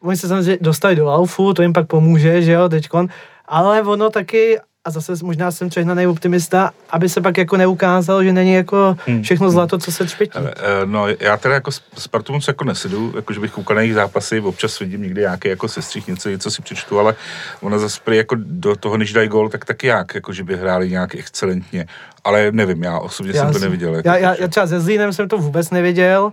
[0.00, 3.08] oni se samozřejmě dostali do laufu, to jim pak pomůže, že jo, teďkon,
[3.46, 8.32] ale ono taky, a zase možná jsem přehnaný optimista, aby se pak jako neukázalo, že
[8.32, 9.22] není jako hmm.
[9.22, 10.38] všechno zlato, co se třpětí.
[10.38, 10.52] Eh,
[10.84, 14.40] no, já teda jako Spartu moc jako nesedu, jako že bych koukal na jejich zápasy,
[14.40, 17.14] občas vidím někdy nějaký jako sestřih, něco, něco si přečtu, ale
[17.60, 20.90] ona zase jako do toho, než dají gol, tak taky jak, jako že by hráli
[20.90, 21.86] nějak excelentně
[22.26, 23.94] ale nevím, já osobně já jsem to neviděl.
[23.94, 26.32] Jako já, já, já třeba se Zlínem jsem to vůbec neviděl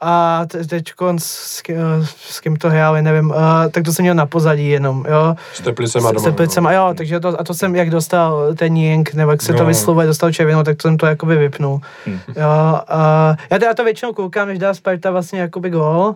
[0.00, 1.62] a teď s,
[2.08, 3.36] s kým to hráli, nevím, uh,
[3.70, 5.34] tak to jsem měl na pozadí jenom, jo.
[5.54, 6.20] S Teplicema doma.
[6.20, 9.52] S Teplicema, jo, takže to, a to jsem, jak dostal ten Jink, nebo jak se
[9.52, 9.58] no.
[9.58, 11.80] to vyslovuje, dostal červenou, tak to jsem to jakoby vypnul.
[12.06, 12.20] Hmm.
[12.28, 16.14] Jo, uh, já teda to většinou koukám, než dá Sparta vlastně jakoby gol,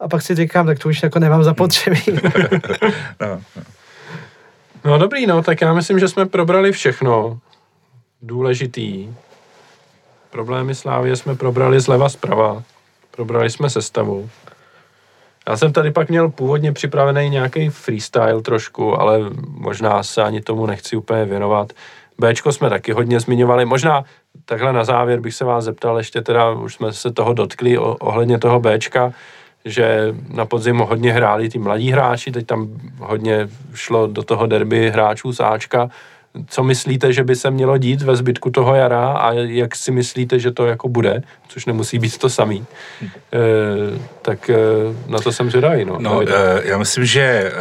[0.00, 2.02] a pak si říkám, tak to už jako nemám zapotřebí.
[3.20, 3.62] no, no.
[4.84, 7.38] no dobrý, no, tak já myslím, že jsme probrali všechno
[8.22, 9.08] důležitý.
[10.30, 12.62] Problémy Slávě jsme probrali zleva zprava.
[13.10, 14.30] Probrali jsme sestavu.
[15.48, 19.18] Já jsem tady pak měl původně připravený nějaký freestyle trošku, ale
[19.48, 21.72] možná se ani tomu nechci úplně věnovat.
[22.18, 23.64] Bčko jsme taky hodně zmiňovali.
[23.64, 24.04] Možná
[24.44, 28.38] takhle na závěr bych se vás zeptal, ještě teda už jsme se toho dotkli ohledně
[28.38, 29.12] toho Bčka,
[29.64, 32.68] že na podzim hodně hráli ty mladí hráči, teď tam
[32.98, 35.90] hodně šlo do toho derby hráčů z Ačka
[36.46, 40.38] co myslíte, že by se mělo dít ve zbytku toho jara a jak si myslíte,
[40.38, 42.66] že to jako bude, což nemusí být to samý,
[43.02, 43.08] e,
[44.22, 44.56] tak e,
[45.06, 45.84] na to jsem zvědavý.
[45.84, 47.52] No, no e, já myslím, že e,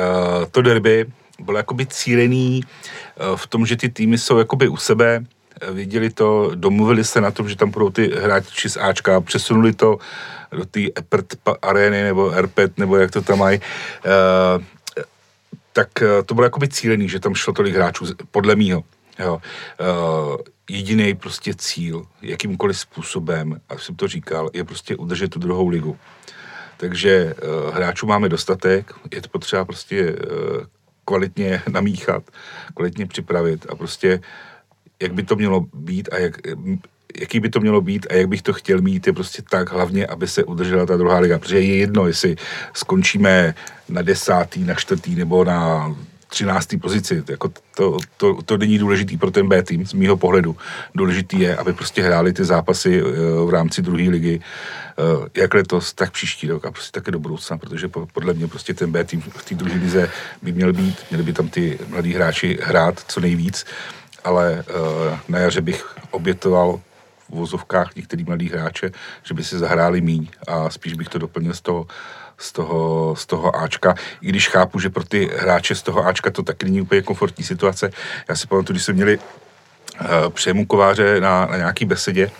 [0.52, 1.06] to derby
[1.40, 5.24] bylo jakoby cílený e, v tom, že ty týmy jsou jakoby u sebe,
[5.72, 9.98] viděli to, domluvili se na tom, že tam budou ty hráči z Ačka, přesunuli to
[10.52, 13.60] do té EPRT arény nebo RPET, nebo jak to tam mají.
[13.60, 13.62] E,
[15.78, 18.84] tak eh, to bylo jakoby cílený, že tam šlo tolik hráčů, podle mýho.
[19.20, 19.42] Jo.
[19.82, 20.38] Uh,
[20.70, 25.98] jediný prostě cíl, jakýmkoliv způsobem, a jsem to říkal, je prostě udržet tu druhou ligu.
[26.78, 30.66] Takže uh, hráčů máme dostatek, je to potřeba prostě uh,
[31.06, 32.24] kvalitně namíchat,
[32.74, 34.20] kvalitně připravit a prostě
[35.02, 36.38] jak by to mělo být a jak,
[37.20, 40.08] jaký by to mělo být a jak bych to chtěl mít, je prostě tak hlavně,
[40.08, 41.40] aby se udržela ta druhá liga.
[41.40, 42.36] Protože je jedno, jestli
[42.74, 43.56] skončíme
[43.90, 45.96] na desátý, na čtvrtý nebo na
[46.28, 47.24] třináctý pozici.
[47.30, 50.58] Jako to, to, to není důležitý pro ten B tým z mýho pohledu.
[50.96, 53.12] Důležitý je, aby prostě hráli ty zápasy eh,
[53.46, 57.58] v rámci druhé ligy eh, jak letos, tak příští rok a prostě také do budoucna,
[57.58, 60.10] protože podle mě prostě ten B tým v té druhé lize
[60.42, 63.66] by měl být, měli by tam ty mladí hráči hrát co nejvíc,
[64.24, 66.80] ale eh, na jaře bych obětoval
[67.30, 68.92] v vozovkách některý mladý hráče,
[69.24, 71.88] že by si zahráli míň a spíš bych to doplnil z toho,
[72.38, 76.32] z toho, z toho Ačka, i když chápu, že pro ty hráče z toho Ačka
[76.32, 77.90] to taky není úplně komfortní situace.
[78.30, 79.20] Já si pamatuju, když jsme měli
[80.02, 82.32] uh, Přemu Kováře na, na nějaký besedě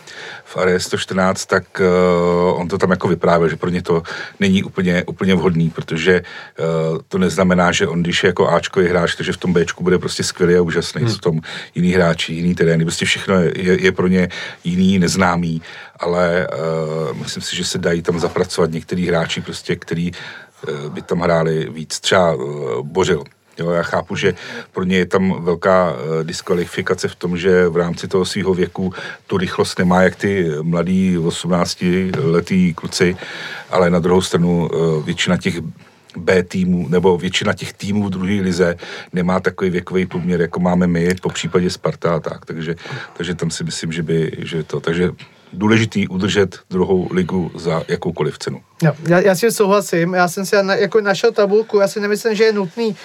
[0.44, 4.04] v Are 114, tak uh, on to tam jako vyprávěl, že pro ně to
[4.40, 9.16] není úplně, úplně vhodný, protože uh, to neznamená, že on, když je jako Ačkový hráč,
[9.16, 11.12] takže v tom Bčku bude prostě skvělý a úžasný, hmm.
[11.12, 11.42] jsou tam
[11.76, 14.30] jiný hráči, jiný terény, prostě všechno je, je pro ně
[14.64, 15.62] jiný, neznámý,
[16.00, 21.02] ale uh, myslím si, že se dají tam zapracovat některý hráči, prostě, který uh, by
[21.02, 23.24] tam hráli víc, třeba uh, Bořil,
[23.60, 24.34] Jo, já chápu, že
[24.74, 28.94] pro ně je tam velká uh, diskvalifikace v tom, že v rámci toho svého věku
[29.28, 31.84] tu rychlost nemá jak ty mladí 18
[32.18, 33.18] letý kluci,
[33.70, 35.56] ale na druhou stranu uh, většina těch
[36.18, 38.76] B týmů, nebo většina těch týmů v druhé lize
[39.14, 42.46] nemá takový věkový poměr, jako máme my, po případě Sparta a tak.
[42.46, 42.76] Takže,
[43.18, 45.12] takže tam si myslím, že by, že to, takže
[45.54, 48.62] důležitý udržet druhou ligu za jakoukoliv cenu.
[48.84, 52.44] Já, já si souhlasím, já jsem si na, jako našel tabulku, já si nemyslím, že
[52.44, 52.96] je nutný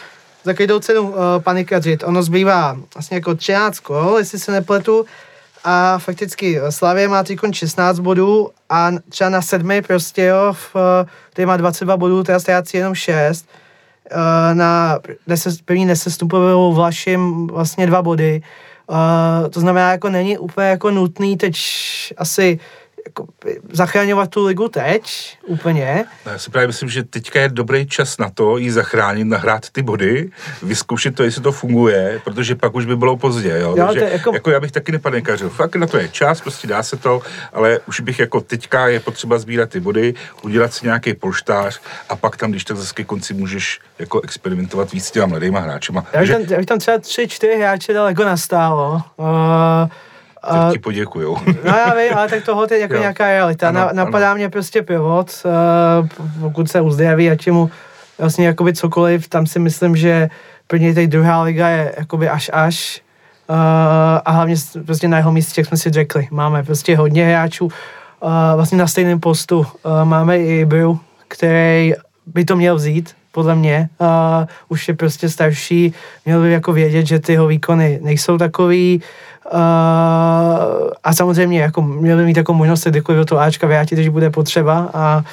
[0.44, 2.04] za každou cenu uh, panikařit.
[2.04, 5.06] Ono zbývá vlastně jako 13 kol, jestli se nepletu,
[5.64, 10.76] a fakticky Slavě má teď 16 bodů a třeba na sedmi prostě jo, v,
[11.30, 13.46] který má 22 bodů, teda ztrácí jenom 6.
[14.10, 14.98] Eh, na
[15.64, 18.42] první nesestupovou Vlašim vlastně dva body.
[19.50, 21.56] To znamená, jako není úplně jako nutný teď
[22.16, 22.58] asi
[23.12, 23.26] jako,
[23.72, 26.04] zachraňovat tu ligu teď úplně.
[26.26, 29.70] No, já si právě myslím, že teďka je dobrý čas na to jí zachránit, nahrát
[29.70, 30.30] ty body,
[30.62, 33.58] vyzkoušet to, jestli to funguje, protože pak už by bylo pozdě.
[33.58, 33.74] Jo?
[33.76, 34.34] jo Takže, jako...
[34.34, 34.50] jako...
[34.50, 35.48] já bych taky nepanikařil.
[35.48, 37.22] Fakt na to je čas, prostě dá se to,
[37.52, 42.16] ale už bych jako teďka je potřeba sbírat ty body, udělat si nějaký polštář a
[42.16, 46.04] pak tam, když tak zase ke konci můžeš jako experimentovat víc s těma mladýma hráčema.
[46.12, 49.02] Já bych, tam, já bych tam třeba tři, čtyři hráče dal jako nastálo.
[49.16, 49.88] Uh
[50.42, 51.36] a, ti poděkujou.
[51.64, 53.00] No já vím, ale tak tohle je jako jo.
[53.00, 53.68] nějaká realita.
[53.68, 54.36] Ano, Na, napadá ano.
[54.36, 56.08] mě prostě pivot, uh,
[56.40, 57.70] pokud se uzdraví, ať mu
[58.18, 60.28] vlastně jakoby cokoliv, tam si myslím, že
[60.66, 63.02] pro něj teď druhá liga je jakoby až až.
[63.50, 63.56] Uh,
[64.24, 64.54] a hlavně
[64.86, 67.70] prostě na jeho místě, jak jsme si řekli, máme prostě hodně hráčů uh,
[68.54, 69.58] vlastně na stejném postu.
[69.58, 69.66] Uh,
[70.04, 71.92] máme i Bru, který
[72.26, 73.88] by to měl vzít, podle mě.
[73.98, 74.06] Uh,
[74.68, 75.94] už je prostě starší,
[76.24, 78.96] měl by jako vědět, že ty jeho výkony nejsou takový.
[78.96, 79.02] Uh,
[81.04, 84.30] a samozřejmě jako měli mít jako možnost se kdykoliv do toho Ačka vrátit, když bude
[84.30, 85.24] potřeba a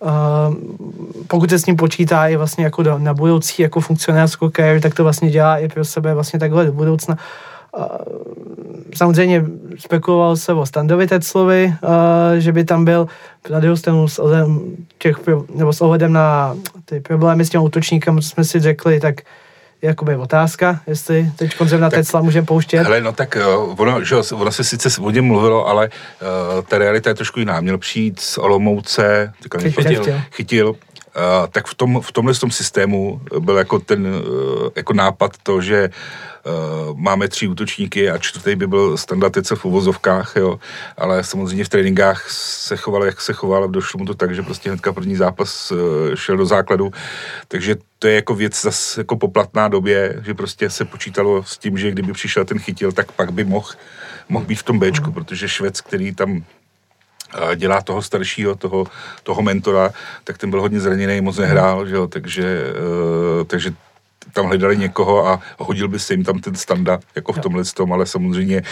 [0.00, 0.54] Uh,
[1.26, 4.94] pokud se s ním počítá i vlastně jako do, na budoucí jako funkcionářskou kariéru, tak
[4.94, 7.18] to vlastně dělá i pro sebe vlastně takhle do budoucna.
[7.78, 7.84] Uh,
[8.94, 9.44] samozřejmě
[9.78, 11.90] spekuloval se o Standovi Teclovi, uh,
[12.38, 13.08] že by tam byl
[13.50, 14.60] na druhou stranu s ohledem,
[14.98, 15.16] těch,
[15.54, 19.14] nebo s ohledem na ty problémy s tím útočníkem, co jsme si řekli, tak
[19.82, 22.82] jakoby otázka, jestli teď zrovna Tesla můžeme pouštět.
[22.82, 26.78] Hele, no tak uh, ono, že, ono se sice o něm mluvilo, ale uh, ta
[26.78, 27.60] realita je trošku jiná.
[27.60, 30.76] Měl přijít z Olomouce, chytil, chytil
[31.18, 35.60] Uh, tak v, tom, v tomhle tom systému byl jako ten uh, jako nápad to,
[35.60, 40.60] že uh, máme tři útočníky a čtvrtý by byl standardice v uvozovkách, jo,
[40.96, 44.70] ale samozřejmě v tréninkách se choval, jak se choval, došlo mu to tak, že prostě
[44.70, 45.78] hnedka první zápas uh,
[46.14, 46.92] šel do základu,
[47.48, 51.78] takže to je jako věc zase jako poplatná době, že prostě se počítalo s tím,
[51.78, 53.68] že kdyby přišel ten chytil, tak pak by mohl
[54.28, 56.44] mohl být v tom Bčku, protože Švec, který tam
[57.54, 58.86] dělá toho staršího, toho,
[59.22, 59.90] toho mentora,
[60.24, 62.62] tak ten byl hodně zraněný, moc nehrál, že jo, takže,
[63.38, 63.74] uh, takže
[64.32, 67.92] tam hledali někoho a hodil by se jim tam ten standa, jako v tomhle tom,
[67.92, 68.62] ale samozřejmě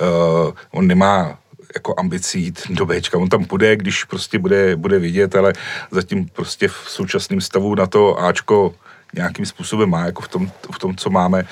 [0.00, 1.38] uh, on nemá
[1.74, 3.18] jako ambicí jít do Bčka.
[3.18, 5.52] On tam půjde, když prostě bude, bude vidět, ale
[5.90, 8.74] zatím prostě v současném stavu na to Ačko
[9.16, 11.44] nějakým způsobem má, jako v tom, v tom co máme,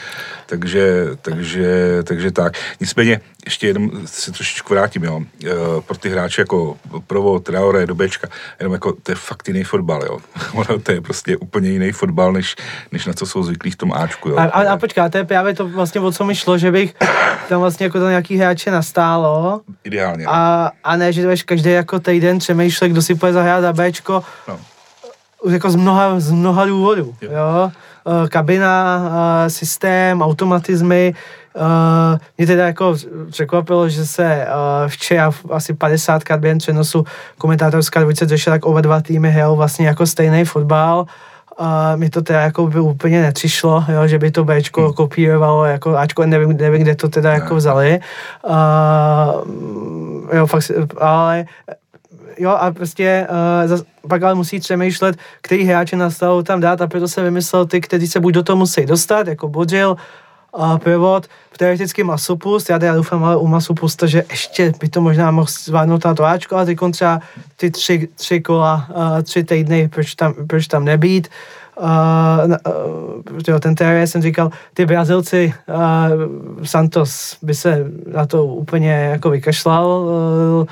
[0.46, 2.58] takže, takže, takže tak.
[2.80, 5.20] Nicméně, ještě jenom si trošičku vrátím, jo.
[5.44, 5.48] E,
[5.80, 6.76] pro ty hráče jako
[7.06, 8.28] Provo, Traore, do Bčka,
[8.60, 10.18] jenom jako to je fakt jiný fotbal, jo.
[10.52, 12.56] ono to je prostě úplně jiný fotbal, než,
[12.92, 14.36] než na co jsou zvyklí v tom Ačku, jo.
[14.36, 16.94] A, a, a počká, to je právě to vlastně, o co mi šlo, že bych
[17.48, 19.60] tam vlastně jako to nějaký hráče nastálo.
[19.84, 20.24] Ideálně.
[20.28, 24.22] A, a ne, že každý jako týden přemýšlet, kdo si půjde zahrát za Bčko.
[24.48, 24.60] No
[25.48, 27.14] jako z mnoha, z mnoha důvodů.
[27.22, 27.30] Jo.
[27.32, 27.70] jo?
[28.06, 29.02] Eh, kabina,
[29.46, 31.14] eh, systém, automatizmy.
[31.56, 32.96] Eh, mě teda jako
[33.30, 34.46] překvapilo, že se
[34.88, 37.04] včera asi 50 krát během přenosu
[37.38, 41.06] komentátorská dvojice řešila, tak oba dva týmy hrajou vlastně jako stejný fotbal.
[41.60, 41.66] Uh,
[41.96, 44.92] mi to teda jako by úplně nepřišlo, jo, že by to Bčko hmm.
[44.92, 47.34] kopírovalo, jako Ačko, nevím, nevím, kde to teda ne.
[47.34, 48.00] jako vzali.
[48.48, 48.54] Uh,
[50.36, 50.70] jo, fakt,
[51.00, 51.44] ale
[52.38, 56.80] jo, a prostě uh, zas, pak ale musí přemýšlet, který hráče na stavu tam dát
[56.80, 59.96] a proto se vymyslel ty, kteří se buď do toho musí dostat, jako Bodžil,
[60.52, 61.26] a Pivot,
[61.56, 66.04] teoreticky Masopust, já teda doufám ale u Masopusta, že ještě by to možná mohl zvládnout
[66.04, 67.20] na to Ačko, ale ty třeba
[67.56, 71.28] ty tři, tři kola, uh, tři týdny, proč tam, proč tam nebýt.
[71.80, 77.84] Uh, uh, ten teorie jsem říkal, ty Brazilci, uh, Santos by se
[78.14, 80.66] na to úplně jako vykašlal, uh,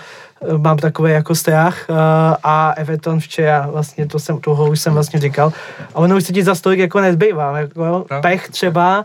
[0.57, 1.97] mám takový jako strach uh,
[2.43, 5.53] a Everton včera, vlastně to jsem, toho už jsem vlastně říkal,
[5.95, 8.21] a ono už se ti za stolik jako nezbývá, jako, no.
[8.21, 9.05] pech třeba,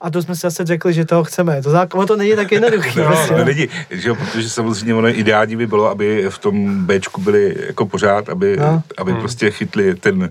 [0.00, 1.62] a to jsme si zase řekli, že toho chceme.
[1.62, 3.00] To, zákon, to není tak jednoduché.
[3.00, 3.44] no, prostě, no.
[3.44, 8.28] není, že, protože samozřejmě ono ideální by bylo, aby v tom Bčku byli jako pořád,
[8.28, 8.82] aby, no.
[8.98, 9.20] aby hmm.
[9.20, 10.30] prostě chytli ten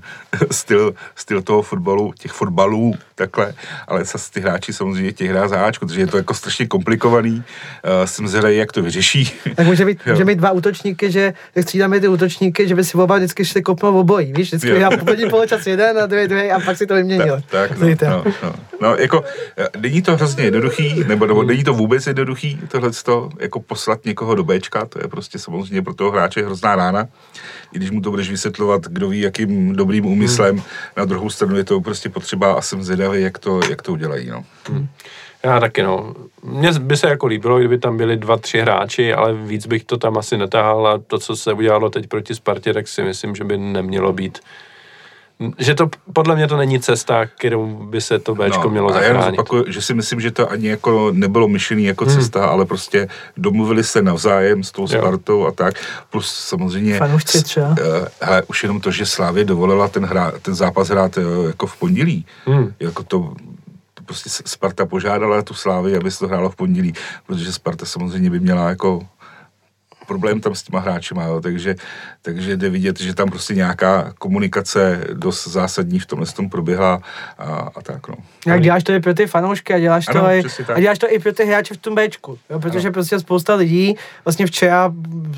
[0.51, 3.53] styl, styl toho fotbalu, těch fotbalů, takhle,
[3.87, 7.35] ale zase ty hráči samozřejmě těch hrá za Ačku, protože je to jako strašně komplikovaný,
[7.35, 9.31] uh, jsem zvědavý, jak to vyřeší.
[9.55, 13.17] Tak může být, může být dva útočníky, že střídáme ty útočníky, že by si oba
[13.17, 16.77] vždycky šli kopnout obojí, víš, vždycky já první poločas jeden a druhý, druhý a pak
[16.77, 17.41] si to vyměnil.
[17.49, 19.23] Tak, tak no, no, no, no, jako,
[19.57, 22.91] eh, není to hrozně jednoduchý, nebo, nebo není to vůbec jednoduchý, tohle
[23.39, 27.07] jako poslat někoho do Bčka, to je prostě samozřejmě pro toho hráče hrozná rána,
[27.73, 30.65] i když mu to budeš vysvětlovat, kdo ví, jakým dobrým úmyslem, hmm.
[30.97, 34.29] na druhou stranu je to prostě potřeba a jsem zvědavý, jak to, jak to udělají,
[34.29, 34.45] no.
[34.69, 34.87] Hmm.
[35.43, 36.15] Já taky, no.
[36.43, 39.97] Mně by se jako líbilo, kdyby tam byli dva, tři hráči, ale víc bych to
[39.97, 43.43] tam asi netáhal a to, co se udělalo teď proti Spartě, tak si myslím, že
[43.43, 44.39] by nemělo být
[45.57, 49.21] že to podle mě to není cesta, kterou by se to Bčko no, mělo zachránit.
[49.21, 52.13] A já zopakuju, že si myslím, že to ani jako nebylo myšlený jako hmm.
[52.13, 53.07] cesta, ale prostě
[53.37, 55.47] domluvili se navzájem s tou Spartou jo.
[55.47, 55.75] a tak.
[56.09, 56.97] Plus samozřejmě...
[56.97, 57.67] Fanoušci třeba.
[57.67, 57.75] Uh,
[58.21, 61.77] hele, už jenom to, že Slávě dovolila ten, hra, ten zápas hrát uh, jako v
[61.77, 62.73] pondělí, hmm.
[62.79, 63.33] jako to
[64.05, 66.93] prostě Sparta požádala tu Slávy, aby se to hrálo v pondělí,
[67.27, 69.01] protože Sparta samozřejmě by měla jako
[70.07, 71.75] problém tam s těma hráčima, jo, takže,
[72.27, 77.01] takže jde vidět, že tam prostě nějaká komunikace dost zásadní v tomhle tom proběhla
[77.37, 77.45] a,
[77.75, 78.15] a tak, no.
[78.47, 80.43] Jak děláš to i pro ty fanoušky a děláš, ano, to, i,
[80.73, 82.93] a děláš to i pro ty hráče v tom Bčku, jo, protože ano.
[82.93, 83.95] prostě spousta lidí
[84.25, 84.93] vlastně včera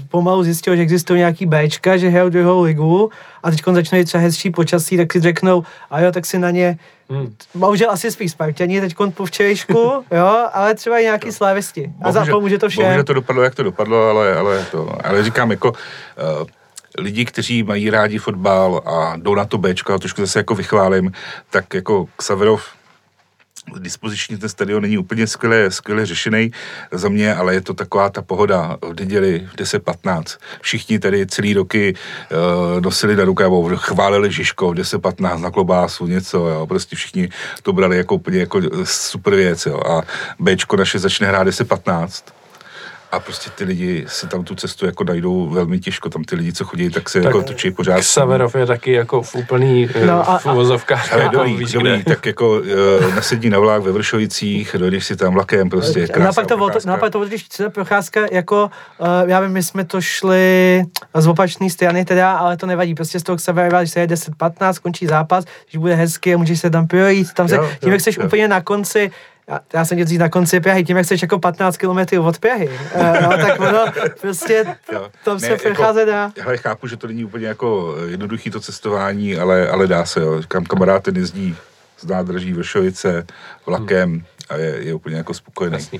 [0.09, 3.11] pomalu zjistilo, že existují nějaký Bčka, že hrajou druhou ligu
[3.43, 6.77] a teď začnou třeba hezčí počasí, tak si řeknou, a jo, tak si na ně
[7.11, 7.35] Hmm.
[7.55, 9.73] Bohužel asi spíš Spartani teď po včerejšku,
[10.11, 11.93] jo, ale třeba i nějaký slávisti.
[12.01, 12.83] A za pomůže to všem.
[12.83, 16.47] Bohužel to dopadlo, jak to dopadlo, ale, ale, to, ale říkám, jako uh,
[16.97, 21.11] lidi, kteří mají rádi fotbal a jdou na to Bčko, a trošku zase jako vychválím,
[21.49, 22.79] tak jako Xaverov
[23.77, 26.51] dispoziční ten stadion není úplně skvěle, skvěle řešený
[26.91, 30.23] za mě, ale je to taková ta pohoda v neděli v 10.15.
[30.61, 36.47] Všichni tady celý roky uh, nosili na rukavu, chválili Žižko v 10.15 na klobásu, něco,
[36.47, 36.67] jo.
[36.67, 37.29] prostě všichni
[37.63, 39.79] to brali jako úplně jako super věc, jo.
[39.87, 40.01] a
[40.39, 42.38] Bčko naše začne hrát 10.15
[43.11, 46.09] a prostě ty lidi si tam tu cestu jako najdou velmi těžko.
[46.09, 48.03] Tam ty lidi, co chodí, tak se tak jako točí pořád.
[48.03, 51.13] Saverov je taky jako v úplný eh, no a, v uvozovkách.
[51.13, 55.33] Ale jako dobrý, dobrý, tak jako uh, nasedí na vlak ve Vršovicích, dojdeš si tam
[55.33, 56.07] vlakem prostě.
[56.19, 56.89] Napak to, procházka.
[56.89, 60.83] napak to, když chce procházka, jako, uh, já vím, my jsme to šli
[61.15, 64.73] z opačné strany teda, ale to nevadí, prostě z toho Saverova, když se je 10-15,
[64.81, 68.01] končí zápas, když bude hezky, můžeš se tam projít, tam se, jo, tím, jo, jak
[68.01, 68.25] jsi jo.
[68.25, 69.11] úplně na konci,
[69.49, 72.69] já, já jsem jezdí na konci Prahy, tím, jak jsi jako 15 km od Prahy,
[72.95, 73.85] uh, no, tak ono
[74.21, 75.09] prostě jo.
[75.23, 76.31] tam ne, se jako, přecházet dá.
[76.35, 80.41] Já chápu, že to není úplně jako jednoduchý to cestování, ale, ale dá se, jo.
[80.47, 81.55] Kam kamarád ten jezdí
[81.99, 83.27] z nádrží Vršovice
[83.65, 84.23] vlakem hmm.
[84.49, 85.75] a je, je úplně jako spokojený.
[85.75, 85.99] Jasný.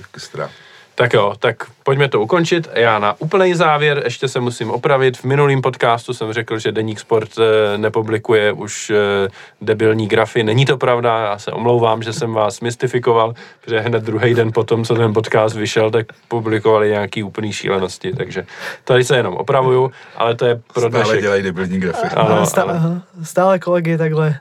[1.00, 2.68] Tak jo, tak pojďme to ukončit.
[2.74, 5.16] Já na úplný závěr ještě se musím opravit.
[5.16, 9.28] V minulém podcastu jsem řekl, že Deník Sport eh, nepublikuje už eh,
[9.60, 10.42] debilní grafy.
[10.42, 14.84] Není to pravda, já se omlouvám, že jsem vás mystifikoval, protože hned druhý den potom,
[14.84, 18.46] co ten podcast vyšel, tak publikovali nějaký úplný šílenosti, takže
[18.84, 21.22] tady se jenom opravuju, ale to je pro Stále dnešek.
[21.22, 22.06] dělají debilní grafy.
[22.16, 22.80] Ano, stále,
[23.22, 24.38] stále kolegy takhle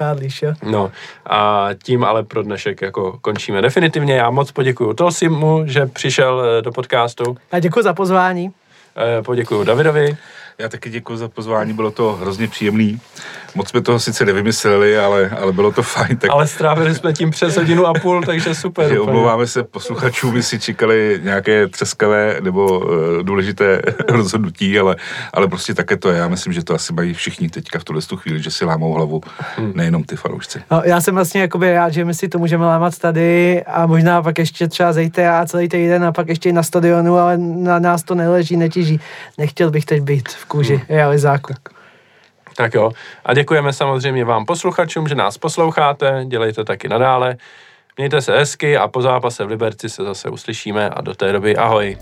[0.00, 0.52] škádlíš, jo?
[0.62, 0.92] No
[1.26, 4.14] a tím ale pro dnešek jako končíme definitivně.
[4.14, 7.36] Já moc poděkuji Tolsimu, že přišel eh, do podcastu.
[7.52, 8.50] A děkuji za pozvání.
[8.96, 10.16] Eh, poděkuji Davidovi.
[10.60, 13.00] Já taky děkuji za pozvání, bylo to hrozně příjemný.
[13.54, 16.16] Moc jsme toho sice nevymysleli, ale, ale bylo to fajn.
[16.16, 16.30] Tak...
[16.30, 18.92] Ale strávili jsme tím přes hodinu a půl, takže super.
[18.92, 22.86] Je, omlouváme se posluchačům, my si čekali nějaké třeskavé nebo uh,
[23.22, 24.96] důležité rozhodnutí, ale,
[25.32, 26.18] ale prostě také to je.
[26.18, 29.20] Já myslím, že to asi mají všichni teďka v tuhle chvíli, že si lámou hlavu,
[29.56, 29.72] hmm.
[29.74, 30.62] nejenom ty fanoušci.
[30.70, 34.22] No, já jsem vlastně jakoby rád, že my si to můžeme lámat tady a možná
[34.22, 37.78] pak ještě třeba zejte a celý týden a pak ještě i na stadionu, ale na
[37.78, 39.00] nás to neleží, netěží.
[39.38, 40.86] Nechtěl bych teď být v kůži hmm.
[40.88, 41.54] realizáku.
[42.56, 42.90] Tak jo.
[43.24, 47.36] A děkujeme samozřejmě vám posluchačům, že nás posloucháte, dělejte taky nadále.
[47.96, 51.56] Mějte se hezky a po zápase v Liberci se zase uslyšíme a do té doby
[51.56, 51.96] ahoj.